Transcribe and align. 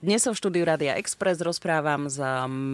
Dnes 0.00 0.24
sa 0.24 0.32
v 0.32 0.40
štúdiu 0.40 0.64
Radia 0.64 0.96
Express 0.96 1.44
rozprávam 1.44 2.08
s 2.08 2.16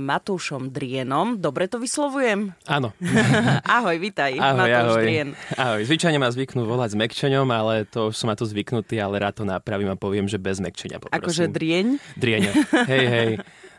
Matúšom 0.07 0.71
Drienom. 0.71 1.35
Dobre 1.35 1.67
to 1.67 1.83
vyslovujem? 1.83 2.55
Áno. 2.71 2.95
ahoj, 3.67 3.99
vitaj, 3.99 4.39
ahoj, 4.39 4.55
Matúš 4.63 4.95
ahoj. 4.95 5.03
Drien. 5.03 5.29
Ahoj, 5.59 5.83
zvyčajne 5.91 6.23
ma 6.23 6.31
zvyknú 6.31 6.63
volať 6.63 6.95
s 6.95 6.97
mekčeňom, 7.03 7.51
ale 7.51 7.83
to 7.91 8.15
už 8.15 8.23
som 8.23 8.31
na 8.31 8.39
to 8.39 8.47
zvyknutý, 8.47 9.03
ale 9.03 9.19
rád 9.19 9.43
to 9.43 9.45
napravím 9.45 9.91
a 9.91 9.99
poviem, 9.99 10.31
že 10.31 10.39
bez 10.39 10.63
mekčenia 10.63 11.03
poprosím. 11.03 11.19
Akože 11.19 11.45
drieň? 11.51 11.87
Drieň. 12.15 12.43
Hej, 12.95 13.05
hej. 13.11 13.31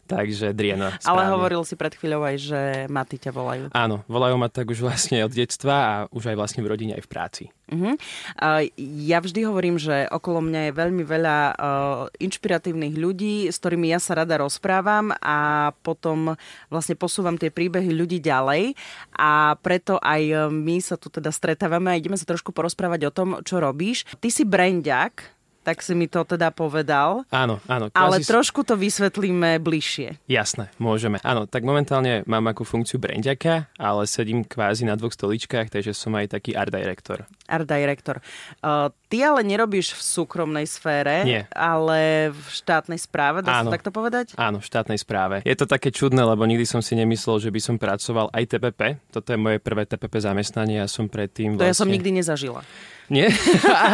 Takže 0.08 0.56
Driena. 0.56 0.96
Správne. 0.96 1.12
Ale 1.12 1.22
hovoril 1.36 1.62
si 1.68 1.76
pred 1.76 1.92
chvíľou 1.92 2.24
aj, 2.24 2.36
že 2.40 2.60
Maty 2.88 3.20
ťa 3.20 3.32
volajú. 3.36 3.64
Áno, 3.76 4.08
volajú 4.08 4.40
ma 4.40 4.48
tak 4.48 4.72
už 4.72 4.80
vlastne 4.80 5.20
od 5.28 5.36
detstva 5.36 5.76
a 5.76 5.94
už 6.16 6.32
aj 6.32 6.36
vlastne 6.40 6.64
v 6.64 6.72
rodine 6.72 6.96
aj 6.96 7.04
v 7.04 7.12
práci. 7.12 7.44
Uh-huh. 7.68 8.00
Uh, 8.40 8.64
ja 9.04 9.20
vždy 9.20 9.44
hovorím, 9.44 9.76
že 9.76 10.08
okolo 10.08 10.40
mňa 10.40 10.72
je 10.72 10.78
veľmi 10.80 11.04
veľa 11.04 11.38
uh, 11.52 12.08
inšpiratívnych 12.16 12.96
ľudí, 12.96 13.52
s 13.52 13.60
ktorými 13.60 13.92
ja 13.92 14.00
sa 14.00 14.16
rada 14.16 14.40
rozprávam 14.40 15.12
a 15.20 15.70
potom 15.84 16.40
vlastne 16.72 16.96
posúvam 16.96 17.36
tie 17.36 17.52
príbehy 17.52 17.92
ľudí 17.92 18.24
ďalej 18.24 18.72
a 19.20 19.60
preto 19.60 20.00
aj 20.00 20.48
my 20.48 20.80
sa 20.80 20.96
tu 20.96 21.12
teda 21.12 21.28
stretávame 21.28 21.92
a 21.92 22.00
ideme 22.00 22.16
sa 22.16 22.24
trošku 22.24 22.55
porozprávať 22.55 23.12
o 23.12 23.12
tom, 23.12 23.30
čo 23.44 23.60
robíš. 23.60 24.08
Ty 24.24 24.32
si 24.32 24.48
brandiak, 24.48 25.37
tak 25.67 25.84
si 25.84 25.91
mi 25.91 26.07
to 26.07 26.23
teda 26.23 26.48
povedal. 26.55 27.27
Áno, 27.27 27.59
áno. 27.67 27.91
Ale 27.91 28.23
trošku 28.23 28.63
to 28.63 28.80
vysvetlíme 28.80 29.60
bližšie. 29.60 30.15
Jasné, 30.32 30.71
môžeme. 30.79 31.20
Áno, 31.27 31.43
tak 31.43 31.68
momentálne 31.68 32.24
mám 32.24 32.48
akú 32.48 32.63
funkciu 32.63 33.04
brandiaka, 33.04 33.68
ale 33.76 34.07
sedím 34.07 34.48
kvázi 34.48 34.87
na 34.87 34.96
dvoch 34.96 35.12
stoličkách, 35.12 35.68
takže 35.68 35.91
som 35.91 36.15
aj 36.15 36.40
taký 36.40 36.55
art 36.55 36.71
director. 36.71 37.27
Art 37.51 37.68
director. 37.68 38.24
Uh, 38.63 38.87
ty 39.12 39.20
ale 39.20 39.43
nerobíš 39.43 39.91
v 39.91 40.01
súkromnej 40.07 40.63
sfére, 40.63 41.27
Nie. 41.27 41.51
ale 41.51 42.31
v 42.31 42.48
štátnej 42.48 43.04
správe, 43.04 43.43
dá 43.43 43.59
áno. 43.59 43.68
sa 43.68 43.76
takto 43.76 43.91
povedať? 43.91 44.40
Áno, 44.40 44.63
v 44.63 44.65
štátnej 44.71 44.96
správe. 44.96 45.43
Je 45.43 45.55
to 45.59 45.68
také 45.68 45.91
čudné, 45.91 46.24
lebo 46.24 46.48
nikdy 46.48 46.63
som 46.63 46.79
si 46.79 46.96
nemyslel, 46.96 47.43
že 47.43 47.52
by 47.52 47.59
som 47.59 47.76
pracoval 47.76 48.31
aj 48.31 48.55
TPP. 48.55 49.04
Toto 49.12 49.35
je 49.35 49.40
moje 49.40 49.59
prvé 49.59 49.84
TPP 49.84 50.24
zamestnanie 50.24 50.79
a 50.79 50.87
som 50.87 51.12
predtým 51.12 51.59
To 51.59 51.68
vlastne... 51.68 51.76
ja 51.76 51.76
som 51.76 51.91
nikdy 51.91 52.24
nezažila. 52.24 52.63
Nie? 53.08 53.32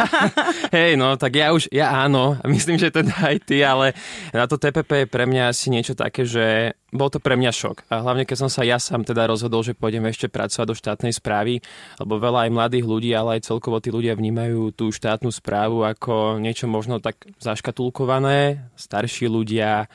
Hej, 0.74 0.98
no, 0.98 1.14
tak 1.14 1.38
ja 1.38 1.54
už, 1.54 1.70
ja 1.70 2.02
áno, 2.02 2.34
myslím, 2.42 2.82
že 2.82 2.90
teda 2.90 3.14
aj 3.14 3.36
ty, 3.46 3.62
ale 3.62 3.94
na 4.34 4.50
to 4.50 4.58
TPP 4.58 5.06
je 5.06 5.06
pre 5.06 5.22
mňa 5.22 5.54
asi 5.54 5.70
niečo 5.70 5.94
také, 5.94 6.26
že 6.26 6.74
bol 6.90 7.06
to 7.10 7.22
pre 7.22 7.38
mňa 7.38 7.52
šok. 7.54 7.86
A 7.94 8.02
hlavne, 8.02 8.26
keď 8.26 8.46
som 8.46 8.50
sa 8.50 8.66
ja 8.66 8.82
sám 8.82 9.06
teda 9.06 9.30
rozhodol, 9.30 9.62
že 9.62 9.78
pôjdem 9.78 10.02
ešte 10.10 10.26
pracovať 10.26 10.66
do 10.66 10.74
štátnej 10.74 11.14
správy, 11.14 11.62
lebo 12.02 12.18
veľa 12.18 12.50
aj 12.50 12.54
mladých 12.54 12.86
ľudí, 12.90 13.10
ale 13.14 13.38
aj 13.38 13.46
celkovo 13.46 13.78
tí 13.78 13.94
ľudia 13.94 14.18
vnímajú 14.18 14.74
tú 14.74 14.90
štátnu 14.90 15.30
správu 15.30 15.86
ako 15.86 16.42
niečo 16.42 16.66
možno 16.66 16.98
tak 16.98 17.22
zaškatulkované, 17.38 18.66
starší 18.74 19.30
ľudia, 19.30 19.86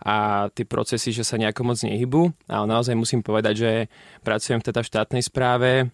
a 0.00 0.48
tie 0.56 0.64
procesy, 0.64 1.12
že 1.12 1.28
sa 1.28 1.36
nejako 1.36 1.60
moc 1.60 1.78
nehybú. 1.84 2.32
Ale 2.48 2.64
naozaj 2.64 2.96
musím 2.96 3.20
povedať, 3.20 3.54
že 3.56 3.72
pracujem 4.24 4.64
teda 4.64 4.80
v 4.80 4.88
štátnej 4.88 5.22
správe, 5.24 5.92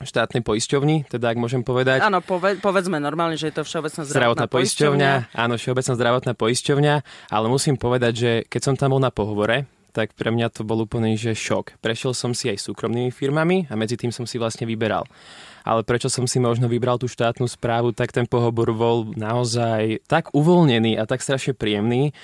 štátnej 0.00 0.40
poisťovni, 0.40 1.08
teda 1.12 1.32
ak 1.32 1.38
môžem 1.38 1.60
povedať. 1.60 2.00
Áno, 2.00 2.24
poved, 2.24 2.64
povedzme 2.64 2.96
normálne, 2.96 3.36
že 3.36 3.52
je 3.52 3.60
to 3.60 3.62
Všeobecná 3.68 4.08
zdravotná, 4.08 4.16
zdravotná 4.16 4.46
poisťovňa. 4.48 5.12
Áno, 5.36 5.54
Všeobecná 5.60 5.92
zdravotná 5.96 6.32
poisťovňa, 6.32 6.94
ale 7.28 7.46
musím 7.52 7.76
povedať, 7.76 8.12
že 8.16 8.30
keď 8.48 8.60
som 8.64 8.74
tam 8.80 8.96
bol 8.96 9.00
na 9.02 9.12
pohovore, 9.12 9.68
tak 9.90 10.14
pre 10.14 10.30
mňa 10.30 10.54
to 10.54 10.62
bol 10.62 10.80
úplný 10.80 11.18
že 11.18 11.34
šok. 11.34 11.82
Prešiel 11.82 12.14
som 12.14 12.30
si 12.32 12.48
aj 12.48 12.62
súkromnými 12.62 13.10
firmami 13.10 13.68
a 13.68 13.74
medzi 13.74 13.98
tým 13.98 14.14
som 14.14 14.24
si 14.24 14.38
vlastne 14.38 14.64
vyberal. 14.64 15.04
Ale 15.60 15.84
prečo 15.84 16.08
som 16.08 16.24
si 16.24 16.40
možno 16.40 16.70
vybral 16.70 16.96
tú 16.96 17.04
štátnu 17.04 17.44
správu, 17.44 17.92
tak 17.92 18.16
ten 18.16 18.24
pohovor 18.24 18.72
bol 18.72 19.12
naozaj 19.12 20.00
tak 20.08 20.32
uvoľnený 20.32 20.96
a 20.96 21.04
tak 21.04 21.20
strašne 21.20 21.52
príjemný 21.52 22.16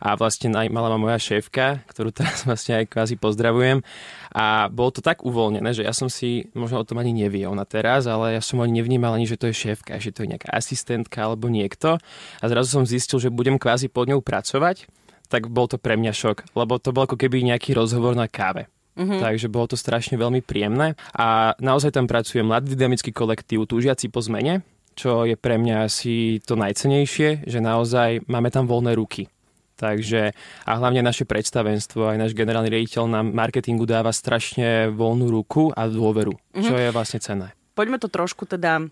a 0.00 0.14
vlastne 0.18 0.50
mala 0.50 0.88
ma 0.90 0.98
moja 0.98 1.18
šéfka, 1.18 1.84
ktorú 1.90 2.10
teraz 2.14 2.42
vlastne 2.48 2.82
aj 2.82 2.90
kvázi 2.90 3.16
pozdravujem 3.18 3.82
a 4.34 4.66
bolo 4.70 4.90
to 4.94 5.00
tak 5.04 5.22
uvoľnené, 5.22 5.70
že 5.74 5.86
ja 5.86 5.94
som 5.94 6.10
si 6.10 6.50
možno 6.56 6.82
o 6.82 6.86
tom 6.86 6.98
ani 6.98 7.14
neviel 7.14 7.54
na 7.54 7.62
teraz, 7.66 8.10
ale 8.10 8.34
ja 8.34 8.42
som 8.42 8.58
ani 8.62 8.82
nevnímal 8.82 9.14
ani, 9.14 9.30
že 9.30 9.38
to 9.38 9.50
je 9.50 9.54
šéfka, 9.54 9.98
že 10.02 10.10
to 10.10 10.26
je 10.26 10.34
nejaká 10.34 10.50
asistentka 10.50 11.22
alebo 11.22 11.46
niekto 11.46 11.98
a 12.40 12.44
zrazu 12.44 12.80
som 12.80 12.84
zistil, 12.88 13.22
že 13.22 13.34
budem 13.34 13.58
kvázi 13.58 13.86
pod 13.86 14.10
ňou 14.10 14.24
pracovať, 14.24 14.90
tak 15.28 15.48
bol 15.48 15.66
to 15.66 15.80
pre 15.80 15.96
mňa 15.98 16.12
šok, 16.12 16.54
lebo 16.54 16.78
to 16.78 16.94
bol 16.94 17.06
ako 17.06 17.18
keby 17.18 17.42
nejaký 17.42 17.74
rozhovor 17.74 18.14
na 18.14 18.30
káve. 18.30 18.70
Mm-hmm. 18.94 19.26
Takže 19.26 19.50
bolo 19.50 19.66
to 19.66 19.74
strašne 19.74 20.14
veľmi 20.14 20.38
príjemné 20.38 20.94
a 21.18 21.58
naozaj 21.58 21.98
tam 21.98 22.06
pracuje 22.06 22.46
mladý 22.46 22.78
dynamický 22.78 23.10
kolektív, 23.10 23.66
túžiaci 23.66 24.06
po 24.06 24.22
zmene, 24.22 24.62
čo 24.94 25.26
je 25.26 25.34
pre 25.34 25.58
mňa 25.58 25.90
asi 25.90 26.38
to 26.46 26.54
najcenejšie, 26.54 27.42
že 27.42 27.58
naozaj 27.58 28.22
máme 28.30 28.54
tam 28.54 28.70
voľné 28.70 28.94
ruky. 28.94 29.26
Takže 29.74 30.30
a 30.64 30.72
hlavne 30.78 31.02
naše 31.02 31.26
predstavenstvo, 31.26 32.14
aj 32.14 32.18
náš 32.18 32.32
generálny 32.38 32.70
riaditeľ 32.70 33.10
nám 33.10 33.26
marketingu 33.34 33.84
dáva 33.90 34.14
strašne 34.14 34.94
voľnú 34.94 35.34
ruku 35.34 35.74
a 35.74 35.90
dôveru, 35.90 36.30
mm-hmm. 36.30 36.62
čo 36.62 36.74
je 36.78 36.88
vlastne 36.94 37.18
cenné. 37.18 37.48
Poďme 37.74 37.98
to 37.98 38.06
trošku 38.06 38.46
teda 38.46 38.86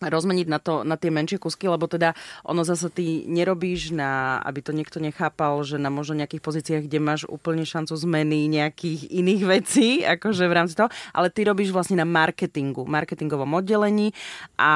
rozmeniť 0.00 0.46
na, 0.48 0.60
to, 0.60 0.84
na 0.84 1.00
tie 1.00 1.08
menšie 1.08 1.40
kusky, 1.40 1.68
lebo 1.72 1.88
teda 1.88 2.12
ono 2.44 2.62
zase 2.68 2.92
ty 2.92 3.24
nerobíš 3.24 3.96
na, 3.96 4.42
aby 4.44 4.60
to 4.60 4.76
niekto 4.76 5.00
nechápal, 5.00 5.64
že 5.64 5.80
na 5.80 5.88
možno 5.88 6.20
nejakých 6.20 6.44
pozíciách, 6.44 6.82
kde 6.84 6.98
máš 7.00 7.22
úplne 7.24 7.64
šancu 7.64 7.96
zmeny 7.96 8.44
nejakých 8.52 9.08
iných 9.08 9.42
vecí, 9.56 9.88
akože 10.04 10.44
v 10.44 10.56
rámci 10.56 10.76
toho, 10.76 10.92
ale 11.16 11.32
ty 11.32 11.48
robíš 11.48 11.72
vlastne 11.72 11.96
na 11.96 12.06
marketingu, 12.08 12.84
marketingovom 12.84 13.56
oddelení 13.56 14.12
a, 14.60 14.74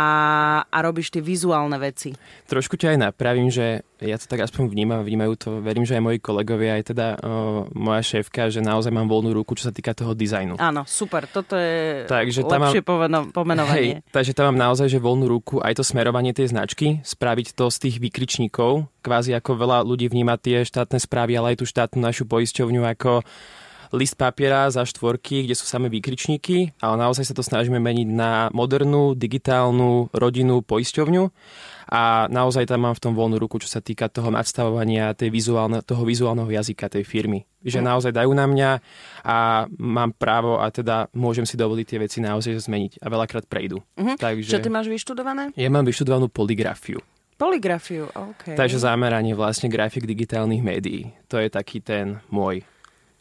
a 0.65 0.79
robíš 0.81 1.13
tie 1.13 1.21
vizuálne 1.21 1.77
veci. 1.77 2.17
Trošku 2.49 2.81
ťa 2.81 2.97
aj 2.97 2.99
napravím, 3.13 3.53
že 3.53 3.85
ja 4.01 4.17
to 4.17 4.25
tak 4.25 4.41
aspoň 4.49 4.73
vnímam, 4.73 5.05
vnímajú 5.05 5.33
to, 5.37 5.49
verím, 5.61 5.85
že 5.85 6.01
aj 6.01 6.03
moji 6.03 6.19
kolegovia, 6.25 6.81
aj 6.81 6.85
teda 6.97 7.07
o, 7.21 7.69
moja 7.77 8.01
šéfka, 8.01 8.49
že 8.49 8.65
naozaj 8.65 8.89
mám 8.89 9.05
voľnú 9.05 9.37
ruku, 9.37 9.53
čo 9.53 9.69
sa 9.69 9.73
týka 9.77 9.93
toho 9.93 10.17
dizajnu. 10.17 10.57
Áno, 10.57 10.89
super, 10.89 11.29
toto 11.29 11.61
je 11.61 12.09
takže 12.09 12.41
lepšie 12.41 12.81
mám, 12.81 13.29
pomenovanie. 13.29 14.01
Hej, 14.01 14.09
takže 14.09 14.33
tam 14.33 14.53
mám 14.53 14.73
naozaj, 14.73 14.89
že 14.89 14.97
voľnú 15.11 15.27
ruku 15.27 15.59
aj 15.59 15.83
to 15.83 15.85
smerovanie 15.85 16.31
tej 16.31 16.55
značky, 16.55 17.03
spraviť 17.03 17.59
to 17.59 17.67
z 17.67 17.77
tých 17.83 17.97
vykričníkov, 17.99 18.87
kvázi 19.03 19.35
ako 19.35 19.59
veľa 19.59 19.83
ľudí 19.83 20.07
vníma 20.07 20.39
tie 20.39 20.63
štátne 20.63 21.03
správy, 21.03 21.35
ale 21.35 21.59
aj 21.59 21.59
tú 21.59 21.67
štátnu 21.67 21.99
našu 21.99 22.31
poisťovňu 22.31 22.87
ako 22.87 23.27
list 23.95 24.15
papiera 24.15 24.71
za 24.71 24.87
štvorky, 24.87 25.47
kde 25.47 25.55
sú 25.59 25.67
samé 25.67 25.91
výkričníky, 25.91 26.77
ale 26.79 26.95
naozaj 26.99 27.31
sa 27.31 27.35
to 27.35 27.43
snažíme 27.43 27.79
meniť 27.79 28.09
na 28.11 28.49
modernú, 28.55 29.19
digitálnu, 29.19 30.11
rodinnú 30.15 30.63
poisťovňu 30.63 31.25
a 31.91 32.31
naozaj 32.31 32.71
tam 32.71 32.87
mám 32.87 32.95
v 32.95 33.03
tom 33.03 33.19
voľnú 33.19 33.43
ruku, 33.43 33.59
čo 33.59 33.67
sa 33.67 33.83
týka 33.83 34.07
toho 34.07 34.31
nadstavovania 34.31 35.11
tej 35.19 35.35
vizuálne, 35.35 35.83
toho 35.83 36.07
vizuálneho 36.07 36.47
jazyka 36.47 36.87
tej 36.87 37.03
firmy. 37.03 37.43
Že 37.67 37.83
mm. 37.83 37.87
naozaj 37.91 38.13
dajú 38.15 38.31
na 38.31 38.47
mňa 38.47 38.71
a 39.27 39.67
mám 39.75 40.15
právo 40.15 40.63
a 40.63 40.71
teda 40.71 41.11
môžem 41.11 41.43
si 41.43 41.59
dovoliť 41.59 41.87
tie 41.91 41.99
veci 41.99 42.19
naozaj 42.23 42.63
zmeniť 42.63 43.03
a 43.03 43.07
veľakrát 43.11 43.51
prejdú. 43.51 43.83
Mm-hmm. 43.99 44.17
Takže... 44.23 44.55
Čo 44.55 44.63
ty 44.63 44.71
máš 44.71 44.87
vyštudované? 44.87 45.51
Ja 45.59 45.67
mám 45.67 45.83
vyštudovanú 45.83 46.31
poligrafiu. 46.31 47.03
Poligrafiu, 47.41 48.07
OK. 48.13 48.53
Takže 48.53 48.77
zameranie 48.79 49.33
vlastne 49.33 49.73
grafik 49.73 50.05
digitálnych 50.05 50.61
médií. 50.61 51.11
To 51.33 51.41
je 51.41 51.49
taký 51.49 51.81
ten 51.81 52.21
môj 52.29 52.63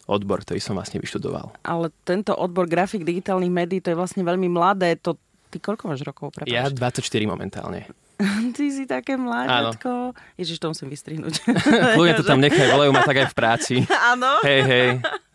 odbor, 0.10 0.42
ktorý 0.42 0.58
som 0.58 0.74
vlastne 0.74 0.98
vyštudoval. 0.98 1.54
Ale 1.62 1.94
tento 2.02 2.34
odbor 2.34 2.66
grafik 2.66 3.06
digitálnych 3.06 3.54
médií, 3.54 3.80
to 3.80 3.94
je 3.94 3.98
vlastne 3.98 4.26
veľmi 4.26 4.50
mladé. 4.50 4.98
To, 5.06 5.14
ty 5.54 5.62
koľko 5.62 5.94
máš 5.94 6.02
rokov? 6.02 6.34
Prepáč? 6.34 6.50
Ja 6.50 6.66
24 6.66 7.06
momentálne. 7.30 7.86
Ty 8.56 8.66
si 8.68 8.84
také 8.84 9.16
mláďatko. 9.16 10.12
Ježiš, 10.36 10.60
to 10.60 10.76
musím 10.76 10.92
vystrihnúť. 10.92 11.40
Kľudne 11.96 12.16
to 12.20 12.28
tam 12.28 12.40
nechaj, 12.46 12.68
volajú 12.68 12.92
ma 12.92 13.08
tak 13.08 13.24
aj 13.24 13.28
v 13.32 13.36
práci. 13.36 13.76
Áno. 13.88 14.44
Hej, 14.44 14.62
hej. 14.68 14.88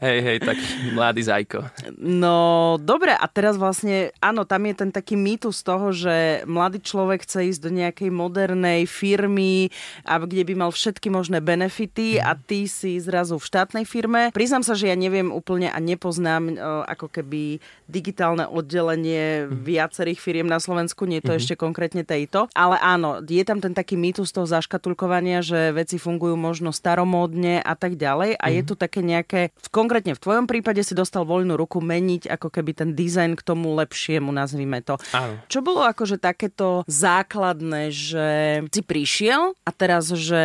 Hej, 0.05 0.19
hej, 0.20 0.38
tak 0.44 0.59
mladý 0.93 1.25
zajko. 1.25 1.64
No, 1.97 2.76
dobre, 2.76 3.17
a 3.17 3.25
teraz 3.25 3.56
vlastne, 3.56 4.12
áno, 4.20 4.44
tam 4.44 4.69
je 4.69 4.75
ten 4.76 4.91
taký 4.93 5.17
mýtus 5.17 5.64
toho, 5.64 5.97
že 5.97 6.44
mladý 6.44 6.85
človek 6.85 7.25
chce 7.25 7.49
ísť 7.49 7.61
do 7.64 7.70
nejakej 7.73 8.11
modernej 8.12 8.85
firmy, 8.85 9.73
a 10.05 10.20
kde 10.20 10.44
by 10.44 10.55
mal 10.61 10.70
všetky 10.76 11.09
možné 11.09 11.41
benefity 11.41 12.20
a 12.20 12.37
ty 12.37 12.69
si 12.69 13.00
zrazu 13.00 13.41
v 13.41 13.49
štátnej 13.49 13.88
firme. 13.88 14.29
Priznám 14.37 14.61
sa, 14.61 14.76
že 14.76 14.93
ja 14.93 14.97
neviem 14.99 15.32
úplne 15.32 15.73
a 15.73 15.81
nepoznám 15.81 16.53
ako 16.85 17.09
keby 17.09 17.64
digitálne 17.88 18.44
oddelenie 18.44 19.49
viacerých 19.49 20.20
firiem 20.20 20.49
na 20.50 20.61
Slovensku, 20.61 21.09
nie 21.09 21.25
to 21.25 21.32
mm-hmm. 21.32 21.41
ešte 21.41 21.55
konkrétne 21.56 22.05
tejto, 22.05 22.53
ale 22.53 22.74
ale 22.75 22.82
áno, 22.82 23.23
je 23.23 23.44
tam 23.47 23.62
ten 23.62 23.71
taký 23.71 23.94
mýtus 23.94 24.35
toho 24.35 24.50
zaškatulkovania, 24.50 25.47
že 25.47 25.71
veci 25.71 25.94
fungujú 25.94 26.35
možno 26.35 26.75
staromódne 26.75 27.62
a 27.62 27.79
tak 27.79 27.94
ďalej 27.94 28.35
a 28.35 28.47
mm. 28.50 28.53
je 28.59 28.61
mhm. 28.61 28.67
tu 28.67 28.75
také 28.75 29.00
nejaké, 29.06 29.41
konkrétne 29.71 30.19
v 30.19 30.23
tvojom 30.23 30.50
prípade 30.50 30.82
si 30.82 30.99
dostal 30.99 31.23
voľnú 31.23 31.55
ruku 31.55 31.79
meniť 31.79 32.26
ako 32.26 32.50
keby 32.50 32.75
ten 32.75 32.91
dizajn 32.99 33.38
k 33.38 33.47
tomu 33.47 33.79
lepšiemu, 33.79 34.35
nazvime 34.35 34.82
to. 34.82 34.99
Áno. 35.15 35.38
Čo 35.47 35.62
bolo 35.62 35.87
akože 35.87 36.19
takéto 36.19 36.82
základné, 36.91 37.94
že 37.94 38.26
si 38.75 38.82
prišiel 38.82 39.55
a 39.62 39.71
teraz, 39.71 40.11
že 40.11 40.43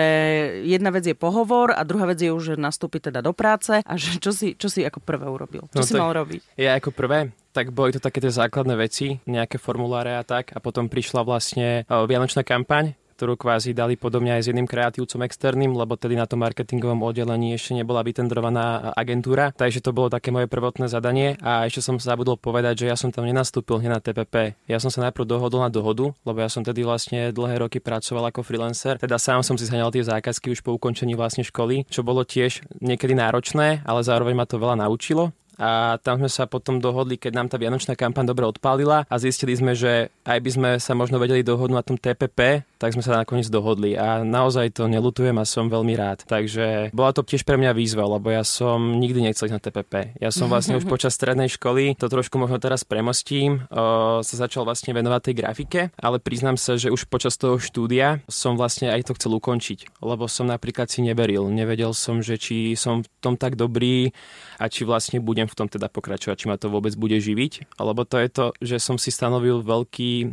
jedna 0.70 0.94
vec 0.94 1.10
je 1.10 1.18
pohovor 1.18 1.74
a 1.74 1.81
druhá 1.81 2.06
vec 2.06 2.22
je 2.22 2.30
už, 2.30 2.54
že 2.54 2.56
nastúpiť 2.62 3.10
teda 3.10 3.26
do 3.26 3.34
práce 3.34 3.81
a 3.81 3.94
že 3.98 4.22
čo 4.22 4.30
si, 4.30 4.54
čo 4.54 4.70
si 4.70 4.86
ako 4.86 5.02
prvé 5.02 5.26
urobil? 5.26 5.66
Čo 5.74 5.81
no, 5.81 5.88
si 5.88 5.94
mal 5.98 6.14
robiť? 6.14 6.42
Ja 6.62 6.78
ako 6.78 6.94
prvé? 6.94 7.34
Tak 7.51 7.74
boli 7.74 7.92
to 7.92 8.00
také 8.00 8.22
tie 8.22 8.31
základné 8.34 8.75
veci, 8.78 9.19
nejaké 9.25 9.57
formuláre 9.57 10.16
a 10.16 10.24
tak. 10.24 10.54
A 10.54 10.62
potom 10.62 10.88
prišla 10.88 11.25
vlastne 11.25 11.84
Vianočná 11.90 12.46
kampaň, 12.46 12.94
ktorú 13.19 13.36
kvázi 13.36 13.75
dali 13.75 14.00
podobne 14.00 14.31
aj 14.31 14.48
s 14.48 14.48
jedným 14.48 14.63
kreatívcom 14.63 15.19
externým, 15.28 15.75
lebo 15.75 16.00
tedy 16.00 16.16
na 16.16 16.24
tom 16.24 16.40
marketingovom 16.40 17.04
oddelení 17.04 17.51
ešte 17.51 17.75
nebola 17.75 18.00
vytendrovaná 18.00 18.96
agentúra. 18.96 19.51
Takže 19.51 19.84
to 19.84 19.92
bolo 19.92 20.07
také 20.07 20.31
moje 20.31 20.48
prvotné 20.48 20.88
zadanie 20.88 21.36
a 21.44 21.68
ešte 21.68 21.84
som 21.84 22.00
zabudol 22.00 22.40
povedať, 22.40 22.88
že 22.88 22.88
ja 22.88 22.96
som 22.96 23.12
tam 23.12 23.28
nenastúpil 23.28 23.84
hneď 23.84 23.92
na 23.92 24.00
TPP. 24.00 24.56
Ja 24.72 24.80
som 24.80 24.88
sa 24.88 25.04
najprv 25.04 25.28
dohodol 25.28 25.68
na 25.68 25.68
dohodu, 25.68 26.16
lebo 26.24 26.40
ja 26.40 26.48
som 26.48 26.63
tedy 26.63 26.88
vlastne 26.88 27.36
dlhé 27.36 27.60
roky 27.60 27.84
pracoval 27.84 28.31
ako 28.31 28.40
freelancer. 28.40 28.95
Teda 28.95 29.19
sám 29.19 29.44
som 29.44 29.60
si 29.60 29.68
zhaňal 29.68 29.92
tie 29.92 30.07
zákazky 30.07 30.56
už 30.56 30.63
po 30.63 30.80
ukončení 30.80 31.19
vlastne 31.19 31.44
školy, 31.44 31.92
čo 31.92 32.07
bolo 32.07 32.24
tiež 32.24 32.63
niekedy 32.80 33.19
náročné, 33.19 33.84
ale 33.84 34.00
zároveň 34.00 34.31
ma 34.31 34.48
to 34.48 34.56
veľa 34.56 34.80
naučilo 34.80 35.36
a 35.60 36.00
tam 36.00 36.24
sme 36.24 36.32
sa 36.32 36.48
potom 36.48 36.80
dohodli, 36.80 37.20
keď 37.20 37.32
nám 37.36 37.48
tá 37.52 37.60
Vianočná 37.60 38.00
kampaň 38.00 38.32
dobre 38.32 38.48
odpálila 38.48 39.04
a 39.12 39.16
zistili 39.20 39.52
sme, 39.52 39.76
že 39.76 40.08
aj 40.24 40.40
by 40.40 40.50
sme 40.56 40.70
sa 40.80 40.96
možno 40.96 41.20
vedeli 41.20 41.44
dohodnúť 41.44 41.76
na 41.76 41.84
tom 41.84 42.00
TPP, 42.00 42.64
tak 42.80 42.96
sme 42.96 43.04
sa 43.04 43.20
nakoniec 43.20 43.52
dohodli 43.52 44.00
a 44.00 44.24
naozaj 44.24 44.72
to 44.72 44.88
nelutujem 44.88 45.36
a 45.36 45.44
som 45.44 45.68
veľmi 45.68 45.94
rád. 46.00 46.24
Takže 46.24 46.96
bola 46.96 47.12
to 47.12 47.28
tiež 47.28 47.44
pre 47.44 47.60
mňa 47.60 47.76
výzva, 47.76 48.08
lebo 48.08 48.31
ja 48.31 48.48
som 48.48 48.96
nikdy 48.98 49.28
nechcel 49.28 49.52
ísť 49.52 49.56
na 49.60 49.62
TPP. 49.62 49.94
Ja 50.24 50.31
som 50.31 50.48
vlastne 50.48 50.80
už 50.80 50.88
počas 50.94 51.20
strednej 51.20 51.52
školy, 51.52 52.00
to 52.00 52.08
trošku 52.08 52.40
možno 52.40 52.56
teraz 52.58 52.88
premostím, 52.88 53.68
o, 53.68 54.24
sa 54.24 54.36
začal 54.40 54.64
vlastne 54.64 54.96
venovať 54.96 55.22
tej 55.30 55.36
grafike, 55.36 55.81
ale 56.00 56.24
priznám 56.24 56.56
sa, 56.56 56.80
že 56.80 56.88
už 56.88 57.12
počas 57.12 57.36
toho 57.36 57.60
štúdia 57.60 58.24
som 58.31 58.56
vlastne 58.56 58.88
aj 58.88 59.12
to 59.12 59.16
chcel 59.20 59.36
ukončiť, 59.36 60.00
lebo 60.00 60.31
som 60.31 60.48
napríklad 60.48 60.88
si 60.88 61.04
neveril. 61.04 61.52
Nevedel 61.52 61.92
som, 61.92 62.24
že 62.24 62.40
či 62.40 62.80
som 62.80 63.04
v 63.04 63.08
tom 63.20 63.36
tak 63.36 63.60
dobrý 63.60 64.16
a 64.56 64.72
či 64.72 64.88
vlastne 64.88 65.20
budem 65.20 65.52
v 65.52 65.58
tom 65.60 65.68
teda 65.68 65.92
pokračovať, 65.92 66.36
či 66.40 66.48
ma 66.48 66.56
to 66.56 66.72
vôbec 66.72 66.96
bude 66.96 67.20
živiť, 67.20 67.76
lebo 67.76 68.08
to 68.08 68.16
je 68.24 68.30
to, 68.31 68.46
že 68.64 68.78
som 68.80 68.96
si 68.96 69.12
stanovil 69.12 69.60
veľký 69.60 70.31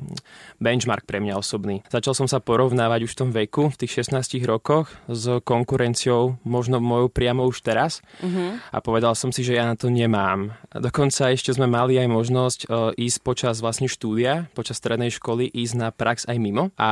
benchmark 0.62 1.02
pre 1.02 1.18
mňa 1.18 1.34
osobný. 1.34 1.82
Začal 1.90 2.14
som 2.14 2.26
sa 2.30 2.35
porovnávať 2.40 3.08
už 3.08 3.12
v 3.12 3.20
tom 3.20 3.30
veku, 3.34 3.68
v 3.72 3.78
tých 3.84 4.06
16 4.06 4.42
rokoch 4.46 4.92
s 5.06 5.40
konkurenciou, 5.42 6.38
možno 6.46 6.78
mojou 6.78 7.08
priamo 7.08 7.44
už 7.48 7.62
teraz 7.62 8.00
uh-huh. 8.20 8.58
a 8.72 8.78
povedal 8.80 9.16
som 9.18 9.30
si, 9.30 9.42
že 9.42 9.56
ja 9.56 9.64
na 9.64 9.74
to 9.74 9.88
nemám. 9.92 10.54
A 10.72 10.82
dokonca 10.82 11.32
ešte 11.32 11.52
sme 11.52 11.70
mali 11.70 11.96
aj 11.96 12.08
možnosť 12.08 12.60
uh, 12.66 12.92
ísť 12.96 13.18
počas 13.22 13.58
vlastne 13.60 13.86
štúdia, 13.86 14.48
počas 14.52 14.78
strednej 14.78 15.12
školy, 15.14 15.48
ísť 15.48 15.74
na 15.76 15.88
prax 15.90 16.28
aj 16.28 16.36
mimo 16.38 16.74
a 16.76 16.90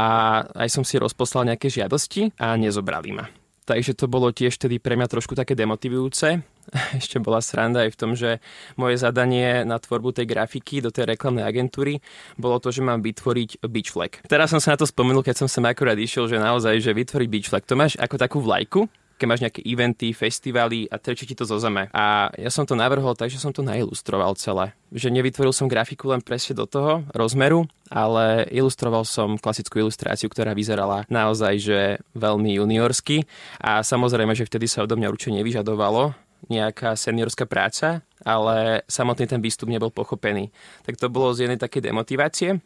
aj 0.54 0.68
som 0.70 0.82
si 0.82 0.96
rozposlal 1.00 1.48
nejaké 1.48 1.68
žiadosti 1.68 2.36
a 2.40 2.54
nezobrali 2.54 3.12
ma. 3.12 3.26
Takže 3.64 3.96
to 3.96 4.06
bolo 4.12 4.28
tiež 4.28 4.60
tedy 4.60 4.76
pre 4.76 4.92
mňa 4.92 5.08
trošku 5.08 5.32
také 5.32 5.56
demotivujúce. 5.56 6.53
Ešte 7.00 7.20
bola 7.20 7.40
sranda 7.44 7.84
aj 7.84 7.90
v 7.94 7.98
tom, 7.98 8.10
že 8.16 8.40
moje 8.78 9.00
zadanie 9.00 9.62
na 9.62 9.76
tvorbu 9.76 10.16
tej 10.16 10.26
grafiky 10.28 10.80
do 10.80 10.88
tej 10.88 11.14
reklamnej 11.14 11.44
agentúry 11.44 12.00
bolo 12.40 12.58
to, 12.60 12.72
že 12.72 12.84
mám 12.84 13.04
vytvoriť 13.04 13.64
beach 13.68 13.90
flag. 13.92 14.20
Teraz 14.26 14.50
som 14.50 14.60
sa 14.60 14.74
na 14.74 14.80
to 14.80 14.86
spomenul, 14.88 15.24
keď 15.24 15.44
som 15.44 15.48
sem 15.48 15.64
akurát 15.64 15.96
išiel, 15.98 16.26
že 16.30 16.40
naozaj, 16.40 16.80
že 16.80 16.96
vytvoriť 16.96 17.28
beach 17.28 17.48
flag. 17.50 17.64
To 17.68 17.78
máš 17.78 17.96
ako 18.00 18.16
takú 18.16 18.38
vlajku, 18.40 18.88
keď 19.14 19.26
máš 19.30 19.42
nejaké 19.46 19.60
eventy, 19.62 20.10
festivaly 20.10 20.90
a 20.90 20.98
trčí 20.98 21.24
ti 21.24 21.38
to 21.38 21.46
zo 21.46 21.58
zeme. 21.62 21.86
A 21.94 22.28
ja 22.34 22.50
som 22.50 22.66
to 22.66 22.74
navrhol 22.74 23.14
tak, 23.14 23.30
že 23.30 23.38
som 23.38 23.54
to 23.54 23.62
nailustroval 23.62 24.34
celé. 24.34 24.74
Že 24.90 25.14
nevytvoril 25.14 25.54
som 25.54 25.70
grafiku 25.70 26.10
len 26.10 26.22
presne 26.22 26.58
do 26.58 26.66
toho 26.66 27.06
rozmeru, 27.14 27.70
ale 27.90 28.46
ilustroval 28.50 29.06
som 29.06 29.38
klasickú 29.38 29.78
ilustráciu, 29.78 30.26
ktorá 30.26 30.50
vyzerala 30.52 31.06
naozaj, 31.06 31.54
že 31.62 31.78
veľmi 32.18 32.58
juniorsky. 32.58 33.22
A 33.62 33.86
samozrejme, 33.86 34.34
že 34.34 34.46
vtedy 34.46 34.66
sa 34.66 34.82
odo 34.82 34.98
mňa 34.98 35.10
určite 35.10 35.38
nevyžadovalo 35.38 36.23
nejaká 36.48 36.96
seniorská 36.98 37.48
práca, 37.48 38.04
ale 38.24 38.82
samotný 38.88 39.26
ten 39.28 39.40
výstup 39.40 39.68
nebol 39.68 39.92
pochopený. 39.92 40.52
Tak 40.84 40.96
to 40.96 41.12
bolo 41.12 41.32
z 41.32 41.48
jednej 41.48 41.60
takej 41.60 41.90
demotivácie. 41.90 42.60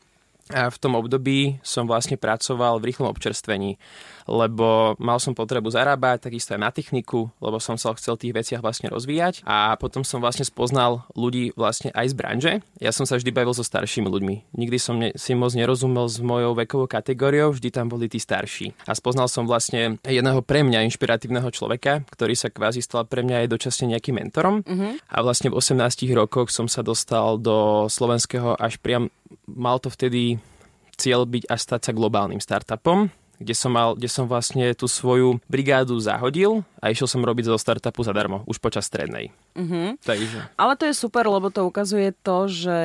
A 0.48 0.72
v 0.72 0.80
tom 0.80 0.96
období 0.96 1.60
som 1.60 1.84
vlastne 1.84 2.16
pracoval 2.16 2.80
v 2.80 2.88
rýchlom 2.88 3.12
občerstvení 3.12 3.76
lebo 4.28 4.94
mal 5.00 5.16
som 5.16 5.32
potrebu 5.32 5.72
zarábať, 5.72 6.28
takisto 6.28 6.52
aj 6.52 6.60
na 6.60 6.70
techniku, 6.70 7.32
lebo 7.40 7.56
som 7.58 7.80
sa 7.80 7.96
chcel 7.96 8.20
tých 8.20 8.36
veciach 8.36 8.60
vlastne 8.60 8.92
rozvíjať 8.92 9.42
a 9.48 9.74
potom 9.80 10.04
som 10.04 10.20
vlastne 10.20 10.44
spoznal 10.44 11.08
ľudí 11.16 11.56
vlastne 11.56 11.88
aj 11.96 12.12
z 12.12 12.14
branže. 12.14 12.52
Ja 12.78 12.92
som 12.92 13.08
sa 13.08 13.16
vždy 13.16 13.32
bavil 13.32 13.56
so 13.56 13.64
staršími 13.64 14.06
ľuďmi. 14.06 14.54
Nikdy 14.54 14.78
som 14.78 15.00
ne, 15.00 15.16
si 15.16 15.32
moc 15.32 15.56
nerozumel 15.56 16.06
s 16.06 16.20
mojou 16.20 16.52
vekovou 16.52 16.86
kategóriou, 16.86 17.56
vždy 17.56 17.72
tam 17.72 17.88
boli 17.88 18.06
tí 18.12 18.20
starší. 18.20 18.76
A 18.84 18.92
spoznal 18.92 19.32
som 19.32 19.48
vlastne 19.48 19.96
jedného 20.04 20.44
pre 20.44 20.60
mňa 20.60 20.84
inšpiratívneho 20.92 21.48
človeka, 21.48 22.04
ktorý 22.12 22.36
sa 22.36 22.52
kvázi 22.52 22.84
stal 22.84 23.08
pre 23.08 23.24
mňa 23.24 23.48
aj 23.48 23.48
dočasne 23.48 23.96
nejakým 23.96 24.20
mentorom. 24.20 24.60
Uh-huh. 24.60 25.00
A 25.08 25.16
vlastne 25.24 25.48
v 25.48 25.56
18 25.56 26.04
rokoch 26.12 26.52
som 26.52 26.68
sa 26.68 26.84
dostal 26.84 27.40
do 27.40 27.88
slovenského 27.88 28.52
až 28.60 28.76
priam, 28.76 29.08
mal 29.48 29.80
to 29.80 29.88
vtedy 29.88 30.36
cieľ 30.98 31.24
byť 31.24 31.46
až 31.46 31.60
stať 31.62 31.80
sa 31.88 31.92
globálnym 31.94 32.42
startupom 32.42 33.08
kde 33.38 33.54
som, 33.54 33.70
mal, 33.70 33.94
kde 33.94 34.10
som 34.10 34.26
vlastne 34.26 34.74
tú 34.74 34.90
svoju 34.90 35.38
brigádu 35.46 35.94
zahodil 36.02 36.66
a 36.82 36.90
išiel 36.90 37.06
som 37.06 37.22
robiť 37.22 37.50
zo 37.50 37.56
startupu 37.56 38.02
zadarmo, 38.02 38.42
už 38.50 38.58
počas 38.58 38.90
strednej. 38.90 39.30
Uh-huh. 39.54 39.94
Takže. 40.02 40.50
Ale 40.58 40.74
to 40.74 40.90
je 40.90 40.94
super, 40.94 41.26
lebo 41.30 41.50
to 41.50 41.66
ukazuje 41.66 42.14
to, 42.22 42.50
že 42.50 42.78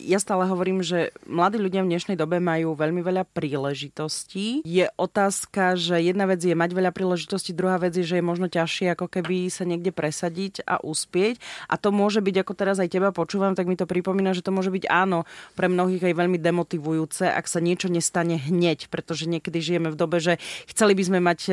ja 0.00 0.18
stále 0.18 0.48
hovorím, 0.48 0.80
že 0.80 1.12
mladí 1.28 1.60
ľudia 1.60 1.84
v 1.84 1.92
dnešnej 1.92 2.16
dobe 2.16 2.40
majú 2.40 2.72
veľmi 2.72 3.04
veľa 3.04 3.28
príležitostí. 3.28 4.64
Je 4.64 4.88
otázka, 4.96 5.76
že 5.76 6.00
jedna 6.00 6.24
vec 6.24 6.40
je 6.40 6.56
mať 6.56 6.70
veľa 6.72 6.90
príležitostí, 6.96 7.52
druhá 7.52 7.76
vec 7.76 7.92
je, 7.94 8.04
že 8.04 8.18
je 8.18 8.24
možno 8.24 8.48
ťažšie 8.48 8.96
ako 8.96 9.06
keby 9.08 9.52
sa 9.52 9.68
niekde 9.68 9.92
presadiť 9.92 10.64
a 10.64 10.80
uspieť. 10.80 11.38
A 11.68 11.76
to 11.76 11.92
môže 11.92 12.24
byť, 12.24 12.36
ako 12.40 12.52
teraz 12.56 12.80
aj 12.80 12.88
teba 12.88 13.12
počúvam, 13.12 13.52
tak 13.52 13.68
mi 13.68 13.76
to 13.76 13.84
pripomína, 13.84 14.32
že 14.32 14.44
to 14.44 14.54
môže 14.54 14.72
byť 14.72 14.88
áno, 14.88 15.28
pre 15.54 15.68
mnohých 15.68 16.02
aj 16.02 16.14
veľmi 16.16 16.38
demotivujúce, 16.40 17.28
ak 17.28 17.46
sa 17.46 17.60
niečo 17.60 17.92
nestane 17.92 18.40
hneď, 18.40 18.88
pretože 18.88 19.28
niekedy 19.28 19.60
žijeme 19.60 19.92
v 19.92 20.00
dobe, 20.00 20.18
že 20.18 20.40
chceli 20.72 20.96
by 20.96 21.02
sme 21.04 21.18
mať 21.20 21.40
e, 21.48 21.52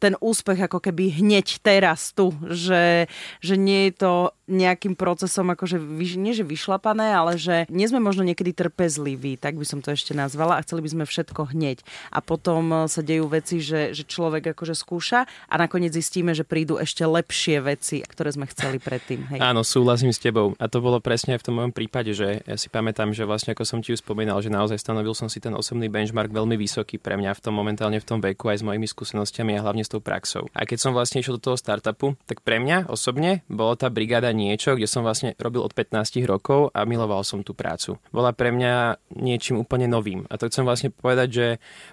ten 0.00 0.14
úspech 0.18 0.66
ako 0.66 0.80
keby 0.80 1.20
hneď 1.20 1.60
teraz 1.60 2.16
tu, 2.16 2.32
že, 2.48 3.06
že 3.44 3.54
nie 3.60 3.88
je 3.88 3.92
to 4.00 4.12
nejakým 4.46 4.94
procesom 4.94 5.48
akože, 5.52 5.80
nie 6.20 6.36
že 6.36 6.44
vyšlapané, 6.44 7.16
ale 7.16 7.40
že 7.40 7.64
nie 7.72 7.88
sme 7.88 8.00
možno 8.00 8.26
niekedy 8.26 8.52
trpezliví, 8.52 9.40
tak 9.40 9.56
by 9.56 9.64
som 9.64 9.80
to 9.80 9.92
ešte 9.92 10.12
nazvala 10.12 10.60
a 10.60 10.64
chceli 10.64 10.84
by 10.84 10.90
sme 10.92 11.04
všetko 11.08 11.56
hneď. 11.56 11.80
A 12.12 12.20
potom 12.20 12.68
e, 12.68 12.76
sa 12.92 13.00
dejú 13.00 13.28
veci, 13.32 13.64
že, 13.64 13.96
že 13.96 14.04
človek 14.04 14.52
akože 14.52 14.76
skúša 14.76 15.24
a 15.48 15.54
nakoniec 15.56 15.96
zistíme, 15.96 16.36
že 16.36 16.44
prídu 16.44 16.76
ešte 16.76 17.08
lepšie 17.08 17.64
veci, 17.64 18.04
ktoré 18.04 18.36
sme 18.36 18.44
chceli 18.52 18.76
predtým. 18.76 19.24
Hej. 19.32 19.40
Áno, 19.40 19.64
súhlasím 19.64 20.12
s 20.12 20.20
tebou. 20.20 20.52
A 20.60 20.68
to 20.68 20.84
bolo 20.84 21.00
presne 21.00 21.36
aj 21.36 21.40
v 21.40 21.46
tom 21.48 21.56
mojom 21.56 21.72
prípade, 21.72 22.12
že 22.12 22.44
ja 22.44 22.56
si 22.60 22.68
pamätám, 22.68 23.16
že 23.16 23.24
vlastne 23.24 23.56
ako 23.56 23.64
som 23.64 23.80
ti 23.80 23.96
už 23.96 24.04
spomínal, 24.04 24.36
že 24.44 24.52
naozaj 24.52 24.76
stanovil 24.76 25.16
som 25.16 25.32
si 25.32 25.40
ten 25.40 25.56
osobný 25.56 25.88
benchmark 25.88 26.28
veľmi 26.28 26.60
vysoký 26.60 27.00
pre 27.00 27.16
mňa 27.16 27.32
v 27.32 27.40
tom 27.40 27.54
momentálne 27.56 27.96
v 27.96 28.06
tom 28.06 28.20
veku 28.20 28.52
aj 28.52 28.60
s 28.60 28.66
mojimi 28.66 28.84
skúsenostiami 28.84 29.56
a 29.56 29.64
hlavne 29.64 29.86
s 29.86 29.90
tou 29.90 30.04
praxou. 30.04 30.50
A 30.52 30.68
keď 30.68 30.78
som 30.84 30.92
vlastne 30.92 31.24
išiel 31.24 31.40
do 31.40 31.44
toho 31.52 31.56
startupu, 31.56 32.18
tak 32.28 32.44
pre 32.44 32.60
mňa 32.60 32.92
osobne 32.92 33.46
bolo 33.48 33.78
tá 33.78 33.88
brigáda 33.88 34.33
niečo, 34.34 34.74
kde 34.74 34.90
som 34.90 35.06
vlastne 35.06 35.32
robil 35.38 35.62
od 35.62 35.72
15 35.72 36.20
rokov 36.26 36.74
a 36.74 36.82
miloval 36.84 37.22
som 37.22 37.40
tú 37.40 37.54
prácu. 37.54 37.96
Bola 38.10 38.34
pre 38.34 38.50
mňa 38.50 38.98
niečím 39.16 39.62
úplne 39.62 39.86
novým. 39.86 40.26
A 40.28 40.36
to 40.36 40.50
chcem 40.50 40.66
vlastne 40.66 40.90
povedať, 40.90 41.28
že 41.30 41.46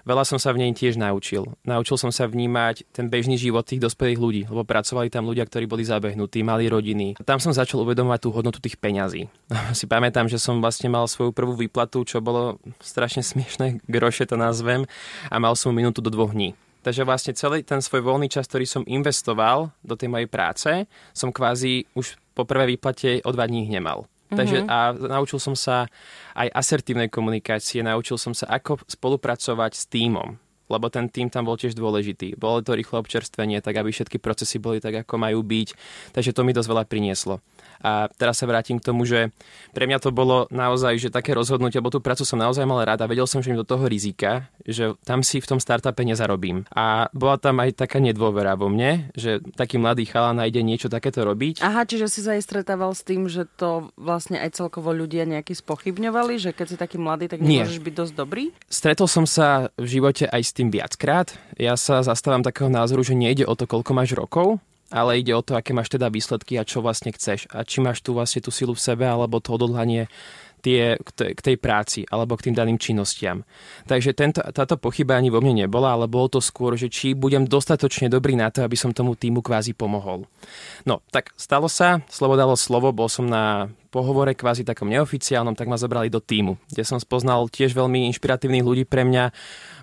veľa 0.04 0.26
som 0.26 0.36
sa 0.42 0.50
v 0.50 0.66
nej 0.66 0.70
tiež 0.74 0.98
naučil. 0.98 1.46
Naučil 1.62 1.96
som 1.96 2.10
sa 2.10 2.26
vnímať 2.26 2.90
ten 2.90 3.06
bežný 3.06 3.38
život 3.38 3.62
tých 3.62 3.80
dospelých 3.80 4.18
ľudí, 4.18 4.42
lebo 4.50 4.66
pracovali 4.66 5.08
tam 5.08 5.30
ľudia, 5.30 5.46
ktorí 5.46 5.70
boli 5.70 5.86
zabehnutí, 5.86 6.42
mali 6.42 6.66
rodiny. 6.66 7.16
A 7.16 7.24
tam 7.24 7.38
som 7.38 7.54
začal 7.54 7.86
uvedomovať 7.86 8.20
tú 8.26 8.28
hodnotu 8.34 8.58
tých 8.58 8.76
peňazí. 8.76 9.30
si 9.78 9.86
pamätám, 9.86 10.26
že 10.26 10.42
som 10.42 10.58
vlastne 10.58 10.90
mal 10.90 11.06
svoju 11.06 11.30
prvú 11.30 11.54
výplatu, 11.54 12.02
čo 12.02 12.18
bolo 12.18 12.58
strašne 12.82 13.22
smiešné, 13.22 13.86
groše 13.86 14.26
to 14.26 14.34
nazvem, 14.34 14.84
a 15.30 15.36
mal 15.38 15.54
som 15.54 15.70
minútu 15.70 16.02
do 16.02 16.10
dvoch 16.10 16.34
dní. 16.34 16.58
Takže 16.82 17.06
vlastne 17.06 17.32
celý 17.38 17.62
ten 17.62 17.78
svoj 17.78 18.02
voľný 18.02 18.26
čas, 18.26 18.50
ktorý 18.50 18.66
som 18.66 18.82
investoval 18.90 19.70
do 19.86 19.94
tej 19.94 20.10
mojej 20.10 20.26
práce, 20.26 20.70
som 21.14 21.30
kvázi 21.30 21.86
už 21.94 22.18
po 22.34 22.42
prvej 22.42 22.74
výplate 22.74 23.22
o 23.22 23.30
dva 23.30 23.46
dní 23.46 23.70
nemal. 23.70 24.04
Mm-hmm. 24.04 24.38
Takže 24.38 24.58
a 24.66 24.90
naučil 24.90 25.38
som 25.38 25.54
sa 25.54 25.86
aj 26.34 26.48
asertívnej 26.50 27.06
komunikácie, 27.06 27.86
naučil 27.86 28.18
som 28.18 28.34
sa, 28.34 28.50
ako 28.50 28.82
spolupracovať 28.88 29.72
s 29.78 29.84
týmom. 29.86 30.40
lebo 30.72 30.88
ten 30.88 31.04
tým 31.12 31.28
tam 31.28 31.44
bol 31.44 31.60
tiež 31.60 31.76
dôležitý. 31.76 32.40
Bolo 32.40 32.64
to 32.64 32.72
rýchle 32.72 32.96
občerstvenie, 32.96 33.60
tak 33.60 33.76
aby 33.76 33.92
všetky 33.92 34.16
procesy 34.16 34.56
boli 34.56 34.80
tak, 34.80 35.04
ako 35.04 35.20
majú 35.20 35.44
byť. 35.44 35.68
Takže 36.16 36.32
to 36.32 36.40
mi 36.48 36.56
dosť 36.56 36.68
veľa 36.72 36.84
prinieslo. 36.88 37.44
A 37.82 38.06
teraz 38.14 38.38
sa 38.38 38.46
vrátim 38.46 38.78
k 38.78 38.86
tomu, 38.86 39.02
že 39.02 39.34
pre 39.74 39.90
mňa 39.90 39.98
to 39.98 40.14
bolo 40.14 40.46
naozaj, 40.54 40.96
že 40.98 41.10
také 41.10 41.34
rozhodnutie, 41.34 41.82
lebo 41.82 41.90
tú 41.90 41.98
prácu 41.98 42.22
som 42.22 42.38
naozaj 42.38 42.62
mal 42.62 42.82
rád 42.86 43.02
a 43.02 43.10
vedel 43.10 43.26
som, 43.26 43.42
že 43.42 43.50
mi 43.50 43.58
do 43.58 43.66
toho 43.66 43.90
rizika, 43.90 44.46
že 44.62 44.94
tam 45.02 45.26
si 45.26 45.42
v 45.42 45.48
tom 45.50 45.58
startupe 45.58 46.06
nezarobím. 46.06 46.62
A 46.70 47.10
bola 47.10 47.36
tam 47.42 47.58
aj 47.58 47.74
taká 47.74 47.98
nedôvera 47.98 48.54
vo 48.54 48.70
mne, 48.70 49.10
že 49.18 49.42
taký 49.58 49.82
mladý 49.82 50.06
chala 50.06 50.30
nájde 50.32 50.62
niečo 50.62 50.86
takéto 50.86 51.26
robiť. 51.26 51.58
Aha, 51.62 51.82
čiže 51.82 52.06
si 52.06 52.22
sa 52.22 52.38
aj 52.38 52.42
stretával 52.46 52.94
s 52.94 53.02
tým, 53.02 53.26
že 53.26 53.50
to 53.58 53.90
vlastne 53.98 54.38
aj 54.38 54.54
celkovo 54.54 54.94
ľudia 54.94 55.26
nejaký 55.26 55.58
spochybňovali, 55.58 56.38
že 56.38 56.50
keď 56.54 56.66
si 56.70 56.76
taký 56.78 56.96
mladý, 57.02 57.26
tak 57.26 57.42
nemôžeš 57.42 57.78
Nie. 57.78 57.84
byť 57.84 57.94
dosť 57.94 58.14
dobrý? 58.14 58.44
Stretol 58.70 59.10
som 59.10 59.26
sa 59.26 59.74
v 59.74 59.86
živote 59.98 60.30
aj 60.30 60.42
s 60.42 60.52
tým 60.54 60.70
viackrát. 60.70 61.34
Ja 61.58 61.74
sa 61.74 62.00
zastávam 62.06 62.46
takého 62.46 62.70
názoru, 62.70 63.02
že 63.02 63.18
nejde 63.18 63.44
o 63.44 63.54
to, 63.58 63.66
koľko 63.66 63.90
máš 63.92 64.14
rokov, 64.14 64.62
ale 64.92 65.24
ide 65.24 65.32
o 65.32 65.40
to, 65.40 65.56
aké 65.56 65.72
máš 65.72 65.88
teda 65.88 66.12
výsledky 66.12 66.60
a 66.60 66.68
čo 66.68 66.84
vlastne 66.84 67.10
chceš. 67.10 67.48
A 67.50 67.64
či 67.64 67.80
máš 67.80 68.04
tu 68.04 68.12
vlastne 68.12 68.44
tú 68.44 68.52
silu 68.52 68.76
v 68.76 68.84
sebe, 68.84 69.08
alebo 69.08 69.40
to 69.40 69.56
odhodlanie 69.56 70.12
tie, 70.62 70.94
k 71.18 71.40
tej 71.42 71.56
práci 71.58 72.06
alebo 72.06 72.38
k 72.38 72.48
tým 72.48 72.54
daným 72.54 72.78
činnostiam. 72.78 73.42
Takže 73.90 74.14
tento, 74.14 74.40
táto 74.54 74.78
pochyba 74.78 75.18
ani 75.18 75.28
vo 75.28 75.42
mne 75.42 75.66
nebola, 75.66 75.98
ale 75.98 76.06
bolo 76.06 76.30
to 76.30 76.40
skôr, 76.40 76.78
že 76.78 76.86
či 76.86 77.18
budem 77.18 77.44
dostatočne 77.44 78.06
dobrý 78.06 78.38
na 78.38 78.48
to, 78.48 78.62
aby 78.62 78.78
som 78.78 78.94
tomu 78.94 79.18
týmu 79.18 79.42
kvázi 79.42 79.74
pomohol. 79.74 80.24
No, 80.86 81.02
tak 81.10 81.34
stalo 81.34 81.66
sa, 81.66 82.00
slovo 82.06 82.38
dalo 82.38 82.54
slovo, 82.54 82.94
bol 82.94 83.10
som 83.10 83.26
na 83.26 83.74
pohovore 83.92 84.32
kvázi 84.32 84.64
takom 84.64 84.88
neoficiálnom, 84.88 85.52
tak 85.52 85.68
ma 85.68 85.76
zobrali 85.76 86.08
do 86.08 86.24
týmu, 86.24 86.56
kde 86.72 86.80
som 86.82 86.96
spoznal 86.96 87.44
tiež 87.52 87.76
veľmi 87.76 88.08
inšpiratívnych 88.08 88.64
ľudí 88.64 88.88
pre 88.88 89.04
mňa. 89.04 89.28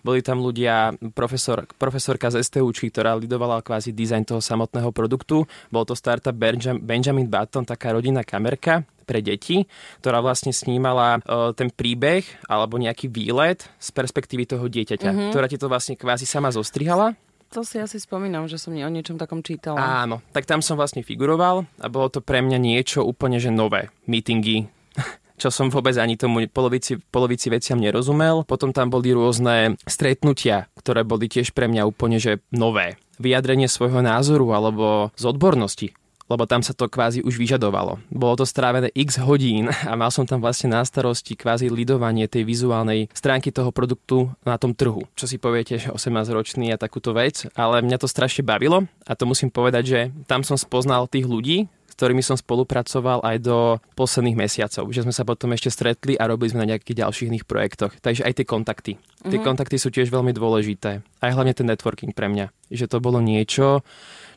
Boli 0.01 0.25
tam 0.25 0.41
ľudia, 0.41 0.97
profesor, 1.13 1.69
profesorka 1.77 2.33
z 2.33 2.41
STUčky, 2.41 2.89
ktorá 2.89 3.13
lidovala 3.13 3.61
kvázi 3.61 3.93
dizajn 3.93 4.25
toho 4.25 4.41
samotného 4.41 4.89
produktu. 4.89 5.45
Bol 5.69 5.85
to 5.85 5.93
startup 5.93 6.33
Benjamin 6.81 7.29
Button, 7.29 7.69
taká 7.69 7.93
rodinná 7.93 8.25
kamerka, 8.25 8.81
pre 9.09 9.25
deti, 9.25 9.65
ktorá 10.05 10.21
vlastne 10.21 10.53
snímala 10.53 11.17
uh, 11.25 11.49
ten 11.57 11.73
príbeh 11.73 12.21
alebo 12.45 12.77
nejaký 12.77 13.09
výlet 13.09 13.65
z 13.81 13.89
perspektívy 13.89 14.45
toho 14.45 14.69
dieťaťa, 14.69 15.09
mm-hmm. 15.09 15.29
ktorá 15.33 15.49
ti 15.49 15.57
to 15.57 15.65
vlastne 15.65 15.97
kvázi 15.97 16.29
sama 16.29 16.53
zostrihala 16.53 17.17
to 17.49 17.65
si 17.65 17.81
asi 17.81 17.97
spomínam, 17.97 18.45
že 18.45 18.61
som 18.61 18.71
o 18.71 18.89
niečom 18.89 19.17
takom 19.17 19.41
čítala. 19.41 20.05
Áno, 20.05 20.21
tak 20.31 20.45
tam 20.45 20.61
som 20.61 20.77
vlastne 20.77 21.01
figuroval 21.01 21.65
a 21.81 21.87
bolo 21.89 22.07
to 22.13 22.21
pre 22.21 22.45
mňa 22.45 22.57
niečo 22.61 23.01
úplne 23.01 23.41
že 23.41 23.49
nové. 23.49 23.89
Meetingy, 24.05 24.69
čo 25.41 25.49
som 25.49 25.73
vôbec 25.73 25.97
ani 25.97 26.15
tomu 26.15 26.45
polovici, 26.47 27.01
polovici 27.09 27.49
veciam 27.49 27.81
nerozumel. 27.81 28.45
Potom 28.45 28.69
tam 28.69 28.93
boli 28.93 29.11
rôzne 29.11 29.75
stretnutia, 29.89 30.69
ktoré 30.77 31.01
boli 31.01 31.25
tiež 31.25 31.51
pre 31.57 31.65
mňa 31.65 31.83
úplne 31.89 32.21
že 32.21 32.45
nové. 32.53 33.01
Vyjadrenie 33.19 33.67
svojho 33.67 33.99
názoru 33.99 34.55
alebo 34.55 35.11
z 35.19 35.23
odbornosti 35.27 35.89
lebo 36.29 36.45
tam 36.45 36.61
sa 36.61 36.77
to 36.77 36.85
kvázi 36.85 37.25
už 37.25 37.35
vyžadovalo. 37.41 37.97
Bolo 38.13 38.39
to 38.39 38.45
strávené 38.45 38.93
x 38.93 39.17
hodín 39.19 39.67
a 39.67 39.97
mal 39.97 40.13
som 40.13 40.23
tam 40.29 40.39
vlastne 40.39 40.71
na 40.77 40.85
starosti 40.85 41.33
kvázi 41.33 41.67
lidovanie 41.73 42.29
tej 42.29 42.45
vizuálnej 42.45 43.09
stránky 43.11 43.49
toho 43.49 43.73
produktu 43.73 44.29
na 44.45 44.61
tom 44.61 44.77
trhu. 44.77 45.03
Čo 45.17 45.25
si 45.25 45.41
poviete, 45.41 45.81
že 45.81 45.89
18-ročný 45.89 46.69
a 46.71 46.79
takúto 46.79 47.11
vec, 47.11 47.49
ale 47.57 47.81
mňa 47.81 47.97
to 47.97 48.07
strašne 48.07 48.45
bavilo 48.45 48.85
a 49.09 49.11
to 49.17 49.25
musím 49.25 49.49
povedať, 49.49 49.83
že 49.83 49.99
tam 50.29 50.45
som 50.45 50.55
spoznal 50.55 51.09
tých 51.09 51.25
ľudí, 51.25 51.65
ktorými 51.99 52.23
som 52.23 52.39
spolupracoval 52.39 53.19
aj 53.27 53.37
do 53.43 53.75
posledných 53.99 54.39
mesiacov. 54.39 54.87
Že 54.87 55.03
sme 55.03 55.11
sa 55.11 55.27
potom 55.27 55.51
ešte 55.51 55.67
stretli 55.67 56.15
a 56.15 56.31
robili 56.31 56.55
sme 56.55 56.63
na 56.63 56.71
nejakých 56.71 57.03
ďalších 57.03 57.27
iných 57.27 57.43
projektoch. 57.43 57.91
Takže 57.99 58.23
aj 58.23 58.39
tie 58.39 58.47
kontakty. 58.47 58.91
Tie 59.19 59.35
mm-hmm. 59.35 59.43
kontakty 59.43 59.75
sú 59.75 59.91
tiež 59.91 60.07
veľmi 60.07 60.31
dôležité. 60.31 61.03
Aj 61.19 61.31
hlavne 61.35 61.51
ten 61.51 61.67
networking 61.67 62.15
pre 62.15 62.31
mňa. 62.31 62.55
Že 62.71 62.85
to 62.87 62.97
bolo 63.03 63.19
niečo, 63.19 63.83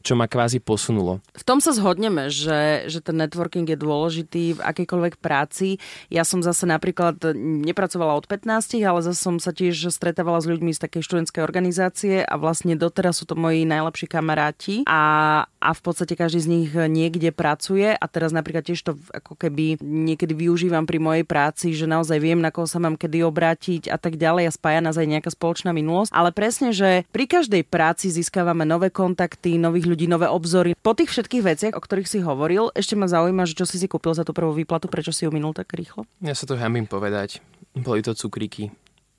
čo 0.03 0.19
ma 0.19 0.27
kvázi 0.27 0.59
posunulo. 0.59 1.23
V 1.33 1.47
tom 1.47 1.63
sa 1.63 1.71
zhodneme, 1.71 2.29
že, 2.29 2.91
že 2.91 2.99
ten 2.99 3.15
networking 3.15 3.65
je 3.71 3.79
dôležitý 3.79 4.59
v 4.59 4.61
akejkoľvek 4.61 5.23
práci. 5.23 5.79
Ja 6.11 6.27
som 6.27 6.43
zase 6.43 6.67
napríklad 6.67 7.23
nepracovala 7.39 8.19
od 8.19 8.27
15, 8.27 8.83
ale 8.83 9.01
zase 9.07 9.23
som 9.23 9.39
sa 9.39 9.55
tiež 9.55 9.95
stretávala 9.95 10.43
s 10.43 10.51
ľuďmi 10.51 10.75
z 10.75 10.83
takej 10.83 11.07
študentskej 11.07 11.43
organizácie 11.47 12.27
a 12.27 12.35
vlastne 12.35 12.75
doteraz 12.75 13.23
sú 13.23 13.25
to 13.31 13.39
moji 13.39 13.63
najlepší 13.63 14.11
kamaráti 14.11 14.83
a, 14.91 15.47
a 15.47 15.71
v 15.71 15.81
podstate 15.81 16.19
každý 16.19 16.43
z 16.43 16.51
nich 16.51 16.71
niekde 16.75 17.31
pracuje 17.31 17.95
a 17.95 18.05
teraz 18.11 18.35
napríklad 18.35 18.67
tiež 18.67 18.83
to 18.83 18.99
ako 19.15 19.39
keby 19.39 19.79
niekedy 19.79 20.35
využívam 20.35 20.83
pri 20.83 20.99
mojej 20.99 21.25
práci, 21.25 21.71
že 21.79 21.87
naozaj 21.87 22.19
viem, 22.19 22.43
na 22.43 22.51
koho 22.51 22.67
sa 22.67 22.83
mám 22.83 22.99
kedy 22.99 23.23
obrátiť 23.23 23.87
a 23.87 23.97
tak 23.97 24.19
ďalej 24.19 24.51
a 24.51 24.53
spája 24.73 24.89
nás 24.89 24.97
aj 24.97 25.05
nejaká 25.05 25.29
spoločná 25.29 25.77
minulosť. 25.77 26.17
Ale 26.17 26.33
presne, 26.33 26.73
že 26.73 27.05
pri 27.13 27.29
každej 27.29 27.69
práci 27.69 28.09
získavame 28.09 28.65
nové 28.65 28.89
kontakty, 28.89 29.61
nových 29.61 29.85
ľudí, 29.85 30.09
nové 30.09 30.25
obzory. 30.25 30.73
Po 30.81 30.97
tých 30.97 31.13
všetkých 31.13 31.45
veciach, 31.45 31.75
o 31.77 31.85
ktorých 31.85 32.09
si 32.09 32.25
hovoril, 32.25 32.73
ešte 32.73 32.97
ma 32.97 33.05
zaujíma, 33.05 33.45
že 33.45 33.53
čo 33.53 33.69
si 33.69 33.77
si 33.77 33.85
kúpil 33.85 34.17
za 34.17 34.25
tú 34.25 34.33
prvú 34.33 34.57
výplatu, 34.57 34.89
prečo 34.89 35.13
si 35.13 35.29
ju 35.29 35.31
minul 35.31 35.53
tak 35.53 35.69
rýchlo? 35.77 36.09
Ja 36.25 36.33
sa 36.33 36.49
to 36.49 36.57
hambím 36.57 36.89
povedať. 36.89 37.45
Boli 37.77 38.01
to 38.01 38.17
cukríky. 38.17 38.73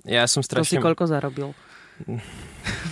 Ja 0.10 0.26
som 0.26 0.42
strašne... 0.42 0.66
To 0.66 0.82
si 0.82 0.82
koľko 0.82 1.06
zarobil? 1.06 1.54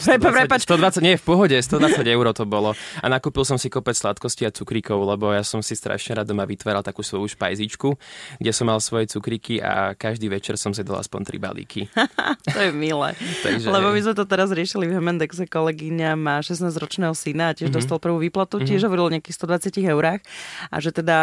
120, 0.01 0.65
120, 0.65 0.99
nie, 0.99 1.15
v 1.15 1.23
pohode, 1.23 1.55
120 1.55 2.03
eur 2.03 2.25
to 2.33 2.43
bolo. 2.43 2.75
A 2.99 3.05
nakúpil 3.07 3.45
som 3.47 3.55
si 3.55 3.71
kopec 3.71 3.95
sladkosti 3.95 4.43
a 4.43 4.51
cukríkov, 4.51 4.97
lebo 4.97 5.31
ja 5.31 5.45
som 5.45 5.63
si 5.63 5.77
strašne 5.77 6.17
rád 6.17 6.33
doma 6.33 6.43
vytváral 6.43 6.83
takú 6.83 7.05
svoju 7.05 7.31
špajzičku, 7.31 7.95
kde 8.41 8.51
som 8.51 8.67
mal 8.67 8.83
svoje 8.83 9.07
cukríky 9.13 9.63
a 9.63 9.95
každý 9.95 10.27
večer 10.27 10.59
som 10.59 10.75
si 10.75 10.83
dal 10.83 10.99
aspoň 10.99 11.21
tri 11.23 11.37
balíky. 11.39 11.87
to 12.55 12.59
je 12.59 12.71
milé. 12.75 13.15
Takže... 13.45 13.69
Lebo 13.69 13.93
my 13.93 13.99
sme 14.03 14.13
to 14.17 14.25
teraz 14.27 14.49
riešili 14.51 14.89
v 14.91 14.99
Hemendexe, 14.99 15.47
kolegyňa 15.47 16.19
má 16.19 16.43
16-ročného 16.43 17.15
syna 17.15 17.51
a 17.51 17.55
tiež 17.55 17.71
mm-hmm. 17.71 17.77
dostal 17.77 18.01
prvú 18.01 18.19
výplatu, 18.19 18.59
mm-hmm. 18.59 18.69
tiež 18.69 18.81
hovoril 18.89 19.05
o 19.07 19.13
nejakých 19.15 19.37
120 19.37 19.91
eurách 19.91 20.21
a 20.67 20.75
že 20.83 20.91
teda 20.91 21.17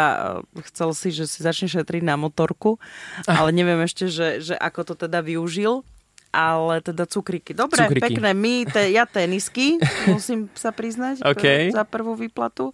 e, 0.55 0.63
chcel 0.71 0.89
si, 0.97 1.13
že 1.13 1.29
si 1.29 1.45
začne 1.45 1.69
šetriť 1.69 2.01
na 2.01 2.17
motorku, 2.17 2.81
ale 3.29 3.53
neviem 3.53 3.83
ešte, 3.85 4.09
že, 4.09 4.41
že 4.41 4.55
ako 4.57 4.89
to 4.89 4.93
teda 5.05 5.21
využil 5.21 5.85
ale 6.29 6.81
teda 6.81 7.09
cukriky. 7.09 7.57
Dobre, 7.57 7.85
cukriky. 7.85 8.05
pekné. 8.05 8.29
My, 8.37 8.65
te, 8.69 8.93
ja 8.93 9.09
tenisky, 9.09 9.81
musím 10.13 10.49
sa 10.53 10.69
priznať 10.69 11.25
okay. 11.25 11.73
za 11.73 11.83
prvú 11.85 12.13
výplatu, 12.13 12.73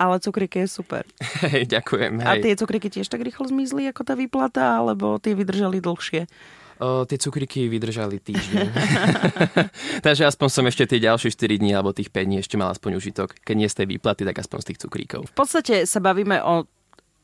ale 0.00 0.20
cukriky 0.20 0.64
je 0.64 0.68
super. 0.68 1.04
Hej, 1.44 1.68
ďakujem. 1.68 2.24
Hej. 2.24 2.28
A 2.28 2.32
tie 2.40 2.52
cukriky 2.56 2.88
tiež 2.88 3.08
tak 3.08 3.20
rýchlo 3.20 3.48
zmizli 3.48 3.88
ako 3.92 4.02
tá 4.04 4.14
výplata, 4.16 4.80
alebo 4.80 5.20
tie 5.20 5.36
vydržali 5.36 5.80
dlhšie? 5.84 6.24
O, 6.76 7.08
tie 7.08 7.16
cukriky 7.16 7.72
vydržali 7.72 8.20
týždeň. 8.20 8.68
Takže 10.06 10.28
aspoň 10.28 10.48
som 10.52 10.64
ešte 10.68 10.84
tie 10.84 11.00
ďalšie 11.00 11.32
4 11.32 11.56
dní 11.56 11.72
alebo 11.72 11.96
tých 11.96 12.12
5 12.12 12.28
dní 12.28 12.36
ešte 12.44 12.60
mal 12.60 12.68
aspoň 12.68 13.00
užitok. 13.00 13.32
Keď 13.40 13.54
nie 13.56 13.64
z 13.64 13.76
tej 13.80 13.86
výplaty, 13.96 14.28
tak 14.28 14.36
aspoň 14.44 14.58
z 14.60 14.66
tých 14.72 14.80
cukríkov. 14.84 15.24
V 15.24 15.34
podstate 15.36 15.88
sa 15.88 16.04
bavíme 16.04 16.36
o 16.44 16.68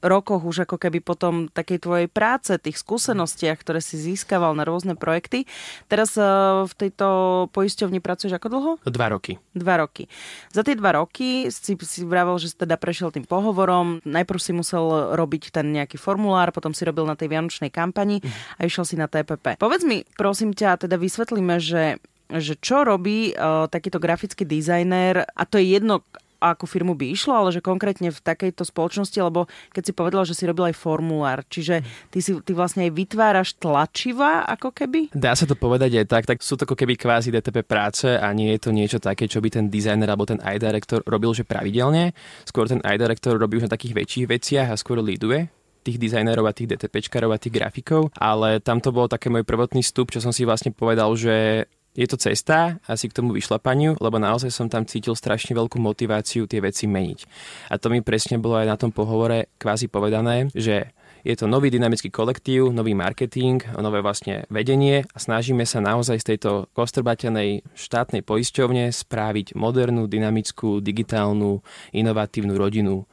rokoch 0.03 0.43
už 0.43 0.67
ako 0.67 0.77
keby 0.77 0.99
potom 1.01 1.47
takej 1.49 1.79
tvojej 1.79 2.09
práce, 2.11 2.51
tých 2.59 2.77
skúsenostiach, 2.83 3.57
ktoré 3.57 3.79
si 3.79 3.97
získaval 3.97 4.53
na 4.53 4.67
rôzne 4.67 4.99
projekty. 4.99 5.47
Teraz 5.87 6.19
uh, 6.19 6.67
v 6.67 6.75
tejto 6.77 7.07
poisťovni 7.55 8.03
pracuješ 8.03 8.37
ako 8.37 8.49
dlho? 8.51 8.71
Dva 8.85 9.09
roky. 9.15 9.39
Dva 9.55 9.81
roky. 9.81 10.11
Za 10.51 10.67
tie 10.67 10.75
dva 10.75 10.99
roky 10.99 11.49
si, 11.49 11.79
si 11.79 12.01
vravel, 12.03 12.37
že 12.43 12.53
si 12.53 12.57
teda 12.59 12.75
prešiel 12.77 13.15
tým 13.15 13.25
pohovorom. 13.25 14.03
Najprv 14.03 14.41
si 14.43 14.53
musel 14.53 15.15
robiť 15.15 15.55
ten 15.55 15.71
nejaký 15.71 15.97
formulár, 15.97 16.51
potom 16.51 16.75
si 16.75 16.83
robil 16.83 17.07
na 17.07 17.15
tej 17.15 17.31
vianočnej 17.31 17.71
kampani 17.71 18.19
a 18.59 18.67
išiel 18.67 18.85
si 18.85 18.99
na 18.99 19.07
TPP. 19.07 19.57
Povedz 19.57 19.87
mi, 19.87 20.03
prosím 20.19 20.53
ťa, 20.53 20.85
teda 20.85 20.99
vysvetlíme, 20.99 21.63
že 21.63 22.03
že 22.33 22.57
čo 22.57 22.81
robí 22.89 23.37
uh, 23.37 23.69
takýto 23.69 24.01
grafický 24.01 24.49
dizajner, 24.49 25.21
a 25.21 25.43
to 25.45 25.61
je 25.61 25.77
jedno, 25.77 26.01
akú 26.43 26.67
firmu 26.67 26.99
by 26.99 27.15
išlo, 27.15 27.33
ale 27.39 27.55
že 27.55 27.63
konkrétne 27.63 28.11
v 28.11 28.19
takejto 28.19 28.67
spoločnosti, 28.67 29.15
lebo 29.23 29.47
keď 29.71 29.83
si 29.87 29.93
povedala, 29.95 30.27
že 30.27 30.35
si 30.35 30.45
robil 30.45 30.75
aj 30.75 30.77
formulár, 30.77 31.47
čiže 31.47 31.87
ty, 32.11 32.19
si, 32.19 32.35
ty 32.43 32.51
vlastne 32.51 32.91
aj 32.91 32.93
vytváraš 32.93 33.55
tlačiva 33.63 34.43
ako 34.51 34.75
keby? 34.75 35.15
Dá 35.15 35.39
sa 35.39 35.47
to 35.47 35.55
povedať 35.55 36.03
aj 36.03 36.07
tak, 36.11 36.25
tak 36.27 36.39
sú 36.43 36.59
to 36.59 36.67
ako 36.67 36.75
keby 36.75 36.99
kvázi 36.99 37.31
DTP 37.31 37.63
práce 37.63 38.11
a 38.11 38.27
nie 38.35 38.51
je 38.59 38.61
to 38.67 38.71
niečo 38.75 38.99
také, 38.99 39.31
čo 39.31 39.39
by 39.39 39.49
ten 39.55 39.71
dizajner 39.71 40.11
alebo 40.11 40.27
ten 40.27 40.43
eye 40.43 40.59
director 40.59 41.01
robil 41.07 41.31
že 41.31 41.47
pravidelne. 41.47 42.11
Skôr 42.43 42.67
ten 42.67 42.83
eye 42.83 42.99
director 42.99 43.39
robí 43.39 43.63
už 43.63 43.71
na 43.71 43.73
takých 43.73 43.95
väčších 43.95 44.27
veciach 44.27 44.69
a 44.75 44.77
skôr 44.77 44.99
líduje 44.99 45.47
tých 45.83 45.99
dizajnerov 45.99 46.47
a 46.47 46.55
tých 46.55 46.79
DTPčkarov 46.79 47.35
a 47.35 47.43
tých 47.43 47.59
grafikov, 47.59 48.15
ale 48.15 48.63
tam 48.63 48.79
to 48.79 48.95
bol 48.95 49.11
také 49.11 49.29
môj 49.29 49.43
prvotný 49.43 49.83
vstup, 49.83 50.15
čo 50.15 50.23
som 50.23 50.31
si 50.31 50.47
vlastne 50.47 50.71
povedal, 50.71 51.11
že 51.19 51.67
je 51.93 52.07
to 52.09 52.17
cesta 52.17 52.81
asi 52.89 53.09
k 53.09 53.17
tomu 53.17 53.37
vyšlapaniu, 53.37 54.01
lebo 54.01 54.17
naozaj 54.17 54.49
som 54.49 54.69
tam 54.69 54.89
cítil 54.89 55.13
strašne 55.13 55.53
veľkú 55.53 55.77
motiváciu 55.77 56.49
tie 56.49 56.65
veci 56.65 56.89
meniť. 56.89 57.21
A 57.69 57.77
to 57.77 57.93
mi 57.93 58.01
presne 58.01 58.41
bolo 58.41 58.57
aj 58.57 58.67
na 58.69 58.77
tom 58.81 58.89
pohovore 58.89 59.53
kvázi 59.61 59.93
povedané, 59.93 60.49
že 60.57 60.89
je 61.23 61.39
to 61.39 61.47
nový 61.47 61.71
dynamický 61.71 62.11
kolektív, 62.11 62.75
nový 62.75 62.99
marketing, 62.99 63.63
nové 63.79 64.03
vlastne 64.03 64.43
vedenie 64.51 65.07
a 65.07 65.17
snažíme 65.23 65.63
sa 65.63 65.79
naozaj 65.79 66.19
z 66.19 66.35
tejto 66.35 66.67
kostrbatenej 66.75 67.63
štátnej 67.79 68.27
poisťovne 68.27 68.91
správiť 68.91 69.55
modernú, 69.55 70.11
dynamickú, 70.11 70.83
digitálnu, 70.83 71.63
inovatívnu 71.95 72.59
rodinu 72.59 73.07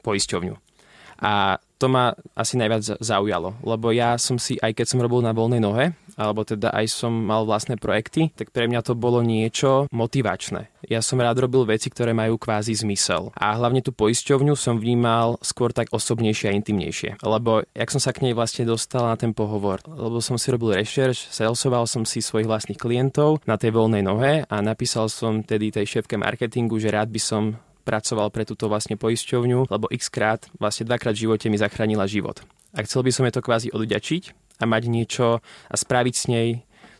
poisťovňu. 0.00 0.54
A 1.22 1.60
to 1.82 1.90
ma 1.90 2.14
asi 2.38 2.54
najviac 2.54 3.02
zaujalo, 3.02 3.58
lebo 3.66 3.90
ja 3.90 4.14
som 4.14 4.38
si, 4.38 4.54
aj 4.62 4.78
keď 4.78 4.86
som 4.86 5.02
robil 5.02 5.18
na 5.18 5.34
voľnej 5.34 5.58
nohe, 5.58 5.98
alebo 6.14 6.46
teda 6.46 6.70
aj 6.70 6.86
som 6.86 7.10
mal 7.10 7.42
vlastné 7.42 7.74
projekty, 7.74 8.30
tak 8.38 8.54
pre 8.54 8.70
mňa 8.70 8.86
to 8.86 8.94
bolo 8.94 9.18
niečo 9.18 9.90
motivačné. 9.90 10.70
Ja 10.86 11.02
som 11.02 11.18
rád 11.18 11.42
robil 11.42 11.66
veci, 11.66 11.90
ktoré 11.90 12.14
majú 12.14 12.38
kvázi 12.38 12.78
zmysel. 12.78 13.34
A 13.34 13.58
hlavne 13.58 13.82
tú 13.82 13.90
poisťovňu 13.90 14.54
som 14.54 14.78
vnímal 14.78 15.42
skôr 15.42 15.74
tak 15.74 15.90
osobnejšie 15.90 16.52
a 16.52 16.56
intimnejšie. 16.56 17.18
Lebo 17.24 17.66
jak 17.74 17.90
som 17.90 17.98
sa 17.98 18.14
k 18.14 18.30
nej 18.30 18.34
vlastne 18.36 18.62
dostal 18.62 19.08
na 19.08 19.18
ten 19.18 19.34
pohovor, 19.34 19.82
lebo 19.88 20.22
som 20.22 20.38
si 20.38 20.54
robil 20.54 20.78
rešerš, 20.78 21.34
salesoval 21.34 21.90
som 21.90 22.06
si 22.06 22.22
svojich 22.22 22.46
vlastných 22.46 22.78
klientov 22.78 23.42
na 23.48 23.58
tej 23.58 23.74
voľnej 23.74 24.06
nohe 24.06 24.46
a 24.46 24.56
napísal 24.62 25.10
som 25.10 25.42
tedy 25.42 25.74
tej 25.74 25.98
šéfke 25.98 26.14
marketingu, 26.14 26.78
že 26.78 26.94
rád 26.94 27.10
by 27.10 27.18
som 27.18 27.58
pracoval 27.82 28.30
pre 28.30 28.46
túto 28.46 28.70
vlastne 28.70 28.94
poisťovňu, 28.94 29.68
lebo 29.68 29.90
x 29.90 30.08
krát, 30.08 30.46
vlastne 30.56 30.86
dvakrát 30.86 31.18
v 31.18 31.28
živote 31.28 31.46
mi 31.50 31.58
zachránila 31.58 32.06
život. 32.06 32.40
A 32.72 32.80
chcel 32.86 33.04
by 33.04 33.10
som 33.12 33.26
je 33.28 33.34
to 33.36 33.44
kvázi 33.44 33.68
odďačiť 33.74 34.32
a 34.62 34.64
mať 34.64 34.82
niečo 34.88 35.42
a 35.42 35.74
spraviť 35.74 36.14
s 36.14 36.24
nej 36.30 36.48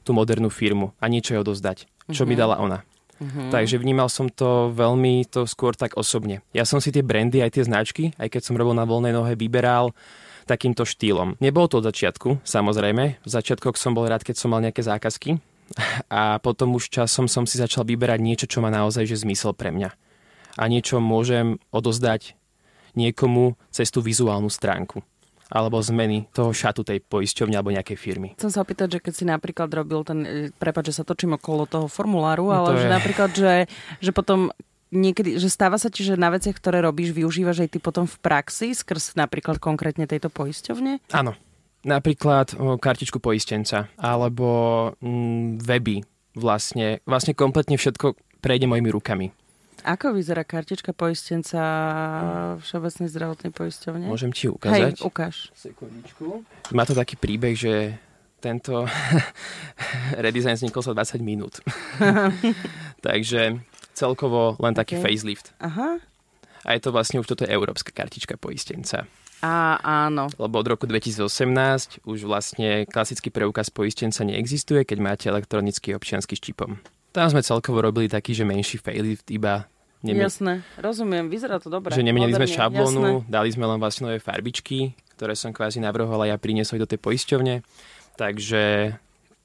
tú 0.02 0.12
modernú 0.12 0.50
firmu 0.50 0.92
a 0.98 1.06
niečo 1.06 1.32
jej 1.32 1.40
odozdať, 1.40 1.86
čo 2.10 2.26
mm-hmm. 2.26 2.28
mi 2.28 2.34
dala 2.34 2.58
ona. 2.58 2.82
Mm-hmm. 3.22 3.48
Takže 3.54 3.78
vnímal 3.78 4.10
som 4.10 4.26
to 4.26 4.74
veľmi, 4.74 5.30
to 5.30 5.46
skôr 5.46 5.78
tak 5.78 5.94
osobne. 5.94 6.42
Ja 6.50 6.66
som 6.66 6.82
si 6.82 6.90
tie 6.90 7.06
brandy, 7.06 7.38
aj 7.38 7.54
tie 7.54 7.64
značky, 7.64 8.04
aj 8.18 8.34
keď 8.34 8.42
som 8.42 8.58
robil 8.58 8.74
na 8.74 8.82
voľnej 8.82 9.14
nohe, 9.14 9.38
vyberal 9.38 9.94
takýmto 10.42 10.82
štýlom. 10.82 11.38
Nebolo 11.38 11.70
to 11.70 11.78
od 11.78 11.86
začiatku, 11.86 12.42
samozrejme. 12.42 13.22
V 13.22 13.30
začiatkoch 13.30 13.78
som 13.78 13.94
bol 13.94 14.10
rád, 14.10 14.26
keď 14.26 14.42
som 14.42 14.50
mal 14.50 14.58
nejaké 14.58 14.82
zákazky 14.82 15.38
a 16.10 16.42
potom 16.42 16.74
už 16.74 16.90
časom 16.90 17.30
som 17.30 17.46
si 17.46 17.62
začal 17.62 17.86
vyberať 17.86 18.18
niečo, 18.18 18.50
čo 18.50 18.58
má 18.58 18.74
naozaj 18.74 19.06
že 19.06 19.22
zmysel 19.22 19.54
pre 19.54 19.70
mňa 19.70 19.94
a 20.56 20.64
niečo 20.68 21.00
môžem 21.00 21.60
odozdať 21.72 22.36
niekomu 22.92 23.56
cez 23.72 23.88
tú 23.88 24.04
vizuálnu 24.04 24.52
stránku 24.52 25.00
alebo 25.52 25.76
zmeny 25.84 26.32
toho 26.32 26.48
šatu 26.48 26.80
tej 26.80 27.04
poisťovne 27.04 27.52
alebo 27.52 27.76
nejakej 27.76 28.00
firmy. 28.00 28.32
Chcem 28.40 28.48
sa 28.48 28.64
opýtať, 28.64 28.96
že 28.96 28.98
keď 29.04 29.12
si 29.12 29.24
napríklad 29.28 29.68
robil 29.68 30.00
ten, 30.00 30.18
e, 30.24 30.48
prepáč, 30.56 30.96
že 30.96 30.96
sa 30.96 31.04
točím 31.04 31.36
okolo 31.36 31.68
toho 31.68 31.92
formuláru, 31.92 32.48
no 32.48 32.56
ale 32.56 32.80
že 32.80 32.88
je... 32.88 32.94
napríklad, 32.96 33.30
že, 33.36 33.54
že 34.00 34.10
potom 34.16 34.48
niekedy, 34.88 35.36
že 35.36 35.52
stáva 35.52 35.76
sa 35.76 35.92
ti, 35.92 36.08
že 36.08 36.16
na 36.16 36.32
veciach, 36.32 36.56
ktoré 36.56 36.80
robíš, 36.80 37.12
využívaš 37.12 37.68
aj 37.68 37.76
ty 37.76 37.78
potom 37.84 38.08
v 38.08 38.16
praxi, 38.24 38.72
skrz 38.72 39.12
napríklad 39.12 39.60
konkrétne 39.60 40.08
tejto 40.08 40.32
poisťovne? 40.32 41.04
Áno. 41.12 41.36
Napríklad 41.82 42.54
o, 42.56 42.78
kartičku 42.78 43.18
poistenca 43.18 43.90
alebo 43.98 44.46
mm, 45.02 45.66
weby 45.66 46.06
vlastne, 46.38 47.02
vlastne 47.04 47.34
kompletne 47.34 47.74
všetko 47.74 48.14
prejde 48.38 48.70
mojimi 48.70 48.88
rukami. 48.94 49.26
Ako 49.82 50.14
vyzerá 50.14 50.46
kartička 50.46 50.94
poistenca 50.94 51.60
Všeobecnej 52.62 53.10
zdravotnej 53.10 53.50
poisťovne? 53.50 54.06
Môžem 54.06 54.30
ti 54.30 54.46
ukázať? 54.46 55.02
Hej, 55.02 55.06
ukáž. 55.06 55.50
Sekundičku. 55.58 56.46
Má 56.70 56.86
to 56.86 56.94
taký 56.94 57.18
príbeh, 57.18 57.58
že 57.58 57.98
tento 58.38 58.86
redesign 60.24 60.54
vznikol 60.54 60.82
za 60.82 60.94
20 60.94 61.22
minút. 61.22 61.58
Takže 63.06 63.58
celkovo 63.94 64.54
len 64.62 64.74
taký 64.74 64.98
okay. 64.98 65.04
facelift. 65.04 65.54
Aha. 65.58 65.98
A 66.62 66.68
je 66.78 66.80
to 66.82 66.94
vlastne 66.94 67.18
už 67.18 67.26
toto 67.26 67.42
európska 67.42 67.90
kartička 67.90 68.38
poistenca. 68.38 69.10
Á, 69.42 69.82
áno. 69.82 70.30
Lebo 70.38 70.62
od 70.62 70.70
roku 70.70 70.86
2018 70.86 72.06
už 72.06 72.18
vlastne 72.22 72.86
klasický 72.86 73.34
preukaz 73.34 73.74
poistenca 73.74 74.22
neexistuje, 74.22 74.86
keď 74.86 74.98
máte 75.02 75.26
elektronický 75.26 75.98
občiansky 75.98 76.38
s 76.38 76.42
čipom. 76.46 76.78
Tam 77.12 77.28
sme 77.28 77.44
celkovo 77.44 77.84
robili 77.84 78.08
taký, 78.08 78.32
že 78.32 78.48
menší 78.48 78.80
facelift, 78.80 79.28
iba 79.28 79.68
Neme... 80.02 80.26
Jasné, 80.26 80.66
rozumiem, 80.82 81.30
vyzerá 81.30 81.62
to 81.62 81.70
dobre. 81.70 81.94
Že 81.94 82.02
nemenili 82.02 82.34
sme 82.34 82.50
šablónu, 82.50 83.22
jasné. 83.22 83.30
dali 83.30 83.48
sme 83.54 83.70
len 83.70 83.78
vlastne 83.78 84.10
nové 84.10 84.18
farbičky, 84.18 84.98
ktoré 85.14 85.38
som 85.38 85.54
kvázi 85.54 85.78
navrhoval 85.78 86.26
a 86.26 86.34
ja 86.34 86.36
priniesol 86.42 86.82
do 86.82 86.90
tej 86.90 86.98
poisťovne. 86.98 87.62
Takže 88.18 88.92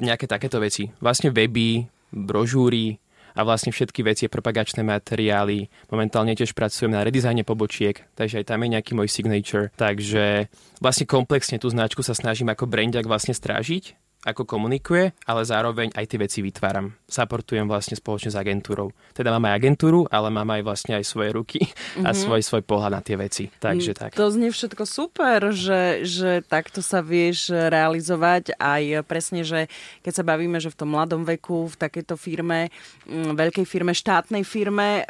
nejaké 0.01 0.25
takéto 0.25 0.57
veci. 0.57 0.89
Vlastne 0.97 1.29
weby, 1.29 1.86
brožúry 2.09 2.97
a 3.38 3.45
vlastne 3.45 3.69
všetky 3.69 4.01
veci, 4.01 4.25
propagačné 4.25 4.81
materiály. 4.81 5.69
Momentálne 5.93 6.33
tiež 6.33 6.57
pracujem 6.57 6.89
na 6.89 7.05
redizajne 7.05 7.45
pobočiek, 7.45 8.01
takže 8.17 8.41
aj 8.41 8.50
tam 8.50 8.65
je 8.65 8.74
nejaký 8.74 8.97
môj 8.97 9.13
signature. 9.13 9.69
Takže 9.77 10.50
vlastne 10.81 11.05
komplexne 11.05 11.62
tú 11.62 11.69
značku 11.69 12.01
sa 12.01 12.17
snažím 12.17 12.50
ako 12.50 12.65
brandiak 12.65 13.05
vlastne 13.05 13.38
strážiť 13.38 14.06
ako 14.25 14.50
komunikuje, 14.50 15.13
ale 15.29 15.41
zároveň 15.45 15.93
aj 15.93 16.05
tie 16.09 16.17
veci 16.17 16.39
vytváram. 16.41 16.89
Supportujem 17.05 17.69
vlastne 17.69 17.93
spoločne 17.93 18.33
s 18.33 18.39
agentúrou. 18.39 18.89
Teda 19.13 19.29
mám 19.29 19.45
aj 19.45 19.62
agentúru, 19.62 20.09
ale 20.09 20.33
mám 20.33 20.50
aj 20.57 20.65
vlastne 20.65 20.97
aj 20.97 21.05
svoje 21.05 21.29
ruky 21.38 21.62
mm-hmm. 21.62 22.05
a 22.07 22.09
mhm. 22.09 22.17
svoj, 22.17 22.41
svoj 22.41 22.63
pohľad 22.65 22.97
na 22.97 23.01
tie 23.05 23.13
veci. 23.13 23.45
Takže 23.53 23.91
mm, 23.93 23.97
tak. 23.97 24.09
To 24.17 24.33
znie 24.33 24.50
všetko 24.50 24.83
super, 24.89 25.53
že, 25.53 26.01
že 26.01 26.41
takto 26.41 26.81
sa 26.81 27.05
vieš 27.05 27.53
realizovať 27.53 28.57
aj 28.57 29.05
presne, 29.05 29.45
že 29.45 29.69
keď 30.01 30.13
sa 30.17 30.24
bavíme, 30.25 30.57
že 30.57 30.74
v 30.74 30.79
tom 30.81 30.97
mladom 30.97 31.21
veku, 31.21 31.69
v 31.69 31.77
takejto 31.77 32.17
firme, 32.17 32.74
mm, 33.05 33.38
veľkej 33.38 33.69
firme, 33.69 33.93
štátnej 33.93 34.41
firme, 34.41 35.05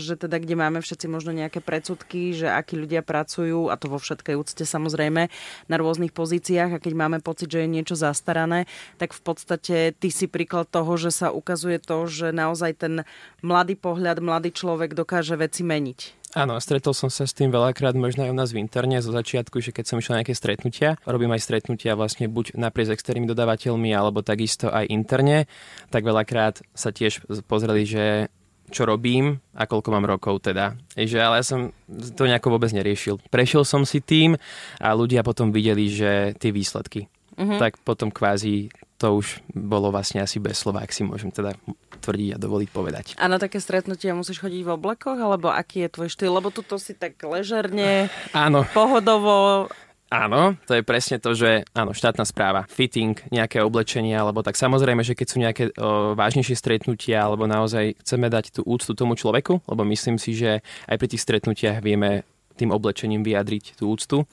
že 0.00 0.16
teda 0.16 0.40
kde 0.40 0.56
máme 0.56 0.80
všetci 0.80 1.06
možno 1.12 1.36
nejaké 1.36 1.60
predsudky, 1.60 2.32
že 2.32 2.48
akí 2.48 2.80
ľudia 2.80 3.04
pracujú, 3.04 3.68
a 3.68 3.76
to 3.76 3.92
vo 3.92 4.00
všetkej 4.00 4.34
úcte 4.34 4.64
samozrejme, 4.64 5.28
na 5.68 5.76
rôznych 5.76 6.16
pozíciách 6.16 6.80
a 6.80 6.82
keď 6.82 6.92
máme 6.96 7.18
pocit, 7.20 7.52
že 7.52 7.62
je 7.62 7.68
niečo 7.68 7.94
zastavené, 7.98 8.29
zastarané, 8.30 8.70
tak 9.02 9.10
v 9.10 9.22
podstate 9.26 9.76
ty 9.98 10.08
si 10.14 10.30
príklad 10.30 10.70
toho, 10.70 10.94
že 10.94 11.10
sa 11.10 11.34
ukazuje 11.34 11.82
to, 11.82 12.06
že 12.06 12.30
naozaj 12.30 12.78
ten 12.78 12.94
mladý 13.42 13.74
pohľad, 13.74 14.22
mladý 14.22 14.54
človek 14.54 14.94
dokáže 14.94 15.34
veci 15.34 15.66
meniť. 15.66 16.22
Áno, 16.38 16.54
stretol 16.62 16.94
som 16.94 17.10
sa 17.10 17.26
s 17.26 17.34
tým 17.34 17.50
veľakrát 17.50 17.98
možno 17.98 18.22
aj 18.22 18.30
u 18.30 18.38
nás 18.38 18.54
v 18.54 18.62
interne 18.62 19.02
zo 19.02 19.10
začiatku, 19.10 19.58
že 19.58 19.74
keď 19.74 19.84
som 19.90 19.98
išiel 19.98 20.14
na 20.14 20.18
nejaké 20.22 20.38
stretnutia, 20.38 20.94
robím 21.02 21.34
aj 21.34 21.42
stretnutia 21.42 21.98
vlastne 21.98 22.30
buď 22.30 22.54
naprieč 22.54 22.94
externými 22.94 23.26
dodávateľmi 23.26 23.90
alebo 23.90 24.22
takisto 24.22 24.70
aj 24.70 24.86
interne, 24.94 25.50
tak 25.90 26.06
veľakrát 26.06 26.62
sa 26.70 26.94
tiež 26.94 27.26
pozreli, 27.50 27.82
že 27.82 28.30
čo 28.70 28.86
robím 28.86 29.42
a 29.58 29.66
koľko 29.66 29.90
mám 29.90 30.06
rokov 30.06 30.46
teda. 30.46 30.78
Že, 30.94 31.18
ale 31.18 31.42
ja 31.42 31.44
som 31.50 31.74
to 31.90 32.30
nejako 32.30 32.54
vôbec 32.54 32.70
neriešil. 32.70 33.18
Prešiel 33.26 33.66
som 33.66 33.82
si 33.82 33.98
tým 33.98 34.38
a 34.78 34.88
ľudia 34.94 35.26
potom 35.26 35.50
videli, 35.50 35.90
že 35.90 36.38
tie 36.38 36.54
výsledky 36.54 37.10
mm-hmm. 37.40 37.58
tak 37.58 37.80
potom 37.80 38.12
kvázi 38.12 38.68
to 39.00 39.16
už 39.16 39.40
bolo 39.56 39.88
vlastne 39.88 40.20
asi 40.20 40.36
bez 40.36 40.60
slova, 40.60 40.84
ak 40.84 40.92
si 40.92 41.00
môžem 41.00 41.32
teda 41.32 41.56
tvrdiť 42.04 42.36
a 42.36 42.40
dovoliť 42.40 42.68
povedať. 42.68 43.04
A 43.16 43.32
na 43.32 43.40
také 43.40 43.56
stretnutia 43.56 44.12
musíš 44.12 44.44
chodiť 44.44 44.60
v 44.60 44.76
oblekoch, 44.76 45.16
alebo 45.16 45.48
aký 45.48 45.88
je 45.88 45.94
tvoj 45.96 46.12
štýl? 46.12 46.36
Lebo 46.36 46.52
tu 46.52 46.60
si 46.76 46.92
tak 46.92 47.16
ležerne, 47.24 48.12
áno. 48.36 48.68
pohodovo. 48.76 49.68
Áno, 50.10 50.58
to 50.66 50.74
je 50.74 50.82
presne 50.82 51.22
to, 51.22 51.38
že 51.38 51.62
áno, 51.70 51.94
štátna 51.94 52.26
správa, 52.26 52.66
fitting, 52.66 53.14
nejaké 53.30 53.62
oblečenie, 53.62 54.10
alebo 54.10 54.42
tak 54.42 54.58
samozrejme, 54.58 55.06
že 55.06 55.14
keď 55.14 55.26
sú 55.30 55.36
nejaké 55.38 55.64
o, 55.78 56.18
vážnejšie 56.18 56.58
stretnutia, 56.58 57.22
alebo 57.22 57.46
naozaj 57.46 57.94
chceme 58.02 58.26
dať 58.26 58.58
tú 58.58 58.66
úctu 58.66 58.90
tomu 58.98 59.14
človeku, 59.14 59.62
lebo 59.70 59.86
myslím 59.86 60.18
si, 60.18 60.34
že 60.34 60.66
aj 60.90 60.96
pri 60.98 61.08
tých 61.14 61.22
stretnutiach 61.22 61.78
vieme 61.78 62.26
tým 62.60 62.70
oblečením 62.76 63.24
vyjadriť 63.24 63.80
tú 63.80 63.96
úctu, 63.96 64.28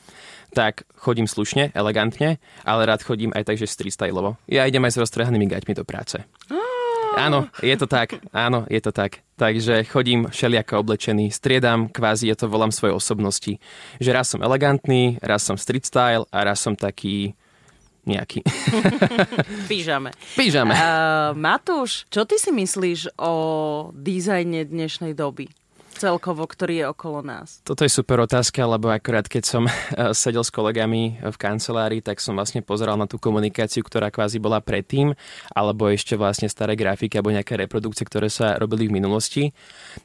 tak 0.51 0.83
chodím 0.99 1.27
slušne, 1.27 1.71
elegantne, 1.71 2.43
ale 2.67 2.83
rád 2.83 3.07
chodím 3.07 3.31
aj 3.31 3.47
tak, 3.47 3.55
že 3.55 3.71
street 3.71 3.95
styleovo. 3.95 4.35
Ja 4.51 4.67
idem 4.67 4.83
aj 4.83 4.99
s 4.99 5.01
roztrhanými 5.01 5.47
gaťmi 5.47 5.73
do 5.75 5.87
práce. 5.87 6.19
Áno, 7.17 7.49
je 7.65 7.73
to 7.73 7.89
tak, 7.89 8.21
áno, 8.29 8.69
je 8.69 8.77
to 8.77 8.93
tak. 8.93 9.25
Takže 9.41 9.89
chodím 9.89 10.29
všelijako 10.29 10.85
oblečený, 10.85 11.33
striedam, 11.33 11.89
kvázi 11.89 12.29
ja 12.29 12.37
to 12.37 12.45
volám 12.45 12.69
svojej 12.69 12.93
osobnosti. 12.93 13.57
Že 13.97 14.09
raz 14.13 14.29
som 14.29 14.45
elegantný, 14.45 15.17
raz 15.25 15.41
som 15.41 15.57
street 15.57 15.89
style 15.89 16.29
a 16.29 16.45
raz 16.45 16.61
som 16.61 16.77
taký 16.77 17.33
nejaký. 18.07 18.45
Pížame. 19.71 20.15
Pížame. 20.37 20.77
Uh, 20.77 21.35
Matúš, 21.35 22.07
čo 22.07 22.23
ty 22.23 22.39
si 22.39 22.55
myslíš 22.55 23.19
o 23.19 23.33
dizajne 23.91 24.63
dnešnej 24.63 25.11
doby? 25.11 25.51
Celkovo, 25.97 26.45
ktorý 26.45 26.73
je 26.79 26.85
okolo 26.93 27.19
nás? 27.25 27.65
Toto 27.65 27.81
je 27.81 27.89
super 27.89 28.21
otázka, 28.21 28.61
lebo 28.63 28.93
akorát 28.93 29.25
keď 29.25 29.43
som 29.43 29.63
eh, 29.69 30.13
sedel 30.13 30.45
s 30.45 30.53
kolegami 30.53 31.17
v 31.19 31.35
kancelárii, 31.35 32.05
tak 32.05 32.21
som 32.21 32.37
vlastne 32.37 32.61
pozeral 32.61 32.95
na 32.95 33.09
tú 33.09 33.17
komunikáciu, 33.17 33.81
ktorá 33.81 34.13
kvázi 34.13 34.37
bola 34.37 34.61
predtým, 34.61 35.17
alebo 35.51 35.89
ešte 35.89 36.13
vlastne 36.13 36.45
staré 36.45 36.77
grafiky 36.77 37.17
alebo 37.17 37.33
nejaké 37.33 37.57
reprodukcie, 37.57 38.05
ktoré 38.05 38.29
sa 38.29 38.55
robili 38.61 38.85
v 38.85 39.01
minulosti. 39.01 39.49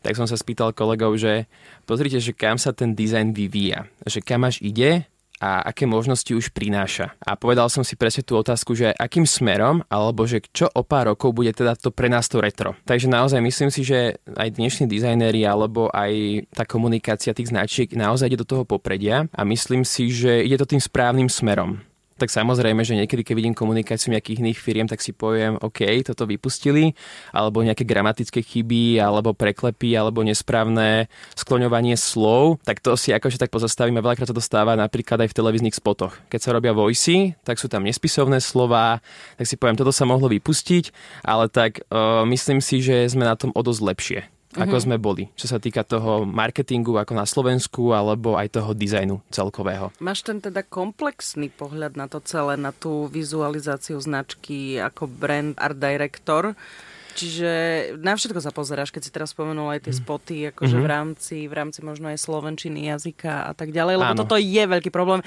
Tak 0.00 0.16
som 0.16 0.24
sa 0.24 0.40
spýtal 0.40 0.72
kolegov, 0.72 1.20
že 1.20 1.44
pozrite, 1.84 2.18
že 2.18 2.32
kam 2.32 2.56
sa 2.56 2.72
ten 2.72 2.96
dizajn 2.96 3.36
vyvíja, 3.36 3.84
že 4.08 4.24
kam 4.24 4.48
až 4.48 4.64
ide 4.64 5.11
a 5.42 5.66
aké 5.66 5.90
možnosti 5.90 6.30
už 6.30 6.54
prináša. 6.54 7.18
A 7.18 7.34
povedal 7.34 7.66
som 7.66 7.82
si 7.82 7.98
presne 7.98 8.22
tú 8.22 8.38
otázku, 8.38 8.78
že 8.78 8.94
akým 8.94 9.26
smerom, 9.26 9.82
alebo 9.90 10.22
že 10.22 10.38
čo 10.54 10.70
o 10.70 10.86
pár 10.86 11.10
rokov 11.10 11.34
bude 11.34 11.50
teda 11.50 11.74
to 11.74 11.90
pre 11.90 12.06
nás 12.06 12.30
to 12.30 12.38
retro. 12.38 12.78
Takže 12.86 13.10
naozaj 13.10 13.42
myslím 13.42 13.74
si, 13.74 13.82
že 13.82 14.22
aj 14.38 14.54
dnešní 14.54 14.86
dizajnéri 14.86 15.42
alebo 15.42 15.90
aj 15.90 16.46
tá 16.54 16.62
komunikácia 16.62 17.34
tých 17.34 17.50
značiek 17.50 17.90
naozaj 17.90 18.30
ide 18.30 18.38
do 18.38 18.46
toho 18.46 18.62
popredia 18.62 19.26
a 19.34 19.42
myslím 19.42 19.82
si, 19.82 20.14
že 20.14 20.46
ide 20.46 20.54
to 20.62 20.70
tým 20.70 20.78
správnym 20.78 21.26
smerom. 21.26 21.91
Tak 22.22 22.30
samozrejme, 22.30 22.86
že 22.86 22.94
niekedy, 22.94 23.26
keď 23.26 23.34
vidím 23.34 23.54
komunikáciu 23.58 24.14
nejakých 24.14 24.46
iných 24.46 24.62
firiem, 24.62 24.86
tak 24.86 25.02
si 25.02 25.10
poviem, 25.10 25.58
OK, 25.58 25.82
toto 26.06 26.22
vypustili, 26.22 26.94
alebo 27.34 27.66
nejaké 27.66 27.82
gramatické 27.82 28.46
chyby, 28.46 29.02
alebo 29.02 29.34
preklepy, 29.34 29.98
alebo 29.98 30.22
nesprávne 30.22 31.10
skloňovanie 31.34 31.98
slov, 31.98 32.62
tak 32.62 32.78
to 32.78 32.94
si 32.94 33.10
akože 33.10 33.42
tak 33.42 33.50
pozastavíme. 33.50 33.98
Veľakrát 33.98 34.30
sa 34.30 34.38
to 34.38 34.44
stáva 34.44 34.78
napríklad 34.78 35.26
aj 35.26 35.34
v 35.34 35.38
televíznych 35.42 35.74
spotoch. 35.74 36.14
Keď 36.30 36.38
sa 36.38 36.54
robia 36.54 36.70
voicy, 36.70 37.34
tak 37.42 37.58
sú 37.58 37.66
tam 37.66 37.82
nespisovné 37.82 38.38
slova, 38.38 39.02
tak 39.34 39.50
si 39.50 39.58
poviem, 39.58 39.74
toto 39.74 39.90
sa 39.90 40.06
mohlo 40.06 40.30
vypustiť, 40.30 40.94
ale 41.26 41.50
tak 41.50 41.82
uh, 41.90 42.22
myslím 42.30 42.62
si, 42.62 42.78
že 42.86 43.10
sme 43.10 43.26
na 43.26 43.34
tom 43.34 43.50
o 43.50 43.60
dosť 43.66 43.82
lepšie 43.82 44.31
ako 44.52 44.76
mm-hmm. 44.76 44.84
sme 44.84 44.96
boli, 45.00 45.24
čo 45.32 45.48
sa 45.48 45.56
týka 45.56 45.80
toho 45.80 46.28
marketingu 46.28 46.92
ako 47.00 47.12
na 47.16 47.24
Slovensku, 47.24 47.96
alebo 47.96 48.36
aj 48.36 48.60
toho 48.60 48.76
dizajnu 48.76 49.24
celkového. 49.32 49.88
Máš 49.96 50.28
ten 50.28 50.44
teda 50.44 50.60
komplexný 50.60 51.48
pohľad 51.48 51.96
na 51.96 52.04
to 52.04 52.20
celé, 52.20 52.60
na 52.60 52.70
tú 52.70 53.08
vizualizáciu 53.08 53.96
značky 53.96 54.76
ako 54.76 55.08
brand 55.08 55.56
art 55.56 55.80
director. 55.80 56.52
Čiže 57.12 57.50
na 58.00 58.16
všetko 58.16 58.40
sa 58.40 58.50
pozeráš, 58.50 58.88
keď 58.88 59.02
si 59.04 59.10
teraz 59.12 59.30
spomenul 59.36 59.68
aj 59.72 59.88
tie 59.88 59.94
mhm. 59.94 60.00
spoty, 60.00 60.36
akože 60.52 60.76
mm-hmm. 60.76 60.86
v 60.86 60.88
rámci, 60.88 61.36
v 61.46 61.54
rámci 61.54 61.78
možno 61.84 62.08
aj 62.08 62.18
slovenčiny, 62.18 62.88
jazyka 62.88 63.48
a 63.48 63.52
tak 63.52 63.70
ďalej, 63.70 64.00
lebo 64.00 64.12
Áno. 64.16 64.20
toto 64.24 64.36
je 64.40 64.62
veľký 64.62 64.90
problém. 64.90 65.20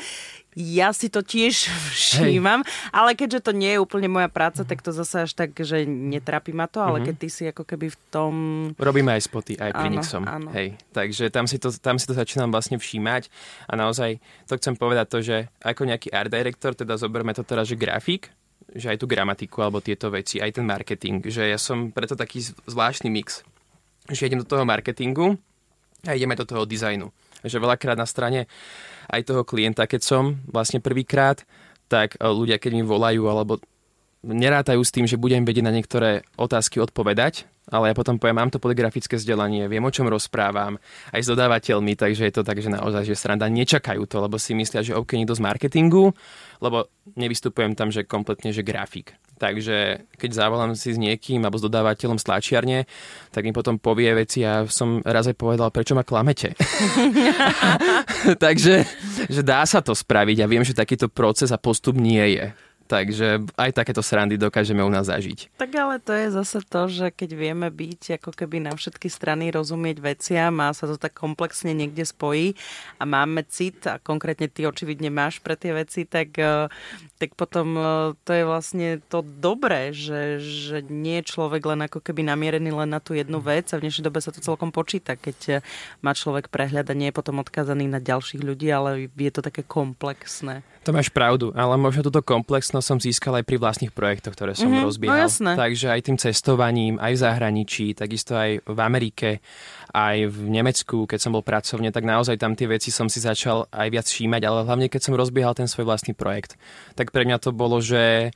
Ja 0.55 0.95
si 0.95 1.11
to 1.11 1.19
tiež 1.19 1.67
všímam, 1.91 2.63
Hej. 2.63 2.71
ale 2.95 3.11
keďže 3.13 3.43
to 3.43 3.51
nie 3.51 3.75
je 3.75 3.83
úplne 3.83 4.07
moja 4.07 4.31
práca, 4.31 4.63
tak 4.63 4.79
to 4.79 4.95
zase 4.95 5.27
až 5.27 5.31
tak, 5.35 5.51
že 5.51 5.83
netrapí 5.83 6.55
ma 6.55 6.71
to, 6.71 6.79
ale 6.79 7.03
mm-hmm. 7.03 7.07
keď 7.11 7.15
ty 7.19 7.27
si 7.27 7.43
ako 7.51 7.63
keby 7.67 7.91
v 7.91 7.97
tom... 8.07 8.33
Robíme 8.79 9.11
aj 9.11 9.21
spoty, 9.27 9.59
aj 9.59 9.71
pri 9.75 9.89
Nixom. 9.91 10.23
Hej, 10.55 10.79
takže 10.95 11.27
tam 11.27 11.45
si, 11.45 11.59
to, 11.59 11.75
tam 11.75 11.99
si 11.99 12.07
to 12.07 12.15
začínam 12.15 12.49
vlastne 12.55 12.79
všímať 12.79 13.27
a 13.67 13.73
naozaj 13.75 14.17
to 14.47 14.55
chcem 14.55 14.79
povedať 14.79 15.05
to, 15.11 15.19
že 15.19 15.37
ako 15.59 15.91
nejaký 15.91 16.09
art 16.15 16.31
director, 16.31 16.71
teda 16.71 16.95
zoberme 16.95 17.35
to 17.35 17.43
teraz, 17.43 17.67
že 17.67 17.75
grafik, 17.75 18.31
že 18.75 18.91
aj 18.91 18.99
tú 18.99 19.05
gramatiku 19.07 19.63
alebo 19.63 19.79
tieto 19.79 20.11
veci, 20.11 20.43
aj 20.43 20.59
ten 20.59 20.65
marketing, 20.67 21.23
že 21.31 21.47
ja 21.47 21.59
som 21.59 21.95
preto 21.95 22.19
taký 22.19 22.43
zvláštny 22.43 23.07
mix, 23.07 23.45
že 24.11 24.27
idem 24.27 24.43
do 24.43 24.49
toho 24.49 24.67
marketingu 24.67 25.39
a 26.03 26.13
ideme 26.13 26.35
do 26.35 26.43
toho 26.43 26.67
dizajnu. 26.67 27.09
Že 27.45 27.61
veľakrát 27.61 27.97
na 27.97 28.09
strane 28.09 28.51
aj 29.09 29.21
toho 29.25 29.45
klienta, 29.45 29.85
keď 29.85 30.01
som 30.01 30.23
vlastne 30.49 30.81
prvýkrát, 30.81 31.45
tak 31.87 32.17
e, 32.17 32.25
ľudia, 32.25 32.57
keď 32.57 32.71
mi 32.73 32.83
volajú 32.83 33.23
alebo 33.29 33.61
nerátajú 34.25 34.81
s 34.81 34.93
tým, 34.93 35.05
že 35.05 35.21
budem 35.21 35.45
vedieť 35.45 35.65
na 35.65 35.75
niektoré 35.75 36.25
otázky 36.35 36.81
odpovedať, 36.81 37.45
ale 37.69 37.89
ja 37.89 37.97
potom 37.97 38.21
poviem, 38.21 38.37
mám 38.37 38.53
to 38.53 38.61
poligrafické 38.61 39.17
vzdelanie, 39.17 39.65
viem, 39.65 39.81
o 39.81 39.93
čom 39.93 40.05
rozprávam, 40.05 40.77
aj 41.09 41.21
s 41.25 41.31
dodávateľmi, 41.33 41.97
takže 41.97 42.29
je 42.29 42.33
to 42.33 42.45
tak, 42.45 42.61
že 42.61 42.69
naozaj, 42.69 43.09
že 43.09 43.17
sranda 43.17 43.49
nečakajú 43.49 44.05
to, 44.05 44.21
lebo 44.21 44.37
si 44.37 44.53
myslia, 44.53 44.85
že 44.85 44.93
OK, 44.93 45.17
niekto 45.17 45.33
z 45.33 45.41
marketingu, 45.41 46.13
lebo 46.61 46.89
nevystupujem 47.17 47.73
tam, 47.73 47.89
že 47.89 48.05
kompletne, 48.05 48.53
že 48.53 48.61
grafik. 48.61 49.17
Takže 49.35 50.07
keď 50.15 50.29
zavolám 50.31 50.79
si 50.79 50.95
s 50.95 51.01
niekým 51.01 51.43
alebo 51.43 51.59
s 51.59 51.65
dodávateľom 51.67 52.15
stlačiarne, 52.15 52.87
tak 53.35 53.43
mi 53.43 53.51
potom 53.51 53.75
povie 53.75 54.07
veci 54.15 54.47
a 54.47 54.63
som 54.71 55.03
raz 55.03 55.27
aj 55.27 55.35
povedal, 55.35 55.67
prečo 55.75 55.91
ma 55.91 56.07
klamete. 56.07 56.55
Takže 58.45 58.75
že 59.27 59.41
dá 59.43 59.67
sa 59.67 59.83
to 59.83 59.91
spraviť 59.91 60.39
a 60.39 60.47
viem, 60.47 60.63
že 60.63 60.71
takýto 60.71 61.11
proces 61.11 61.51
a 61.51 61.59
postup 61.59 61.99
nie 61.99 62.39
je. 62.39 62.55
Takže 62.85 63.41
aj 63.57 63.71
takéto 63.73 64.05
srandy 64.05 64.37
dokážeme 64.37 64.85
u 64.85 64.91
nás 64.93 65.09
zažiť. 65.09 65.57
Tak 65.57 65.73
ale 65.73 65.97
to 65.97 66.13
je 66.13 66.27
zase 66.29 66.61
to, 66.69 66.85
že 66.85 67.09
keď 67.09 67.29
vieme 67.33 67.67
byť 67.73 68.21
ako 68.21 68.29
keby 68.29 68.61
na 68.61 68.77
všetky 68.77 69.09
strany 69.09 69.49
rozumieť 69.49 69.97
veciam 70.05 70.53
a 70.61 70.69
sa 70.69 70.85
to 70.85 70.93
tak 70.93 71.17
komplexne 71.17 71.73
niekde 71.73 72.05
spojí 72.05 72.53
a 73.01 73.03
máme 73.09 73.41
cit 73.49 73.89
a 73.89 73.97
konkrétne 73.97 74.45
ty 74.45 74.69
očividne 74.69 75.09
máš 75.09 75.41
pre 75.41 75.57
tie 75.57 75.73
veci, 75.73 76.05
tak, 76.05 76.37
eh, 76.37 76.69
tak 77.17 77.33
potom 77.33 77.73
eh, 77.73 77.85
to 78.21 78.31
je 78.37 78.43
vlastne 78.45 79.01
to 79.09 79.25
dobré, 79.25 79.89
že, 79.89 80.37
že 80.37 80.77
nie 80.85 81.25
je 81.25 81.33
človek 81.33 81.65
len 81.65 81.89
ako 81.89 82.05
keby 82.05 82.21
namierený 82.21 82.69
len 82.69 82.93
na 82.93 83.01
tú 83.01 83.17
jednu 83.17 83.41
vec 83.41 83.65
a 83.73 83.81
v 83.81 83.89
dnešnej 83.89 84.05
dobe 84.05 84.21
sa 84.21 84.29
to 84.29 84.45
celkom 84.45 84.69
počíta, 84.69 85.17
keď 85.17 85.37
eh, 85.49 85.55
má 86.05 86.13
človek 86.13 86.53
prehľad 86.53 86.85
a 86.85 86.93
nie 86.93 87.09
je 87.09 87.17
potom 87.17 87.41
odkazaný 87.41 87.89
na 87.89 87.97
ďalších 87.97 88.45
ľudí, 88.45 88.69
ale 88.69 89.09
je 89.09 89.31
to 89.33 89.41
také 89.41 89.65
komplexné. 89.65 90.61
To 90.85 90.93
máš 90.93 91.09
pravdu, 91.09 91.49
ale 91.57 91.81
možno 91.81 92.05
túto 92.05 92.21
komplexnosť 92.21 92.85
som 92.85 93.01
získal 93.01 93.41
aj 93.41 93.45
pri 93.49 93.57
vlastných 93.57 93.89
projektoch, 93.89 94.37
ktoré 94.37 94.53
som 94.53 94.69
mm-hmm, 94.69 94.85
rozbiehal. 94.85 95.17
No 95.17 95.25
jasné. 95.25 95.51
Takže 95.57 95.87
aj 95.89 96.01
tým 96.05 96.17
cestovaním, 96.21 97.01
aj 97.01 97.17
v 97.17 97.21
zahraničí, 97.25 97.85
takisto 97.97 98.37
aj 98.37 98.61
v 98.61 98.79
Amerike, 98.85 99.41
aj 99.89 100.29
v 100.29 100.37
Nemecku, 100.45 101.09
keď 101.09 101.19
som 101.25 101.33
bol 101.33 101.41
pracovne, 101.41 101.89
tak 101.89 102.05
naozaj 102.05 102.37
tam 102.37 102.53
tie 102.53 102.69
veci 102.69 102.93
som 102.93 103.09
si 103.09 103.17
začal 103.17 103.65
aj 103.73 103.87
viac 103.89 104.05
všímať, 104.05 104.41
ale 104.45 104.61
hlavne 104.61 104.85
keď 104.85 105.09
som 105.09 105.17
rozbiehal 105.17 105.57
ten 105.57 105.65
svoj 105.65 105.89
vlastný 105.89 106.13
projekt. 106.13 106.53
Tak 106.93 107.09
pre 107.09 107.25
mňa 107.25 107.41
to 107.41 107.49
bolo, 107.49 107.81
že 107.81 108.29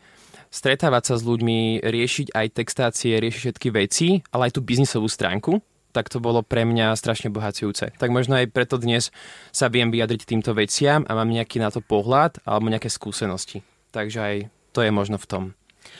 stretávať 0.49 1.13
sa 1.13 1.15
s 1.21 1.23
ľuďmi, 1.29 1.85
riešiť 1.85 2.33
aj 2.33 2.47
textácie, 2.57 3.21
riešiť 3.21 3.41
všetky 3.45 3.69
veci, 3.69 4.25
ale 4.33 4.49
aj 4.49 4.57
tú 4.57 4.65
biznisovú 4.65 5.05
stránku, 5.05 5.61
tak 5.91 6.09
to 6.09 6.21
bolo 6.21 6.45
pre 6.45 6.65
mňa 6.65 6.93
strašne 6.93 7.33
bohacujúce. 7.33 7.93
Tak 7.97 8.09
možno 8.13 8.37
aj 8.37 8.53
preto 8.53 8.77
dnes 8.77 9.09
sa 9.49 9.67
viem 9.67 9.89
vyjadriť 9.89 10.25
týmto 10.25 10.53
veciam 10.53 11.05
a 11.09 11.11
mám 11.17 11.29
nejaký 11.29 11.57
na 11.57 11.73
to 11.73 11.81
pohľad 11.81 12.41
alebo 12.45 12.69
nejaké 12.69 12.89
skúsenosti. 12.89 13.65
Takže 13.89 14.19
aj 14.19 14.35
to 14.73 14.85
je 14.85 14.91
možno 14.93 15.17
v 15.17 15.25
tom. 15.25 15.43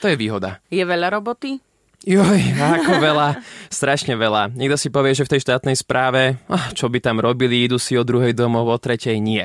To 0.00 0.06
je 0.06 0.16
výhoda. 0.16 0.62
Je 0.70 0.82
veľa 0.86 1.18
roboty? 1.18 1.58
Joj, 2.00 2.56
ako 2.56 2.96
veľa, 2.96 3.44
strašne 3.68 4.16
veľa. 4.16 4.56
Niekto 4.56 4.80
si 4.80 4.88
povie, 4.88 5.12
že 5.12 5.28
v 5.28 5.36
tej 5.36 5.44
štátnej 5.44 5.76
správe, 5.76 6.40
ah, 6.48 6.72
čo 6.72 6.88
by 6.88 6.96
tam 6.96 7.20
robili, 7.20 7.68
idú 7.68 7.76
si 7.76 7.92
o 8.00 8.06
druhej 8.08 8.32
domov, 8.32 8.72
o 8.72 8.80
tretej 8.80 9.20
nie. 9.20 9.44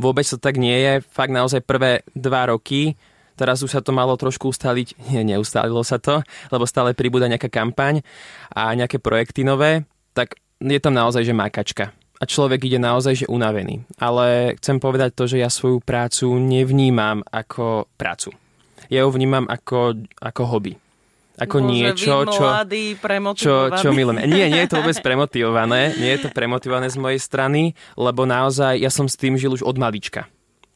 Vôbec 0.00 0.24
to 0.24 0.40
tak 0.40 0.56
nie 0.56 0.72
je. 0.80 1.04
Fakt 1.04 1.32
naozaj 1.32 1.60
prvé 1.60 2.00
dva 2.16 2.48
roky 2.48 2.96
Teraz 3.40 3.64
už 3.64 3.72
sa 3.72 3.80
to 3.80 3.96
malo 3.96 4.12
trošku 4.20 4.52
ustaliť. 4.52 5.00
Nie, 5.08 5.24
neustálilo 5.24 5.80
sa 5.80 5.96
to, 5.96 6.20
lebo 6.52 6.68
stále 6.68 6.92
pribúda 6.92 7.24
nejaká 7.24 7.48
kampaň 7.48 8.04
a 8.52 8.76
nejaké 8.76 9.00
projekty 9.00 9.40
nové, 9.40 9.88
tak 10.12 10.36
je 10.60 10.76
tam 10.76 10.92
naozaj, 10.92 11.24
že 11.24 11.32
makačka. 11.32 11.96
A 12.20 12.28
človek 12.28 12.68
ide 12.68 12.76
naozaj, 12.76 13.24
že 13.24 13.30
unavený. 13.32 13.80
Ale 13.96 14.60
chcem 14.60 14.76
povedať 14.76 15.16
to, 15.16 15.24
že 15.24 15.40
ja 15.40 15.48
svoju 15.48 15.80
prácu 15.80 16.36
nevnímam 16.36 17.24
ako 17.24 17.88
prácu. 17.96 18.36
Ja 18.92 19.08
ju 19.08 19.08
vnímam 19.08 19.48
ako, 19.48 20.04
ako 20.20 20.42
hobby 20.44 20.76
ako 21.40 21.64
Bože, 21.64 21.72
niečo, 21.72 22.14
čo, 22.28 22.46
čo, 23.32 23.54
čo 23.72 23.88
milujem. 23.96 24.28
Nie, 24.28 24.52
nie 24.52 24.60
je 24.68 24.70
to 24.76 24.84
vôbec 24.84 25.00
premotivované, 25.00 25.96
nie 25.96 26.12
je 26.12 26.28
to 26.28 26.30
premotivované 26.36 26.92
z 26.92 27.00
mojej 27.00 27.16
strany, 27.16 27.72
lebo 27.96 28.28
naozaj 28.28 28.76
ja 28.76 28.92
som 28.92 29.08
s 29.08 29.16
tým 29.16 29.40
žil 29.40 29.56
už 29.56 29.64
od 29.64 29.80
malička. 29.80 30.28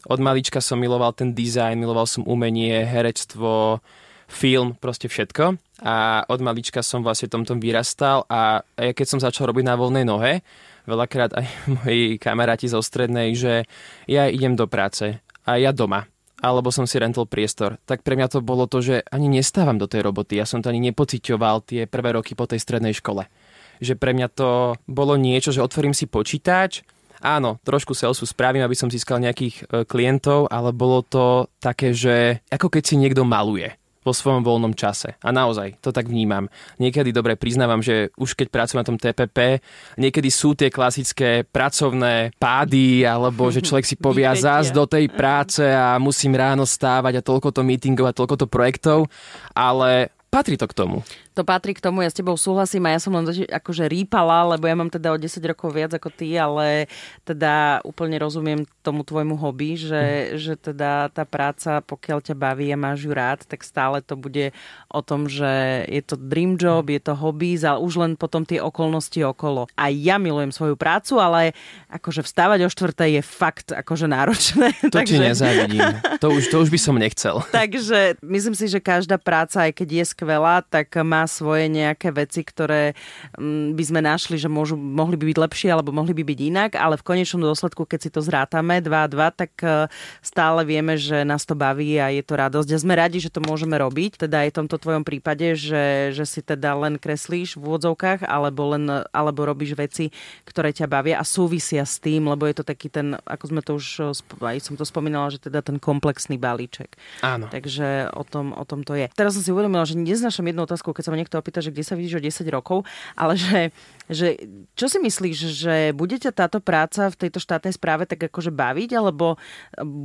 Od 0.05 0.21
malička 0.21 0.61
som 0.61 0.77
miloval 0.81 1.17
ten 1.17 1.33
dizajn, 1.33 1.81
miloval 1.81 2.05
som 2.05 2.29
umenie, 2.29 2.85
herectvo, 2.85 3.81
film, 4.29 4.77
proste 4.77 5.09
všetko. 5.09 5.57
A 5.85 6.25
od 6.29 6.41
malička 6.41 6.85
som 6.85 7.01
vlastne 7.01 7.33
tomto 7.33 7.57
vyrastal 7.57 8.29
a 8.29 8.65
keď 8.77 9.07
som 9.07 9.21
začal 9.21 9.49
robiť 9.53 9.65
na 9.65 9.77
voľnej 9.77 10.05
nohe, 10.05 10.45
veľakrát 10.85 11.33
aj 11.37 11.45
moji 11.81 12.21
kamaráti 12.21 12.69
zo 12.69 12.85
strednej, 12.85 13.33
že 13.33 13.65
ja 14.05 14.29
idem 14.29 14.57
do 14.57 14.69
práce 14.69 15.21
a 15.45 15.57
ja 15.57 15.73
doma 15.73 16.09
alebo 16.45 16.69
som 16.69 16.85
si 16.85 17.01
rentol 17.01 17.25
priestor, 17.25 17.81
tak 17.89 18.05
pre 18.05 18.21
mňa 18.21 18.29
to 18.29 18.45
bolo 18.45 18.69
to, 18.69 18.85
že 18.85 19.01
ani 19.09 19.33
nestávam 19.33 19.81
do 19.81 19.89
tej 19.89 20.05
roboty. 20.05 20.37
Ja 20.37 20.45
som 20.45 20.61
to 20.61 20.69
ani 20.69 20.93
nepocitoval 20.93 21.65
tie 21.65 21.89
prvé 21.89 22.21
roky 22.21 22.37
po 22.37 22.45
tej 22.45 22.61
strednej 22.61 22.93
škole. 22.93 23.33
Že 23.81 23.97
pre 23.97 24.13
mňa 24.13 24.29
to 24.29 24.77
bolo 24.85 25.17
niečo, 25.17 25.57
že 25.57 25.65
otvorím 25.65 25.97
si 25.97 26.05
počítač, 26.05 26.85
áno, 27.25 27.57
trošku 27.65 27.97
salesu 27.97 28.29
spravím, 28.29 28.61
aby 28.61 28.77
som 28.77 28.93
získal 28.93 29.17
nejakých 29.17 29.55
e, 29.57 29.89
klientov, 29.89 30.53
ale 30.53 30.77
bolo 30.77 31.01
to 31.01 31.49
také, 31.59 31.97
že 31.97 32.45
ako 32.53 32.69
keď 32.69 32.83
si 32.85 33.01
niekto 33.01 33.25
maluje 33.25 33.73
vo 34.05 34.13
svojom 34.13 34.45
voľnom 34.45 34.77
čase. 34.77 35.17
A 35.25 35.33
naozaj, 35.33 35.81
to 35.81 35.89
tak 35.89 36.13
vnímam. 36.13 36.53
Niekedy 36.77 37.09
dobre 37.11 37.41
priznávam, 37.41 37.81
že 37.81 38.13
už 38.21 38.37
keď 38.37 38.47
pracujem 38.53 38.81
na 38.85 38.89
tom 38.93 39.01
TPP, 39.01 39.65
niekedy 39.97 40.29
sú 40.29 40.53
tie 40.53 40.69
klasické 40.69 41.49
pracovné 41.49 42.37
pády, 42.37 43.09
alebo 43.09 43.49
že 43.49 43.65
človek 43.65 43.89
si 43.89 43.97
povie 44.05 44.29
zás 44.37 44.69
do 44.69 44.85
tej 44.85 45.09
práce 45.09 45.65
a 45.65 45.97
musím 45.97 46.37
ráno 46.37 46.69
stávať 46.69 47.19
a 47.19 47.27
toľko 47.27 47.49
to 47.57 47.65
meetingov 47.65 48.13
a 48.13 48.17
toľko 48.17 48.45
to 48.45 48.47
projektov, 48.47 49.09
ale 49.57 50.13
patrí 50.29 50.61
to 50.61 50.69
k 50.69 50.77
tomu. 50.77 51.01
To 51.35 51.43
patrí 51.43 51.75
k 51.75 51.83
tomu, 51.83 52.07
ja 52.07 52.11
s 52.11 52.17
tebou 52.17 52.39
súhlasím 52.39 52.87
a 52.87 52.95
ja 52.95 53.01
som 53.03 53.11
len 53.11 53.27
akože 53.27 53.91
rýpala, 53.91 54.55
lebo 54.55 54.71
ja 54.71 54.79
mám 54.79 54.87
teda 54.87 55.11
o 55.11 55.19
10 55.19 55.35
rokov 55.51 55.75
viac 55.75 55.91
ako 55.91 56.11
ty, 56.15 56.39
ale 56.39 56.87
teda 57.27 57.83
úplne 57.83 58.23
rozumiem 58.23 58.63
tomu 58.87 59.03
tvojmu 59.03 59.35
hobby, 59.35 59.75
že, 59.75 60.03
mm. 60.03 60.39
že 60.39 60.55
teda 60.55 61.11
tá 61.11 61.27
práca, 61.27 61.83
pokiaľ 61.83 62.19
ťa 62.23 62.35
baví 62.39 62.71
a 62.71 62.79
máš 62.79 63.07
ju 63.07 63.13
rád, 63.13 63.43
tak 63.51 63.67
stále 63.67 63.99
to 63.99 64.15
bude 64.15 64.55
o 64.89 65.01
tom, 65.03 65.27
že 65.27 65.85
je 65.91 66.03
to 66.07 66.15
dream 66.15 66.55
job, 66.55 66.87
je 66.87 67.03
to 67.03 67.19
hobby, 67.19 67.59
ale 67.67 67.83
už 67.83 67.99
len 67.99 68.13
potom 68.15 68.47
tie 68.47 68.63
okolnosti 68.63 69.19
okolo. 69.27 69.67
A 69.75 69.91
ja 69.91 70.23
milujem 70.23 70.55
svoju 70.55 70.79
prácu, 70.79 71.19
ale 71.19 71.57
akože 71.91 72.23
vstávať 72.23 72.67
o 72.67 72.71
štvrtej 72.71 73.11
je 73.19 73.23
fakt 73.23 73.75
akože 73.75 74.07
náročné. 74.07 74.71
To 74.95 75.01
Takže... 75.01 75.17
ti 75.17 75.19
nezávidím. 75.19 75.81
To 76.21 76.31
už, 76.31 76.53
to 76.53 76.61
už 76.63 76.69
by 76.71 76.79
som 76.79 76.95
nechcel. 76.95 77.43
Takže 77.51 78.21
myslím 78.23 78.55
si, 78.55 78.69
že 78.71 78.79
každá 78.79 79.19
práca, 79.19 79.67
aj 79.67 79.73
keď 79.75 79.89
je 79.91 80.05
skvelá, 80.13 80.63
tak 80.63 80.93
má 81.03 81.24
má 81.25 81.27
svoje 81.27 81.73
nejaké 81.73 82.13
veci, 82.13 82.45
ktoré 82.45 82.93
mm, 83.41 83.73
by 83.73 83.85
sme 83.89 84.01
našli, 84.05 84.37
že 84.37 84.53
môžu, 84.53 84.77
mohli 84.77 85.17
by 85.17 85.33
byť 85.33 85.39
lepšie 85.41 85.69
alebo 85.73 85.89
mohli 85.89 86.13
by 86.13 86.21
byť 86.21 86.41
inak, 86.53 86.71
ale 86.77 87.01
v 87.01 87.07
konečnom 87.17 87.41
dôsledku, 87.41 87.89
keď 87.89 87.99
si 88.05 88.11
to 88.13 88.21
zrátame 88.21 88.85
2 88.85 88.93
a 88.93 89.09
2, 89.09 89.41
tak 89.41 89.53
e, 89.65 89.89
stále 90.21 90.69
vieme, 90.69 91.01
že 91.01 91.25
nás 91.25 91.49
to 91.49 91.57
baví 91.57 91.97
a 91.97 92.13
je 92.13 92.21
to 92.21 92.37
radosť. 92.37 92.69
A 92.77 92.77
sme 92.77 92.93
radi, 92.93 93.25
že 93.25 93.33
to 93.33 93.41
môžeme 93.41 93.73
robiť. 93.81 94.29
Teda 94.29 94.45
aj 94.45 94.53
v 94.53 94.57
tomto 94.61 94.77
tvojom 94.77 95.09
prípade, 95.09 95.57
že, 95.57 96.13
že 96.13 96.29
si 96.29 96.45
teda 96.45 96.77
len 96.77 97.01
kreslíš 97.01 97.57
v 97.57 97.65
úvodzovkách 97.65 98.29
alebo, 98.29 98.77
len, 98.77 98.85
alebo 99.09 99.49
robíš 99.49 99.73
veci, 99.81 100.13
ktoré 100.45 100.77
ťa 100.77 100.93
bavia 100.93 101.17
a 101.17 101.25
súvisia 101.25 101.89
s 101.89 101.97
tým, 101.97 102.29
lebo 102.29 102.45
je 102.45 102.61
to 102.61 102.65
taký 102.69 102.93
ten, 102.93 103.17
ako 103.25 103.45
sme 103.49 103.61
to 103.65 103.81
už, 103.81 104.13
aj 104.45 104.61
som 104.61 104.77
to 104.77 104.85
spomínala, 104.85 105.33
že 105.33 105.41
teda 105.41 105.65
ten 105.65 105.81
komplexný 105.81 106.37
balíček. 106.37 106.93
Áno. 107.25 107.49
Takže 107.49 108.13
o 108.13 108.27
tom, 108.27 108.53
o 108.53 108.65
tom 108.69 108.85
to 108.85 108.93
je. 108.93 109.09
Teraz 109.17 109.39
som 109.39 109.43
si 109.43 109.49
uvedomila, 109.55 109.89
že 109.89 109.97
neznášam 109.97 110.45
jednu 110.45 110.67
otázku, 110.67 110.91
keď 110.91 111.03
sa 111.07 111.14
ma 111.15 111.21
niekto 111.23 111.39
opýta, 111.39 111.63
že 111.63 111.71
kde 111.71 111.87
sa 111.87 111.95
vidíš 111.95 112.19
o 112.19 112.25
10 112.27 112.43
rokov, 112.51 112.83
ale 113.15 113.39
že 113.39 113.71
že, 114.05 114.37
čo 114.77 114.87
si 114.93 115.01
myslíš, 115.01 115.39
že 115.57 115.77
bude 115.97 116.21
ťa 116.21 116.37
táto 116.37 116.61
práca 116.61 117.09
v 117.09 117.17
tejto 117.17 117.41
štátnej 117.41 117.73
správe 117.73 118.05
tak 118.05 118.29
akože 118.29 118.53
baviť, 118.53 118.91
alebo 119.01 119.41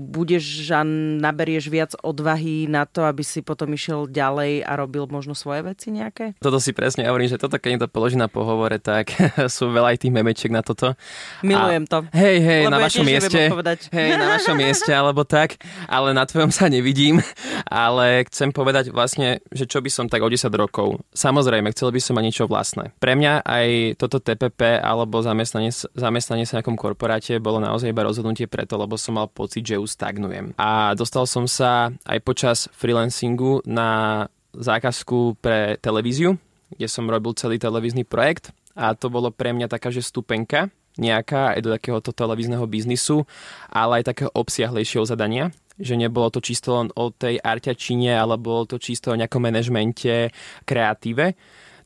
budeš 0.07 0.71
a 0.71 0.87
naberieš 1.19 1.67
viac 1.67 1.91
odvahy 1.99 2.71
na 2.71 2.87
to, 2.87 3.03
aby 3.03 3.27
si 3.27 3.43
potom 3.43 3.67
išiel 3.75 4.07
ďalej 4.07 4.63
a 4.63 4.71
robil 4.79 5.03
možno 5.11 5.35
svoje 5.35 5.67
veci 5.67 5.91
nejaké? 5.91 6.39
Toto 6.39 6.63
si 6.63 6.71
presne 6.71 7.11
hovorím, 7.11 7.27
že 7.27 7.41
toto 7.41 7.59
keď 7.59 7.87
to 7.87 7.87
položí 7.91 8.15
na 8.15 8.31
pohovore, 8.31 8.79
tak 8.79 9.11
sú 9.55 9.67
veľa 9.67 9.95
aj 9.95 10.07
tých 10.07 10.15
memečiek 10.15 10.51
na 10.53 10.63
toto. 10.63 10.95
Milujem 11.43 11.83
a, 11.83 11.89
to. 11.91 11.97
Hej, 12.15 12.37
hej, 12.39 12.61
na 12.71 12.79
ja 12.79 12.83
vašom 12.87 13.03
mieste. 13.03 13.41
Hej, 13.99 14.09
na 14.15 14.27
vašom 14.39 14.55
mieste, 14.55 14.91
alebo 14.95 15.27
tak, 15.27 15.59
ale 15.91 16.15
na 16.15 16.23
tvojom 16.23 16.53
sa 16.53 16.71
nevidím. 16.71 17.19
Ale 17.69 18.25
chcem 18.29 18.49
povedať 18.49 18.89
vlastne, 18.89 19.43
že 19.53 19.69
čo 19.69 19.79
by 19.83 19.89
som 19.93 20.05
tak 20.09 20.25
o 20.25 20.29
10 20.29 20.49
rokov. 20.57 20.98
Samozrejme, 21.11 21.71
chcel 21.73 21.89
by 21.93 21.99
som 22.01 22.13
mať 22.17 22.25
niečo 22.25 22.45
vlastné. 22.49 22.95
Pre 22.97 23.13
mňa 23.15 23.45
aj 23.45 23.67
toto 23.99 24.19
TPP 24.19 24.79
alebo 24.79 25.23
zamestnanie, 25.23 25.71
zamestnanie 25.73 26.45
sa 26.45 26.57
v 26.57 26.57
nejakom 26.61 26.77
korporáte 26.77 27.37
bolo 27.41 27.59
naozaj 27.59 27.91
iba 27.91 28.05
rozhodnutie 28.05 28.45
preto, 28.45 28.75
lebo 28.75 28.99
som 28.99 29.17
mal 29.17 29.27
pocit, 29.31 29.65
že 29.65 29.81
už 29.81 29.93
stagnujem. 29.93 30.53
A 30.59 30.93
dostal 30.93 31.25
som 31.25 31.49
sa 31.49 31.93
aj 32.05 32.19
počas 32.23 32.57
freelancingu 32.75 33.63
na 33.67 34.25
zákazku 34.53 35.37
pre 35.39 35.77
televíziu, 35.79 36.37
kde 36.73 36.87
som 36.89 37.09
robil 37.09 37.33
celý 37.37 37.61
televízny 37.61 38.05
projekt 38.05 38.53
a 38.79 38.95
to 38.95 39.11
bolo 39.11 39.33
pre 39.33 39.51
mňa 39.51 39.67
taká, 39.67 39.91
že 39.91 40.05
stupenka 40.05 40.71
nejaká 40.99 41.55
aj 41.55 41.59
do 41.63 41.69
takéhoto 41.71 42.11
televízneho 42.11 42.63
biznisu, 42.67 43.23
ale 43.71 44.03
aj 44.03 44.11
takého 44.11 44.31
obsiahlejšieho 44.35 45.07
zadania, 45.07 45.55
že 45.79 45.95
nebolo 45.95 46.29
to 46.29 46.43
čisto 46.43 46.75
len 46.75 46.91
o 46.93 47.09
tej 47.09 47.39
arťačine, 47.39 48.13
ale 48.13 48.35
bolo 48.35 48.67
to 48.67 48.77
čisto 48.77 49.15
o 49.15 49.19
nejakom 49.19 49.41
manažmente, 49.41 50.29
kreatíve 50.67 51.33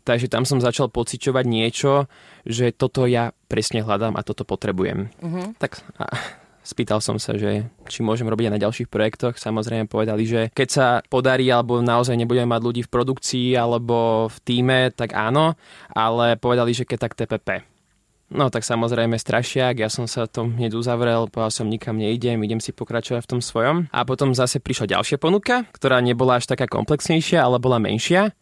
Takže 0.03 0.27
tam 0.27 0.43
som 0.43 0.59
začal 0.59 0.91
pociťovať 0.91 1.45
niečo, 1.47 2.11
že 2.43 2.75
toto 2.75 3.07
ja 3.07 3.31
presne 3.47 3.87
hľadám 3.87 4.19
a 4.19 4.25
toto 4.27 4.43
potrebujem. 4.43 5.07
Uh-huh. 5.23 5.55
Tak 5.55 5.79
a 5.95 6.11
spýtal 6.59 6.99
som 6.99 7.15
sa, 7.15 7.39
že 7.39 7.71
či 7.87 8.03
môžem 8.03 8.27
robiť 8.27 8.51
aj 8.51 8.53
na 8.59 8.63
ďalších 8.67 8.91
projektoch. 8.91 9.39
Samozrejme 9.39 9.87
povedali, 9.87 10.27
že 10.27 10.51
keď 10.51 10.67
sa 10.67 10.87
podarí 11.07 11.47
alebo 11.47 11.79
naozaj 11.79 12.19
nebudeme 12.19 12.51
mať 12.51 12.61
ľudí 12.61 12.81
v 12.83 12.91
produkcii 12.91 13.55
alebo 13.55 14.27
v 14.27 14.37
týme, 14.43 14.91
tak 14.91 15.15
áno, 15.15 15.55
ale 15.95 16.35
povedali, 16.35 16.75
že 16.75 16.83
keď 16.83 16.97
tak 17.07 17.15
TPP. 17.15 17.72
No 18.33 18.49
tak 18.49 18.65
samozrejme 18.65 19.21
strašiak, 19.21 19.77
ja 19.77 19.93
som 19.93 20.09
sa 20.09 20.25
tom 20.25 20.57
hneď 20.57 20.73
uzavrel, 20.73 21.29
povedal 21.29 21.53
som 21.53 21.69
nikam 21.69 22.01
neidem, 22.01 22.41
idem 22.41 22.57
si 22.57 22.73
pokračovať 22.73 23.21
v 23.21 23.29
tom 23.29 23.41
svojom. 23.45 23.93
A 23.93 24.01
potom 24.09 24.33
zase 24.33 24.57
prišla 24.57 24.97
ďalšia 24.97 25.21
ponuka, 25.21 25.69
ktorá 25.69 26.01
nebola 26.01 26.41
až 26.41 26.49
taká 26.49 26.65
komplexnejšia, 26.65 27.45
ale 27.45 27.61
bola 27.61 27.77
menšia 27.77 28.33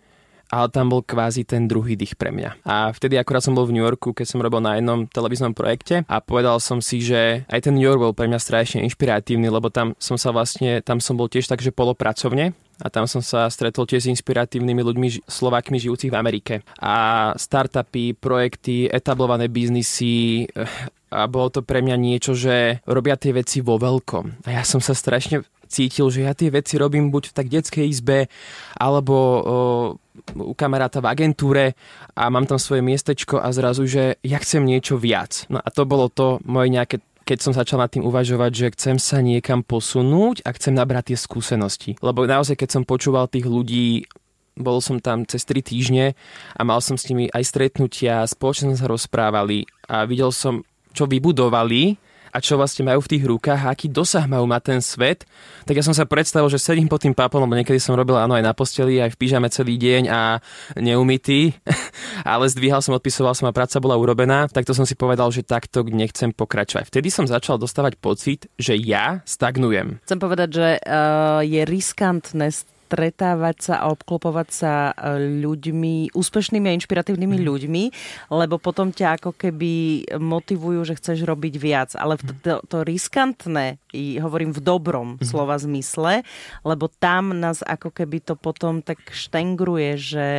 ale 0.51 0.67
tam 0.67 0.91
bol 0.91 1.01
kvázi 1.01 1.47
ten 1.47 1.65
druhý 1.65 1.95
dých 1.95 2.19
pre 2.19 2.29
mňa. 2.29 2.67
A 2.67 2.91
vtedy 2.91 3.15
akorát 3.15 3.41
som 3.41 3.55
bol 3.55 3.63
v 3.63 3.79
New 3.79 3.85
Yorku, 3.87 4.11
keď 4.11 4.27
som 4.27 4.43
robil 4.43 4.59
na 4.59 4.75
jednom 4.75 5.07
televíznom 5.07 5.55
projekte 5.55 6.03
a 6.05 6.19
povedal 6.19 6.59
som 6.59 6.83
si, 6.83 6.99
že 6.99 7.47
aj 7.47 7.71
ten 7.71 7.73
New 7.73 7.87
York 7.87 8.03
bol 8.03 8.11
pre 8.11 8.27
mňa 8.27 8.37
strašne 8.43 8.83
inšpiratívny, 8.83 9.47
lebo 9.47 9.71
tam 9.71 9.95
som 9.95 10.19
sa 10.19 10.35
vlastne, 10.35 10.83
tam 10.83 10.99
som 10.99 11.15
bol 11.15 11.31
tiež 11.31 11.47
tak, 11.47 11.63
že 11.63 11.71
polopracovne 11.71 12.51
a 12.81 12.87
tam 12.91 13.05
som 13.07 13.23
sa 13.23 13.47
stretol 13.47 13.87
tiež 13.87 14.09
s 14.09 14.11
inspiratívnymi 14.11 14.81
ľuďmi, 14.83 15.07
Slovákmi 15.29 15.77
žijúcich 15.77 16.11
v 16.11 16.19
Amerike. 16.19 16.53
A 16.81 17.31
startupy, 17.37 18.17
projekty, 18.17 18.89
etablované 18.89 19.47
biznisy, 19.47 20.49
eh, 20.49 20.67
a 21.11 21.27
bolo 21.27 21.51
to 21.51 21.61
pre 21.61 21.83
mňa 21.83 21.97
niečo, 21.99 22.31
že 22.31 22.79
robia 22.87 23.19
tie 23.19 23.35
veci 23.35 23.59
vo 23.59 23.75
veľkom. 23.75 24.47
A 24.47 24.49
ja 24.55 24.63
som 24.63 24.79
sa 24.79 24.95
strašne 24.95 25.43
cítil, 25.71 26.12
že 26.12 26.27
ja 26.27 26.36
tie 26.36 26.51
veci 26.51 26.75
robím 26.75 27.07
buď 27.10 27.31
v 27.31 27.36
tak 27.39 27.47
detskej 27.47 27.88
izbe, 27.88 28.27
alebo 28.75 29.15
u 30.36 30.53
kamaráta 30.53 30.99
v 30.99 31.10
agentúre 31.10 31.65
a 32.13 32.27
mám 32.27 32.43
tam 32.43 32.60
svoje 32.60 32.84
miestečko 32.84 33.39
a 33.39 33.47
zrazu, 33.55 33.88
že 33.88 34.19
ja 34.21 34.38
chcem 34.43 34.67
niečo 34.67 34.99
viac. 34.99 35.47
No 35.47 35.63
a 35.63 35.69
to 35.71 35.88
bolo 35.88 36.12
to 36.12 36.43
moje 36.43 36.69
nejaké 36.69 36.99
keď 37.21 37.38
som 37.38 37.53
začal 37.53 37.77
nad 37.77 37.88
tým 37.88 38.03
uvažovať, 38.03 38.51
že 38.51 38.73
chcem 38.75 38.97
sa 38.97 39.21
niekam 39.21 39.62
posunúť 39.62 40.41
a 40.43 40.51
chcem 40.57 40.73
nabrať 40.73 41.13
tie 41.13 41.17
skúsenosti. 41.21 41.95
Lebo 42.01 42.25
naozaj, 42.25 42.57
keď 42.57 42.69
som 42.75 42.84
počúval 42.84 43.29
tých 43.29 43.45
ľudí 43.45 44.10
bol 44.57 44.84
som 44.84 44.99
tam 44.99 45.23
cez 45.23 45.47
3 45.47 45.63
týždne 45.63 46.12
a 46.55 46.62
mal 46.67 46.84
som 46.84 46.99
s 46.99 47.07
nimi 47.07 47.31
aj 47.31 47.47
stretnutia, 47.47 48.27
spoločne 48.27 48.75
sa 48.75 48.89
rozprávali 48.89 49.63
a 49.88 50.03
videl 50.03 50.36
som 50.36 50.67
čo 50.91 51.07
vybudovali 51.07 51.95
a 52.32 52.38
čo 52.39 52.56
vlastne 52.56 52.88
majú 52.88 53.04
v 53.04 53.12
tých 53.15 53.24
rukách 53.28 53.62
a 53.67 53.72
aký 53.76 53.91
dosah 53.91 54.26
majú 54.26 54.48
na 54.48 54.58
ten 54.63 54.80
svet, 54.80 55.28
tak 55.67 55.78
ja 55.78 55.84
som 55.84 55.91
sa 55.91 56.08
predstavil, 56.08 56.48
že 56.48 56.58
sedím 56.58 56.88
pod 56.88 57.04
tým 57.04 57.12
papom, 57.12 57.44
lebo 57.44 57.54
niekedy 57.54 57.78
som 57.78 57.94
robil 57.94 58.15
áno 58.15 58.34
aj 58.34 58.44
na 58.44 58.56
posteli, 58.56 59.04
aj 59.04 59.13
v 59.13 59.20
pyžame 59.20 59.48
celý 59.52 59.76
deň 59.76 60.04
a 60.08 60.39
neumytý, 60.80 61.54
ale 62.32 62.48
zdvíhal 62.48 62.80
som, 62.80 62.96
odpisoval 62.96 63.36
som 63.36 63.52
a 63.52 63.56
práca 63.56 63.78
bola 63.84 64.00
urobená, 64.00 64.48
tak 64.48 64.63
to 64.63 64.72
som 64.72 64.88
si 64.88 64.96
povedal, 64.96 65.30
že 65.30 65.44
takto 65.44 65.84
nechcem 65.84 66.32
pokračovať. 66.32 66.88
Vtedy 66.88 67.12
som 67.12 67.28
začal 67.28 67.60
dostávať 67.60 68.00
pocit, 68.00 68.48
že 68.56 68.74
ja 68.80 69.20
stagnujem. 69.28 70.00
Chcem 70.08 70.20
povedať, 70.20 70.50
že 70.56 70.70
uh, 70.82 71.44
je 71.44 71.62
riskantné 71.67 72.50
stretávať 72.91 73.71
sa 73.71 73.75
a 73.80 73.95
obklopovať 73.95 74.49
sa 74.51 74.73
e, 74.91 75.15
ľuďmi, 75.39 76.12
úspešnými 76.12 76.67
a 76.67 76.75
inšpiratívnymi 76.75 77.39
mm. 77.39 77.45
ľuďmi, 77.47 77.84
lebo 78.36 78.60
potom 78.60 78.91
ťa 78.91 79.15
ako 79.15 79.32
keby 79.32 80.04
motivujú, 80.19 80.84
že 80.84 80.99
chceš 80.99 81.23
robiť 81.23 81.54
viac. 81.56 81.95
Ale 81.95 82.19
to, 82.19 82.36
to, 82.43 82.54
to 82.67 82.77
riskantné, 82.84 83.80
hovorím 84.19 84.51
v 84.51 84.60
dobrom 84.60 85.15
mm. 85.15 85.23
slova 85.23 85.56
zmysle, 85.56 86.27
lebo 86.67 86.91
tam 86.91 87.32
nás 87.32 87.63
ako 87.63 87.95
keby 87.95 88.19
to 88.19 88.36
potom 88.36 88.84
tak 88.84 88.99
štengruje, 89.08 89.95
že, 89.95 90.30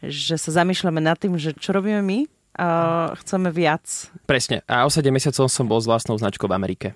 že 0.00 0.40
sa 0.40 0.64
zamýšľame 0.64 1.04
nad 1.04 1.20
tým, 1.20 1.36
že 1.36 1.52
čo 1.52 1.76
robíme 1.76 2.00
my, 2.00 2.20
Uh, 2.50 3.14
chceme 3.22 3.46
viac. 3.54 3.86
Presne. 4.26 4.66
A 4.66 4.82
o 4.82 4.90
7 4.90 5.06
mesiacov 5.14 5.46
som 5.46 5.70
bol 5.70 5.78
s 5.78 5.86
vlastnou 5.86 6.18
značkou 6.18 6.50
v 6.50 6.58
Amerike. 6.58 6.88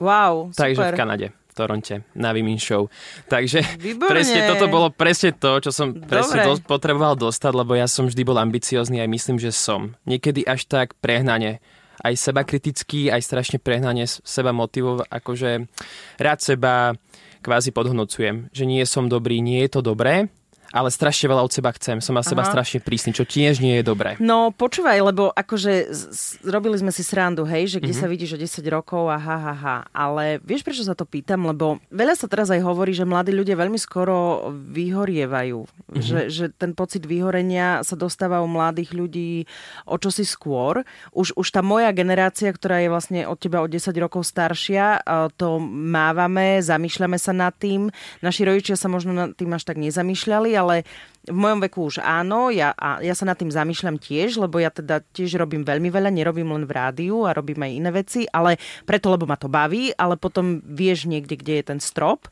Wow, 0.00 0.50
super. 0.50 0.72
Takže 0.72 0.82
v 0.82 0.98
Kanade. 0.98 1.26
Toronte 1.52 2.02
na 2.16 2.32
Vimin 2.32 2.58
Show. 2.58 2.88
Takže 3.28 3.60
Výborné. 3.78 4.10
presne 4.10 4.40
toto 4.48 4.66
bolo 4.72 4.88
presne 4.90 5.36
to, 5.36 5.60
čo 5.62 5.70
som 5.70 5.92
presne 5.94 6.42
do, 6.42 6.56
potreboval 6.64 7.14
dostať, 7.14 7.52
lebo 7.52 7.76
ja 7.76 7.86
som 7.86 8.08
vždy 8.08 8.22
bol 8.24 8.40
ambiciózny 8.40 8.98
aj 8.98 9.08
myslím, 9.08 9.36
že 9.38 9.52
som. 9.52 9.94
Niekedy 10.08 10.48
až 10.48 10.66
tak 10.66 10.96
prehnane 10.98 11.60
aj 12.02 12.14
seba 12.18 12.42
kritický, 12.42 13.12
aj 13.12 13.22
strašne 13.22 13.62
prehnane 13.62 14.08
seba 14.08 14.50
motivov, 14.50 15.06
akože 15.06 15.70
rád 16.18 16.38
seba 16.42 16.96
kvázi 17.42 17.70
podhodnocujem, 17.70 18.50
že 18.50 18.64
nie 18.66 18.82
som 18.88 19.06
dobrý, 19.06 19.38
nie 19.38 19.62
je 19.66 19.70
to 19.78 19.80
dobré, 19.82 20.30
ale 20.72 20.88
strašne 20.88 21.28
veľa 21.28 21.44
od 21.44 21.52
seba 21.52 21.70
chcem. 21.76 22.00
Som 22.00 22.16
na 22.16 22.24
seba 22.24 22.42
Aha. 22.42 22.50
strašne 22.50 22.80
prísny, 22.80 23.12
čo 23.12 23.28
tiež 23.28 23.60
nie 23.60 23.78
je 23.78 23.84
dobré. 23.84 24.16
No 24.18 24.50
počúvaj, 24.50 24.98
lebo 25.04 25.28
akože 25.30 25.92
robili 26.48 26.80
sme 26.80 26.88
si 26.88 27.04
srandu, 27.04 27.44
hej, 27.44 27.76
že 27.76 27.78
kde 27.78 27.92
mm-hmm. 27.92 28.08
sa 28.08 28.12
vidíš 28.12 28.30
o 28.34 28.38
10 28.40 28.64
rokov 28.72 29.12
a 29.12 29.20
ha, 29.20 29.36
ha, 29.36 29.54
ha. 29.54 29.76
Ale 29.92 30.40
vieš, 30.40 30.64
prečo 30.64 30.82
sa 30.82 30.96
to 30.96 31.04
pýtam? 31.04 31.44
Lebo 31.44 31.78
veľa 31.92 32.16
sa 32.16 32.26
teraz 32.26 32.48
aj 32.48 32.64
hovorí, 32.64 32.96
že 32.96 33.04
mladí 33.04 33.36
ľudia 33.36 33.54
veľmi 33.54 33.76
skoro 33.76 34.48
vyhorievajú. 34.72 35.60
Mm-hmm. 35.62 36.00
Že, 36.02 36.20
že 36.32 36.44
ten 36.56 36.72
pocit 36.72 37.04
vyhorenia 37.04 37.84
sa 37.84 37.94
dostáva 37.94 38.40
u 38.40 38.48
mladých 38.48 38.96
ľudí 38.96 39.44
o 39.84 40.00
čosi 40.00 40.24
skôr. 40.24 40.88
Už, 41.12 41.36
už 41.36 41.46
tá 41.52 41.60
moja 41.60 41.92
generácia, 41.92 42.48
ktorá 42.48 42.80
je 42.80 42.88
vlastne 42.88 43.20
od 43.28 43.36
teba 43.36 43.60
o 43.60 43.68
10 43.68 43.92
rokov 44.00 44.24
staršia, 44.24 45.04
to 45.36 45.60
mávame, 45.68 46.64
zamýšľame 46.64 47.20
sa 47.20 47.36
nad 47.36 47.52
tým. 47.52 47.92
Naši 48.24 48.48
rodičia 48.48 48.80
sa 48.80 48.88
možno 48.88 49.12
nad 49.12 49.36
tým 49.36 49.52
až 49.52 49.68
tak 49.68 49.76
nezamýšľali, 49.76 50.61
ale 50.62 50.86
v 51.22 51.38
mojom 51.38 51.62
veku 51.62 51.86
už 51.86 52.02
áno, 52.02 52.50
ja, 52.50 52.74
a 52.74 52.98
ja 52.98 53.14
sa 53.14 53.22
nad 53.22 53.38
tým 53.38 53.54
zamýšľam 53.54 53.94
tiež, 54.02 54.42
lebo 54.42 54.58
ja 54.58 54.74
teda 54.74 55.06
tiež 55.14 55.38
robím 55.38 55.62
veľmi 55.62 55.86
veľa, 55.86 56.10
nerobím 56.10 56.50
len 56.50 56.66
v 56.66 56.74
rádiu 56.74 57.22
a 57.22 57.34
robím 57.34 57.62
aj 57.62 57.72
iné 57.78 57.90
veci, 57.94 58.20
ale 58.26 58.58
preto, 58.82 59.06
lebo 59.06 59.30
ma 59.30 59.38
to 59.38 59.46
baví, 59.46 59.94
ale 59.94 60.18
potom 60.18 60.58
vieš 60.66 61.06
niekde, 61.06 61.38
kde 61.38 61.62
je 61.62 61.64
ten 61.74 61.78
strop. 61.78 62.26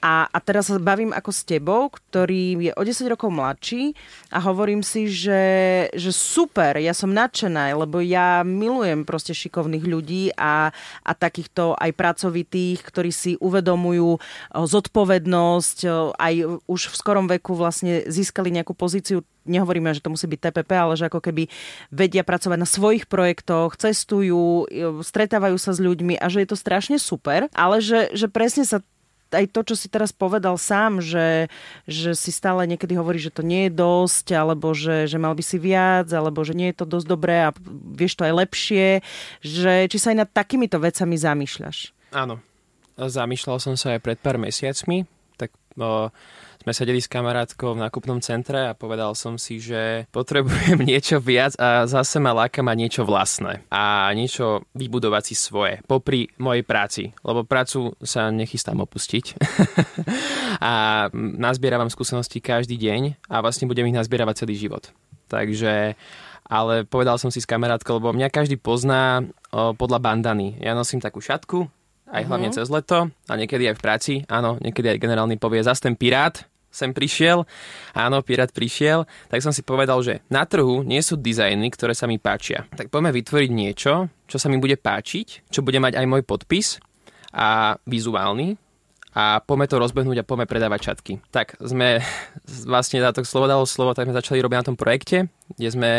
A, 0.00 0.32
a 0.32 0.38
teraz 0.40 0.72
sa 0.72 0.80
bavím 0.80 1.12
ako 1.12 1.28
s 1.28 1.44
tebou, 1.44 1.92
ktorý 1.92 2.56
je 2.56 2.72
o 2.72 2.82
10 2.82 3.12
rokov 3.12 3.28
mladší 3.28 3.92
a 4.32 4.40
hovorím 4.40 4.80
si, 4.80 5.12
že, 5.12 5.44
že 5.92 6.10
super, 6.10 6.80
ja 6.80 6.96
som 6.96 7.12
nadšená, 7.12 7.76
lebo 7.76 8.00
ja 8.00 8.40
milujem 8.40 9.04
proste 9.04 9.36
šikovných 9.36 9.84
ľudí 9.84 10.32
a, 10.40 10.72
a 11.04 11.12
takýchto 11.12 11.76
aj 11.76 11.92
pracovitých, 11.92 12.80
ktorí 12.80 13.12
si 13.12 13.36
uvedomujú 13.44 14.16
zodpovednosť, 14.56 15.78
aj 16.16 16.34
už 16.64 16.80
v 16.88 16.98
skorom 16.98 17.28
veku 17.28 17.52
vlastne 17.52 18.08
získali 18.08 18.48
nejakú 18.48 18.72
pozíciu. 18.72 19.20
Nehovoríme, 19.44 19.92
že 19.92 20.04
to 20.04 20.12
musí 20.12 20.24
byť 20.24 20.40
TPP, 20.48 20.70
ale 20.76 20.96
že 20.96 21.08
ako 21.08 21.20
keby 21.20 21.48
vedia 21.92 22.24
pracovať 22.24 22.58
na 22.60 22.68
svojich 22.68 23.04
projektoch, 23.04 23.76
cestujú, 23.76 24.68
stretávajú 25.04 25.56
sa 25.60 25.76
s 25.76 25.80
ľuďmi 25.80 26.16
a 26.20 26.26
že 26.32 26.44
je 26.44 26.48
to 26.48 26.56
strašne 26.56 26.96
super, 26.96 27.48
ale 27.52 27.84
že, 27.84 28.12
že 28.16 28.28
presne 28.28 28.64
sa 28.64 28.80
aj 29.30 29.46
to, 29.54 29.60
čo 29.72 29.74
si 29.78 29.86
teraz 29.86 30.10
povedal 30.10 30.58
sám, 30.58 30.98
že, 30.98 31.50
že 31.86 32.14
si 32.18 32.30
stále 32.34 32.66
niekedy 32.66 32.98
hovorí, 32.98 33.22
že 33.22 33.32
to 33.32 33.46
nie 33.46 33.70
je 33.70 33.76
dosť, 33.78 34.26
alebo 34.34 34.74
že, 34.74 35.06
že 35.06 35.18
mal 35.18 35.34
by 35.34 35.44
si 35.44 35.56
viac, 35.56 36.10
alebo 36.10 36.42
že 36.42 36.54
nie 36.54 36.70
je 36.74 36.82
to 36.82 36.86
dosť 36.86 37.06
dobré 37.06 37.46
a 37.46 37.54
vieš 37.94 38.18
to 38.18 38.26
aj 38.26 38.34
lepšie, 38.46 38.86
že 39.42 39.86
či 39.86 39.96
sa 39.98 40.12
aj 40.12 40.26
nad 40.26 40.30
takýmito 40.30 40.78
vecami 40.82 41.14
zamýšľaš? 41.14 41.94
Áno. 42.14 42.42
Zamýšľal 43.00 43.58
som 43.62 43.74
sa 43.80 43.96
aj 43.96 44.04
pred 44.04 44.18
pár 44.20 44.36
mesiacmi, 44.36 45.08
tak 45.40 45.54
o, 45.80 46.12
sme 46.60 46.76
sedeli 46.76 47.00
s 47.00 47.08
kamarátkou 47.08 47.72
v 47.72 47.82
nákupnom 47.88 48.20
centre 48.20 48.68
a 48.68 48.76
povedal 48.76 49.16
som 49.16 49.40
si, 49.40 49.56
že 49.56 50.04
potrebujem 50.12 50.84
niečo 50.90 51.16
viac 51.16 51.56
a 51.56 51.88
zase 51.88 52.20
ma 52.20 52.36
láka 52.36 52.60
ma 52.60 52.76
niečo 52.76 53.08
vlastné 53.08 53.64
a 53.72 54.12
niečo 54.12 54.68
vybudovať 54.76 55.22
si 55.32 55.34
svoje 55.34 55.80
popri 55.88 56.28
mojej 56.36 56.64
práci, 56.64 57.02
lebo 57.24 57.48
prácu 57.48 57.96
sa 58.04 58.28
nechystám 58.28 58.76
opustiť 58.76 59.40
a 60.60 60.72
nazbieravam 61.16 61.88
skúsenosti 61.88 62.44
každý 62.44 62.76
deň 62.76 63.32
a 63.32 63.40
vlastne 63.40 63.64
budem 63.64 63.88
ich 63.88 63.96
nazbieravať 63.96 64.44
celý 64.44 64.54
život. 64.60 64.92
Takže 65.32 65.96
ale 66.50 66.82
povedal 66.82 67.14
som 67.14 67.30
si 67.30 67.38
s 67.38 67.46
kamarátkou, 67.46 68.02
lebo 68.02 68.10
mňa 68.10 68.26
každý 68.34 68.58
pozná 68.58 69.22
o, 69.54 69.70
podľa 69.70 70.02
bandany. 70.02 70.58
Ja 70.58 70.74
nosím 70.74 70.98
takú 70.98 71.22
šatku, 71.22 71.70
aj 72.10 72.26
hlavne 72.26 72.50
uh-huh. 72.50 72.58
cez 72.58 72.66
leto 72.66 73.06
a 73.30 73.32
niekedy 73.38 73.70
aj 73.70 73.78
v 73.78 73.82
práci. 73.82 74.14
Áno, 74.26 74.58
niekedy 74.58 74.90
aj 74.90 74.98
generálny 74.98 75.38
povie, 75.38 75.62
zase 75.62 75.86
ten 75.86 75.94
pirát, 75.94 76.49
sem 76.70 76.94
prišiel, 76.94 77.44
áno, 77.92 78.22
Pirát 78.22 78.54
prišiel, 78.54 79.04
tak 79.26 79.42
som 79.42 79.50
si 79.50 79.66
povedal, 79.66 79.98
že 80.06 80.22
na 80.30 80.46
trhu 80.46 80.86
nie 80.86 81.02
sú 81.02 81.18
dizajny, 81.18 81.68
ktoré 81.74 81.92
sa 81.92 82.06
mi 82.06 82.22
páčia. 82.22 82.70
Tak 82.70 82.88
poďme 82.88 83.10
vytvoriť 83.10 83.50
niečo, 83.50 84.06
čo 84.30 84.36
sa 84.38 84.46
mi 84.46 84.62
bude 84.62 84.78
páčiť, 84.78 85.50
čo 85.50 85.60
bude 85.66 85.82
mať 85.82 85.98
aj 85.98 86.06
môj 86.06 86.22
podpis 86.22 86.78
a 87.34 87.78
vizuálny, 87.86 88.54
a 89.10 89.42
poďme 89.42 89.66
to 89.66 89.82
rozbehnúť 89.82 90.22
a 90.22 90.26
poďme 90.26 90.46
predávať 90.46 90.80
čatky. 90.92 91.12
Tak 91.34 91.58
sme 91.58 91.98
vlastne 92.66 93.02
za 93.02 93.10
to 93.10 93.26
slovo 93.26 93.50
dalo 93.50 93.66
slovo, 93.66 93.90
tak 93.94 94.06
sme 94.06 94.14
začali 94.14 94.38
robiť 94.38 94.58
na 94.62 94.66
tom 94.66 94.76
projekte, 94.78 95.26
kde 95.58 95.68
sme 95.70 95.90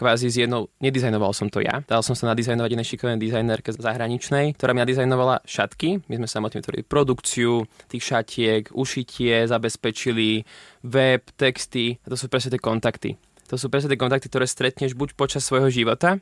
kvázi 0.00 0.32
z 0.32 0.48
jednou, 0.48 0.72
nedizajnoval 0.80 1.36
som 1.36 1.52
to 1.52 1.60
ja, 1.60 1.84
dal 1.84 2.00
som 2.00 2.16
sa 2.16 2.32
nadizajnovať 2.32 2.70
jednej 2.72 2.88
šikovnej 2.88 3.20
dizajnerke 3.20 3.70
zahraničnej, 3.76 4.56
ktorá 4.56 4.72
mi 4.72 4.80
nadizajnovala 4.80 5.44
šatky. 5.44 6.08
My 6.08 6.24
sme 6.24 6.28
samotne 6.28 6.64
vytvorili 6.64 6.88
produkciu 6.88 7.68
tých 7.92 8.04
šatiek, 8.04 8.72
ušitie, 8.72 9.44
zabezpečili 9.44 10.48
web, 10.88 11.22
texty, 11.36 12.00
a 12.00 12.06
to 12.08 12.16
sú 12.16 12.32
presne 12.32 12.56
tie 12.56 12.62
kontakty. 12.62 13.20
To 13.52 13.60
sú 13.60 13.68
presne 13.68 13.92
tie 13.92 14.00
kontakty, 14.00 14.32
ktoré 14.32 14.48
stretneš 14.48 14.96
buď 14.96 15.12
počas 15.20 15.44
svojho 15.44 15.68
života, 15.68 16.16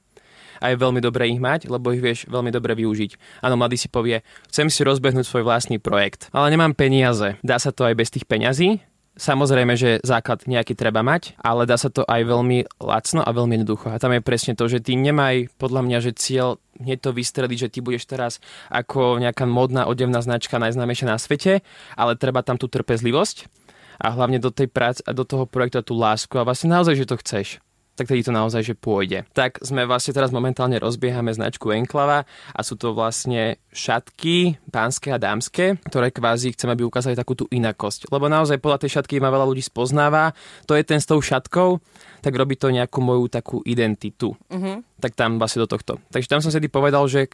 a 0.60 0.72
je 0.72 0.76
veľmi 0.76 1.00
dobré 1.02 1.28
ich 1.30 1.40
mať, 1.40 1.68
lebo 1.68 1.92
ich 1.94 2.02
vieš 2.02 2.26
veľmi 2.30 2.50
dobre 2.54 2.76
využiť. 2.78 3.42
Áno, 3.42 3.54
mladý 3.58 3.76
si 3.78 3.88
povie, 3.90 4.22
chcem 4.48 4.68
si 4.68 4.82
rozbehnúť 4.86 5.26
svoj 5.26 5.46
vlastný 5.46 5.82
projekt, 5.82 6.28
ale 6.30 6.52
nemám 6.52 6.76
peniaze. 6.76 7.36
Dá 7.40 7.58
sa 7.58 7.74
to 7.74 7.86
aj 7.86 7.94
bez 7.98 8.08
tých 8.10 8.28
peňazí, 8.28 8.82
Samozrejme, 9.12 9.76
že 9.76 10.00
základ 10.00 10.48
nejaký 10.48 10.72
treba 10.72 11.04
mať, 11.04 11.36
ale 11.44 11.68
dá 11.68 11.76
sa 11.76 11.92
to 11.92 12.00
aj 12.08 12.24
veľmi 12.24 12.64
lacno 12.80 13.20
a 13.20 13.28
veľmi 13.28 13.60
jednoducho. 13.60 13.92
A 13.92 14.00
tam 14.00 14.16
je 14.16 14.24
presne 14.24 14.56
to, 14.56 14.64
že 14.72 14.80
ty 14.80 14.96
nemaj 14.96 15.52
podľa 15.60 15.84
mňa, 15.84 15.98
že 16.00 16.16
cieľ 16.16 16.56
hneď 16.80 16.98
to 17.04 17.10
vystreliť, 17.12 17.58
že 17.68 17.72
ty 17.76 17.78
budeš 17.84 18.08
teraz 18.08 18.40
ako 18.72 19.20
nejaká 19.20 19.44
modná 19.44 19.84
odevná 19.84 20.24
značka 20.24 20.56
najznámejšia 20.56 21.12
na 21.12 21.20
svete, 21.20 21.60
ale 21.92 22.16
treba 22.16 22.40
tam 22.40 22.56
tú 22.56 22.72
trpezlivosť 22.72 23.52
a 24.00 24.16
hlavne 24.16 24.40
do 24.40 24.48
tej 24.48 24.72
práce 24.72 25.04
a 25.04 25.12
do 25.12 25.28
toho 25.28 25.44
projektu 25.44 25.84
tú 25.84 25.94
lásku 26.00 26.32
a 26.40 26.48
vlastne 26.48 26.72
naozaj, 26.72 26.96
že 26.96 27.04
to 27.04 27.20
chceš 27.20 27.60
tak 27.92 28.08
tedy 28.08 28.24
to 28.24 28.32
naozaj, 28.32 28.64
že 28.64 28.74
pôjde. 28.74 29.28
Tak 29.36 29.60
sme 29.60 29.84
vlastne 29.84 30.16
teraz 30.16 30.32
momentálne 30.32 30.80
rozbiehame 30.80 31.28
značku 31.32 31.68
Enklava 31.76 32.24
a 32.52 32.60
sú 32.64 32.80
to 32.80 32.96
vlastne 32.96 33.60
šatky 33.72 34.56
pánske 34.72 35.12
a 35.12 35.20
dámske, 35.20 35.76
ktoré 35.88 36.08
kvázi 36.08 36.56
chceme, 36.56 36.72
aby 36.72 36.88
ukázali 36.88 37.12
takú 37.12 37.36
tú 37.36 37.44
inakosť. 37.52 38.08
Lebo 38.08 38.32
naozaj 38.32 38.60
podľa 38.64 38.84
tej 38.84 39.00
šatky 39.00 39.20
ma 39.20 39.28
veľa 39.28 39.44
ľudí 39.44 39.64
spoznáva, 39.64 40.32
to 40.64 40.72
je 40.72 40.84
ten 40.84 41.00
s 41.00 41.08
tou 41.08 41.20
šatkou, 41.20 41.80
tak 42.24 42.32
robí 42.32 42.56
to 42.56 42.72
nejakú 42.72 43.04
moju 43.04 43.28
takú 43.28 43.60
identitu. 43.68 44.32
Uh-huh. 44.48 44.80
Tak 45.02 45.12
tam 45.12 45.36
vlastne 45.36 45.64
do 45.64 45.68
tohto. 45.68 46.00
Takže 46.08 46.30
tam 46.30 46.40
som 46.40 46.48
si 46.48 46.58
povedal, 46.70 47.04
že 47.10 47.28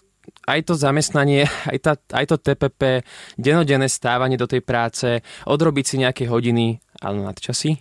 aj 0.49 0.61
to 0.69 0.75
zamestnanie, 0.77 1.49
aj, 1.73 1.79
tá, 1.81 1.93
aj 2.15 2.25
to 2.29 2.37
TPP, 2.37 3.05
denodenné 3.41 3.89
stávanie 3.89 4.37
do 4.37 4.49
tej 4.49 4.61
práce, 4.65 5.21
odrobiť 5.49 5.85
si 5.85 5.97
nejaké 6.01 6.25
hodiny, 6.29 6.81
áno, 6.99 7.27
nadčasy. 7.27 7.79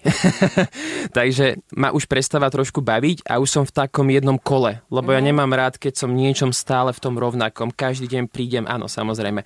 Takže 1.17 1.61
ma 1.73 1.89
už 1.89 2.05
prestáva 2.05 2.49
trošku 2.53 2.85
baviť 2.85 3.25
a 3.25 3.41
už 3.41 3.49
som 3.49 3.63
v 3.65 3.73
takom 3.73 4.05
jednom 4.09 4.37
kole, 4.37 4.81
lebo 4.93 5.13
ja 5.13 5.21
mhm. 5.21 5.27
nemám 5.33 5.51
rád, 5.53 5.75
keď 5.81 6.05
som 6.05 6.13
niečom 6.13 6.53
stále 6.53 6.93
v 6.93 7.01
tom 7.01 7.17
rovnakom. 7.17 7.73
Každý 7.73 8.05
deň 8.07 8.29
prídem, 8.29 8.65
áno, 8.69 8.85
samozrejme. 8.85 9.41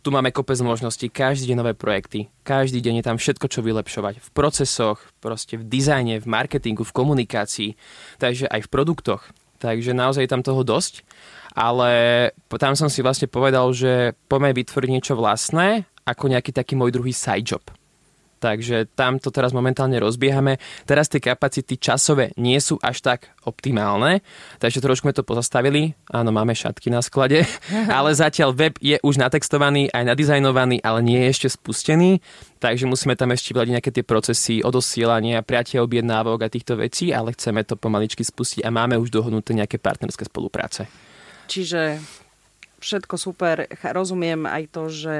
Tu 0.00 0.08
máme 0.14 0.30
kopec 0.30 0.58
možností, 0.62 1.10
každý 1.10 1.50
deň 1.52 1.56
nové 1.58 1.74
projekty, 1.74 2.30
každý 2.46 2.78
deň 2.78 3.02
je 3.02 3.04
tam 3.04 3.16
všetko, 3.18 3.46
čo 3.50 3.60
vylepšovať. 3.66 4.22
V 4.22 4.30
procesoch, 4.30 5.02
proste 5.18 5.58
v 5.58 5.66
dizajne, 5.66 6.22
v 6.22 6.26
marketingu, 6.30 6.86
v 6.86 6.94
komunikácii, 6.94 7.70
takže 8.22 8.46
aj 8.46 8.64
v 8.64 8.70
produktoch. 8.70 9.26
Takže 9.58 9.96
naozaj 9.96 10.28
je 10.28 10.32
tam 10.32 10.44
toho 10.44 10.62
dosť. 10.62 11.02
Ale 11.56 11.90
tam 12.60 12.76
som 12.76 12.92
si 12.92 13.00
vlastne 13.00 13.32
povedal, 13.32 13.72
že 13.72 14.12
poďme 14.28 14.52
vytvoriť 14.52 14.90
niečo 14.92 15.16
vlastné, 15.16 15.88
ako 16.04 16.28
nejaký 16.28 16.52
taký 16.52 16.76
môj 16.76 16.92
druhý 16.92 17.16
side 17.16 17.48
job. 17.48 17.64
Takže 18.46 18.94
tam 18.94 19.18
to 19.18 19.34
teraz 19.34 19.50
momentálne 19.50 19.98
rozbiehame. 19.98 20.62
Teraz 20.86 21.10
tie 21.10 21.18
kapacity 21.18 21.74
časové 21.82 22.30
nie 22.38 22.62
sú 22.62 22.78
až 22.78 23.02
tak 23.02 23.34
optimálne, 23.42 24.22
takže 24.62 24.78
trošku 24.78 25.10
sme 25.10 25.14
to 25.14 25.26
pozastavili. 25.26 25.98
Áno, 26.14 26.30
máme 26.30 26.54
šatky 26.54 26.86
na 26.94 27.02
sklade, 27.02 27.42
ale 27.98 28.14
zatiaľ 28.14 28.54
web 28.54 28.78
je 28.78 29.02
už 29.02 29.18
natextovaný, 29.18 29.90
aj 29.90 30.14
nadizajnovaný, 30.14 30.78
ale 30.86 31.02
nie 31.02 31.26
je 31.26 31.30
ešte 31.34 31.48
spustený, 31.58 32.22
takže 32.62 32.86
musíme 32.86 33.18
tam 33.18 33.34
ešte 33.34 33.50
vľadiť 33.50 33.72
nejaké 33.74 33.90
tie 33.90 34.06
procesy 34.06 34.62
odosielania, 34.62 35.42
priatia 35.42 35.82
objednávok 35.82 36.46
a 36.46 36.52
týchto 36.52 36.78
vecí, 36.78 37.10
ale 37.10 37.34
chceme 37.34 37.66
to 37.66 37.74
pomaličky 37.74 38.22
spustiť 38.22 38.62
a 38.62 38.70
máme 38.70 38.94
už 38.94 39.10
dohodnuté 39.10 39.58
nejaké 39.58 39.82
partnerské 39.82 40.26
spolupráce. 40.26 40.86
Čiže 41.50 41.98
všetko 42.78 43.14
super, 43.18 43.66
rozumiem 43.90 44.46
aj 44.46 44.62
to, 44.70 44.82
že 44.90 45.16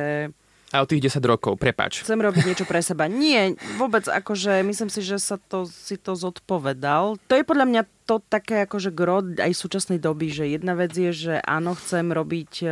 a 0.74 0.82
o 0.82 0.88
tých 0.88 1.14
10 1.14 1.22
rokov, 1.22 1.54
prepač. 1.62 2.02
Chcem 2.02 2.18
robiť 2.18 2.42
niečo 2.42 2.66
pre 2.66 2.82
seba. 2.82 3.06
Nie, 3.06 3.54
vôbec 3.78 4.02
akože 4.10 4.66
myslím 4.66 4.90
si, 4.90 4.98
že 4.98 5.22
sa 5.22 5.38
to, 5.38 5.70
si 5.70 5.94
to 5.94 6.18
zodpovedal. 6.18 7.22
To 7.30 7.34
je 7.38 7.46
podľa 7.46 7.66
mňa 7.70 7.82
to 8.02 8.18
také 8.26 8.66
akože 8.66 8.90
gro 8.90 9.22
aj 9.22 9.52
súčasnej 9.54 10.02
doby, 10.02 10.26
že 10.26 10.50
jedna 10.50 10.74
vec 10.74 10.90
je, 10.90 11.14
že 11.14 11.34
áno, 11.46 11.78
chcem 11.78 12.10
robiť 12.10 12.52
e, 12.66 12.68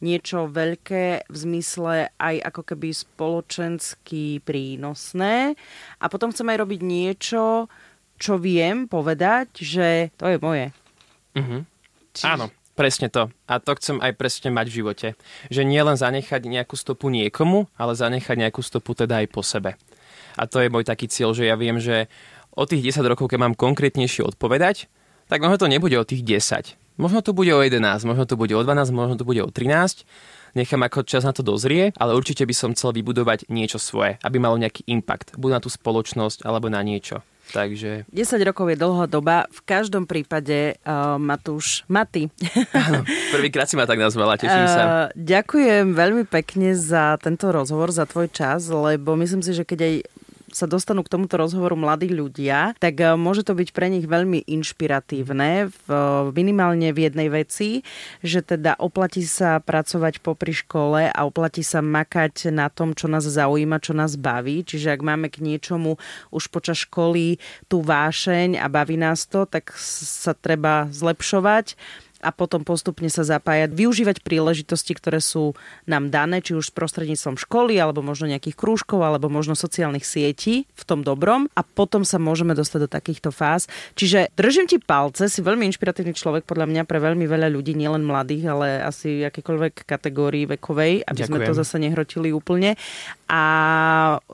niečo 0.00 0.48
veľké 0.48 1.28
v 1.28 1.36
zmysle 1.36 2.08
aj 2.16 2.36
ako 2.48 2.62
keby 2.72 2.88
spoločensky 2.96 4.40
prínosné 4.40 5.52
a 6.00 6.04
potom 6.08 6.32
chcem 6.32 6.48
aj 6.48 6.58
robiť 6.64 6.80
niečo, 6.80 7.68
čo 8.16 8.40
viem 8.40 8.88
povedať, 8.88 9.60
že 9.60 10.08
to 10.16 10.32
je 10.32 10.36
moje. 10.40 10.66
Mm-hmm. 11.36 11.60
Čiže... 12.12 12.28
Áno, 12.28 12.46
Presne 12.72 13.12
to. 13.12 13.28
A 13.44 13.60
to 13.60 13.76
chcem 13.76 14.00
aj 14.00 14.16
presne 14.16 14.48
mať 14.48 14.66
v 14.72 14.76
živote. 14.80 15.08
Že 15.52 15.62
nie 15.68 15.82
len 15.84 15.96
zanechať 16.00 16.48
nejakú 16.48 16.72
stopu 16.72 17.12
niekomu, 17.12 17.68
ale 17.76 17.92
zanechať 17.92 18.36
nejakú 18.48 18.64
stopu 18.64 18.96
teda 18.96 19.20
aj 19.20 19.26
po 19.28 19.44
sebe. 19.44 19.76
A 20.40 20.48
to 20.48 20.64
je 20.64 20.72
môj 20.72 20.88
taký 20.88 21.04
cieľ, 21.12 21.36
že 21.36 21.44
ja 21.44 21.56
viem, 21.60 21.76
že 21.76 22.08
o 22.56 22.64
tých 22.64 22.96
10 22.96 23.04
rokov, 23.04 23.28
keď 23.28 23.38
mám 23.44 23.54
konkrétnejšie 23.56 24.24
odpovedať, 24.24 24.88
tak 25.28 25.44
možno 25.44 25.60
to 25.60 25.68
nebude 25.68 25.96
o 26.00 26.08
tých 26.08 26.24
10. 26.24 26.80
Možno 27.00 27.24
to 27.24 27.32
bude 27.32 27.48
o 27.52 27.60
11, 27.64 28.04
možno 28.04 28.24
to 28.28 28.36
bude 28.36 28.52
o 28.52 28.60
12, 28.60 28.92
možno 28.92 29.16
to 29.16 29.24
bude 29.24 29.40
o 29.40 29.48
13. 29.48 30.04
Nechám 30.52 30.84
ako 30.84 31.08
čas 31.08 31.24
na 31.24 31.32
to 31.32 31.40
dozrie, 31.40 31.96
ale 31.96 32.12
určite 32.12 32.44
by 32.44 32.52
som 32.52 32.76
chcel 32.76 32.92
vybudovať 32.92 33.48
niečo 33.48 33.80
svoje, 33.80 34.20
aby 34.20 34.36
malo 34.36 34.60
nejaký 34.60 34.84
impact, 34.84 35.32
buď 35.40 35.50
na 35.56 35.60
tú 35.64 35.72
spoločnosť 35.72 36.44
alebo 36.44 36.68
na 36.68 36.84
niečo. 36.84 37.24
Takže... 37.50 38.06
10 38.08 38.48
rokov 38.48 38.70
je 38.70 38.76
dlhá 38.78 39.10
doba. 39.10 39.50
V 39.50 39.60
každom 39.66 40.06
prípade, 40.06 40.78
uh, 40.86 41.18
Matúš, 41.18 41.82
Maty. 41.90 42.30
Áno, 42.72 43.02
prvýkrát 43.34 43.66
si 43.66 43.74
ma 43.74 43.84
tak 43.84 43.98
nazvala, 43.98 44.38
teším 44.38 44.66
sa. 44.70 44.82
Uh, 44.82 44.90
ďakujem 45.18 45.92
veľmi 45.92 46.24
pekne 46.30 46.72
za 46.78 47.18
tento 47.18 47.50
rozhovor, 47.50 47.90
za 47.90 48.06
tvoj 48.06 48.30
čas, 48.30 48.70
lebo 48.70 49.18
myslím 49.18 49.42
si, 49.42 49.52
že 49.52 49.66
keď 49.66 49.78
aj 49.82 49.94
sa 50.54 50.70
dostanú 50.70 51.02
k 51.04 51.12
tomuto 51.12 51.40
rozhovoru 51.40 51.74
mladí 51.74 52.12
ľudia, 52.12 52.76
tak 52.78 53.00
e, 53.00 53.16
môže 53.16 53.42
to 53.42 53.56
byť 53.56 53.68
pre 53.72 53.88
nich 53.88 54.06
veľmi 54.06 54.44
inšpiratívne 54.46 55.68
v, 55.68 55.86
minimálne 56.36 56.92
v 56.92 56.98
jednej 57.08 57.28
veci, 57.32 57.82
že 58.20 58.44
teda 58.44 58.76
oplatí 58.78 59.24
sa 59.24 59.58
pracovať 59.58 60.20
popri 60.20 60.52
škole 60.52 61.08
a 61.08 61.20
oplatí 61.24 61.64
sa 61.64 61.80
makať 61.80 62.52
na 62.52 62.68
tom, 62.68 62.92
čo 62.92 63.08
nás 63.08 63.24
zaujíma, 63.24 63.82
čo 63.82 63.96
nás 63.96 64.14
baví. 64.20 64.62
Čiže 64.62 64.94
ak 64.94 65.00
máme 65.00 65.28
k 65.32 65.42
niečomu 65.42 65.96
už 66.30 66.52
počas 66.52 66.84
školy 66.84 67.40
tú 67.66 67.80
vášeň 67.82 68.60
a 68.60 68.66
baví 68.68 69.00
nás 69.00 69.24
to, 69.26 69.48
tak 69.48 69.72
sa 69.80 70.36
treba 70.36 70.88
zlepšovať 70.92 71.74
a 72.22 72.30
potom 72.30 72.62
postupne 72.62 73.10
sa 73.10 73.26
zapájať, 73.26 73.74
využívať 73.74 74.22
príležitosti, 74.22 74.94
ktoré 74.94 75.18
sú 75.18 75.58
nám 75.90 76.08
dané, 76.08 76.38
či 76.40 76.54
už 76.54 76.70
s 76.70 76.72
prostredníctvom 76.72 77.36
školy, 77.36 77.76
alebo 77.82 78.00
možno 78.00 78.30
nejakých 78.30 78.54
krúžkov, 78.54 79.02
alebo 79.02 79.26
možno 79.26 79.58
sociálnych 79.58 80.06
sietí 80.06 80.64
v 80.70 80.82
tom 80.86 81.02
dobrom 81.02 81.50
a 81.58 81.66
potom 81.66 82.06
sa 82.06 82.22
môžeme 82.22 82.54
dostať 82.54 82.86
do 82.86 82.88
takýchto 82.88 83.34
fáz. 83.34 83.66
Čiže 83.98 84.30
držím 84.38 84.70
ti 84.70 84.78
palce, 84.78 85.26
si 85.26 85.42
veľmi 85.42 85.66
inšpiratívny 85.68 86.14
človek 86.14 86.46
podľa 86.46 86.70
mňa 86.70 86.82
pre 86.86 87.02
veľmi 87.02 87.26
veľa 87.26 87.50
ľudí, 87.50 87.74
nielen 87.74 88.06
mladých, 88.06 88.44
ale 88.46 88.66
asi 88.86 89.26
akékoľvek 89.26 89.82
kategórii 89.82 90.46
vekovej, 90.46 91.02
aby 91.02 91.20
Ďakujem. 91.26 91.42
sme 91.42 91.48
to 91.50 91.52
zase 91.58 91.76
nehrotili 91.82 92.30
úplne. 92.30 92.78
A 93.32 93.42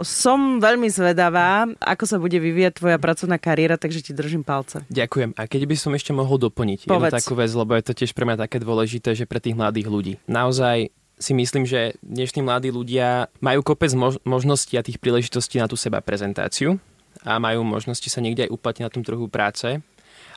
som 0.02 0.58
veľmi 0.58 0.90
zvedavá, 0.90 1.70
ako 1.78 2.04
sa 2.04 2.18
bude 2.18 2.34
vyvíjať 2.42 2.82
tvoja 2.82 2.98
pracovná 2.98 3.38
kariéra, 3.38 3.78
takže 3.78 4.02
ti 4.02 4.12
držím 4.12 4.42
palce. 4.42 4.82
Ďakujem. 4.90 5.38
A 5.38 5.46
keď 5.46 5.70
by 5.70 5.76
som 5.78 5.94
ešte 5.94 6.10
mohol 6.10 6.34
doplniť 6.42 6.90
Povedz. 6.90 7.14
jednu 7.14 7.18
takú 7.22 7.34
vec, 7.38 7.50
lebo 7.54 7.77
je 7.78 7.86
to 7.86 7.94
tiež 8.04 8.12
pre 8.12 8.26
mňa 8.26 8.44
také 8.44 8.58
dôležité, 8.58 9.14
že 9.14 9.24
pre 9.24 9.38
tých 9.38 9.54
mladých 9.54 9.88
ľudí. 9.88 10.14
Naozaj 10.26 10.90
si 11.18 11.32
myslím, 11.34 11.66
že 11.66 11.98
dnešní 12.02 12.46
mladí 12.46 12.70
ľudia 12.70 13.26
majú 13.42 13.62
kopec 13.66 13.90
možností 14.22 14.78
a 14.78 14.86
tých 14.86 15.02
príležitostí 15.02 15.58
na 15.58 15.66
tú 15.66 15.74
seba 15.74 15.98
prezentáciu 15.98 16.78
a 17.26 17.42
majú 17.42 17.66
možnosti 17.66 18.06
sa 18.06 18.22
niekde 18.22 18.46
aj 18.46 18.54
uplatniť 18.54 18.84
na 18.86 18.92
tom 18.94 19.02
trhu 19.02 19.26
práce. 19.26 19.82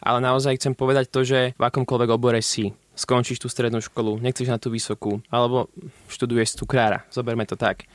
Ale 0.02 0.18
naozaj 0.18 0.58
chcem 0.58 0.74
povedať 0.74 1.14
to, 1.14 1.22
že 1.22 1.54
v 1.54 1.62
akomkoľvek 1.62 2.10
obore 2.10 2.42
si, 2.42 2.74
skončíš 2.98 3.38
tú 3.38 3.48
strednú 3.50 3.78
školu, 3.78 4.18
nechceš 4.18 4.50
na 4.50 4.58
tú 4.58 4.74
vysokú, 4.74 5.22
alebo 5.30 5.70
študuješ 6.10 6.58
cukrára, 6.58 7.06
zoberme 7.14 7.46
to 7.46 7.54
tak 7.54 7.86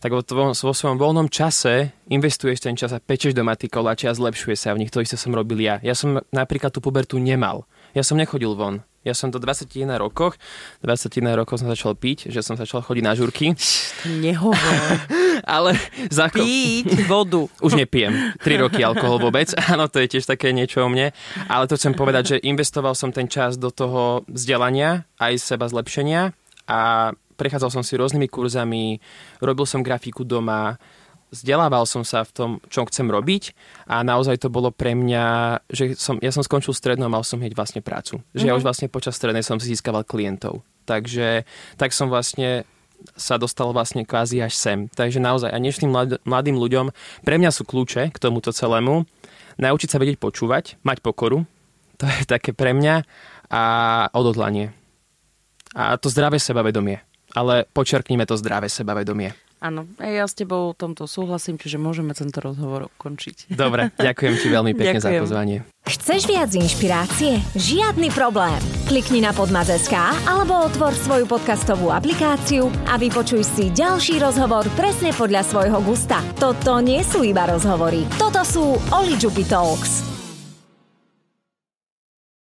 tak 0.00 0.16
vo, 0.16 0.24
tvojom, 0.24 0.56
vo 0.56 0.72
svojom 0.72 0.96
voľnom 0.96 1.28
čase 1.28 1.92
investuješ 2.08 2.64
ten 2.64 2.72
čas 2.72 2.96
a 2.96 2.98
pečeš 2.98 3.36
do 3.36 3.44
matikoláči 3.44 4.08
a 4.08 4.16
zlepšuje 4.16 4.56
sa 4.56 4.72
v 4.72 4.80
nich. 4.80 4.90
To 4.96 5.04
isté 5.04 5.20
som 5.20 5.36
robil 5.36 5.60
ja. 5.60 5.76
Ja 5.84 5.92
som 5.92 6.24
napríklad 6.32 6.72
tú 6.72 6.80
pubertu 6.80 7.20
nemal. 7.20 7.68
Ja 7.92 8.00
som 8.00 8.16
nechodil 8.16 8.56
von. 8.56 8.80
Ja 9.00 9.16
som 9.16 9.32
do 9.32 9.40
21 9.40 9.96
rokoch, 9.96 10.36
21 10.84 11.32
rokov 11.32 11.56
som 11.56 11.72
začal 11.72 11.96
piť, 11.96 12.28
že 12.28 12.44
som 12.44 12.52
začal 12.60 12.84
chodiť 12.84 13.00
na 13.00 13.16
žurky. 13.16 13.56
Nehovor. 14.04 14.60
Ale 15.56 15.72
za 16.12 16.28
Piť 16.28 16.84
vodu. 17.10 17.48
Už 17.64 17.80
nepijem. 17.80 18.36
3 18.44 18.60
roky 18.60 18.84
alkohol 18.84 19.16
vôbec. 19.16 19.48
Áno, 19.72 19.88
to 19.88 20.04
je 20.04 20.12
tiež 20.12 20.28
také 20.28 20.52
niečo 20.52 20.84
o 20.84 20.92
mne. 20.92 21.16
Ale 21.48 21.64
to 21.64 21.80
chcem 21.80 21.96
povedať, 21.96 22.36
že 22.36 22.44
investoval 22.44 22.92
som 22.92 23.08
ten 23.08 23.24
čas 23.24 23.56
do 23.56 23.72
toho 23.72 24.20
vzdelania, 24.28 25.08
aj 25.16 25.32
seba 25.40 25.64
zlepšenia 25.64 26.36
a 26.68 27.10
prechádzal 27.40 27.72
som 27.72 27.80
si 27.80 27.96
rôznymi 27.96 28.28
kurzami, 28.28 29.00
robil 29.40 29.64
som 29.64 29.80
grafiku 29.80 30.28
doma, 30.28 30.76
vzdelával 31.30 31.86
som 31.86 32.02
sa 32.02 32.26
v 32.26 32.32
tom, 32.34 32.50
čo 32.68 32.86
chcem 32.86 33.06
robiť 33.06 33.54
a 33.86 34.02
naozaj 34.02 34.42
to 34.42 34.48
bolo 34.52 34.74
pre 34.74 34.94
mňa, 34.94 35.58
že 35.70 35.94
som, 35.96 36.18
ja 36.18 36.34
som 36.34 36.44
skončil 36.44 36.74
strednú 36.74 37.06
a 37.06 37.14
mal 37.14 37.24
som 37.26 37.38
hneď 37.38 37.54
vlastne 37.54 37.80
prácu. 37.80 38.20
Že 38.20 38.22
mm-hmm. 38.22 38.46
ja 38.46 38.52
mhm. 38.54 38.58
už 38.58 38.64
vlastne 38.66 38.86
počas 38.90 39.14
strednej 39.16 39.46
som 39.46 39.58
si 39.58 39.70
získaval 39.72 40.04
klientov. 40.04 40.62
Takže 40.84 41.46
tak 41.78 41.94
som 41.94 42.10
vlastne 42.10 42.66
sa 43.16 43.40
dostal 43.40 43.72
vlastne 43.72 44.04
kvázi 44.04 44.44
až 44.44 44.52
sem. 44.52 44.78
Takže 44.92 45.24
naozaj, 45.24 45.48
a 45.48 45.56
dnešným 45.56 46.20
mladým 46.28 46.56
ľuďom, 46.60 46.92
pre 47.24 47.40
mňa 47.40 47.48
sú 47.48 47.64
kľúče 47.64 48.12
k 48.12 48.18
tomuto 48.20 48.52
celému, 48.52 49.08
naučiť 49.56 49.88
sa 49.88 49.96
vedieť 49.96 50.20
počúvať, 50.20 50.76
mať 50.84 51.00
pokoru, 51.00 51.48
to 51.96 52.04
je 52.04 52.28
také 52.28 52.52
pre 52.52 52.76
mňa, 52.76 53.08
a 53.50 53.62
odhodlanie. 54.12 54.70
A 55.74 55.96
to 55.96 56.12
zdravé 56.12 56.38
sebavedomie 56.38 57.00
ale 57.34 57.66
počerknime 57.70 58.26
to 58.26 58.34
zdravé 58.36 58.66
sebavedomie. 58.66 59.34
Áno, 59.60 59.84
ja 60.00 60.24
s 60.24 60.32
tebou 60.32 60.72
tomto 60.72 61.04
súhlasím, 61.04 61.60
čiže 61.60 61.76
môžeme 61.76 62.16
tento 62.16 62.40
rozhovor 62.40 62.88
ukončiť. 62.96 63.52
Dobre, 63.52 63.92
ďakujem 64.08 64.34
ti 64.40 64.48
veľmi 64.48 64.72
pekne 64.72 64.96
ďakujem. 64.96 65.04
za 65.04 65.10
pozvanie. 65.20 65.56
Chceš 65.84 66.20
viac 66.24 66.48
inšpirácie? 66.54 67.44
Žiadny 67.52 68.08
problém. 68.16 68.56
Klikni 68.88 69.20
na 69.20 69.36
podmaz.sk 69.36 69.92
alebo 70.24 70.64
otvor 70.64 70.96
svoju 70.96 71.28
podcastovú 71.28 71.92
aplikáciu 71.92 72.72
a 72.88 72.96
vypočuj 72.96 73.44
si 73.44 73.68
ďalší 73.68 74.16
rozhovor 74.22 74.64
presne 74.80 75.12
podľa 75.12 75.44
svojho 75.44 75.78
gusta. 75.84 76.24
Toto 76.40 76.80
nie 76.80 77.04
sú 77.04 77.20
iba 77.20 77.44
rozhovory, 77.44 78.08
toto 78.16 78.40
sú 78.46 78.64
Oli 78.96 79.20
Talks. 79.44 80.19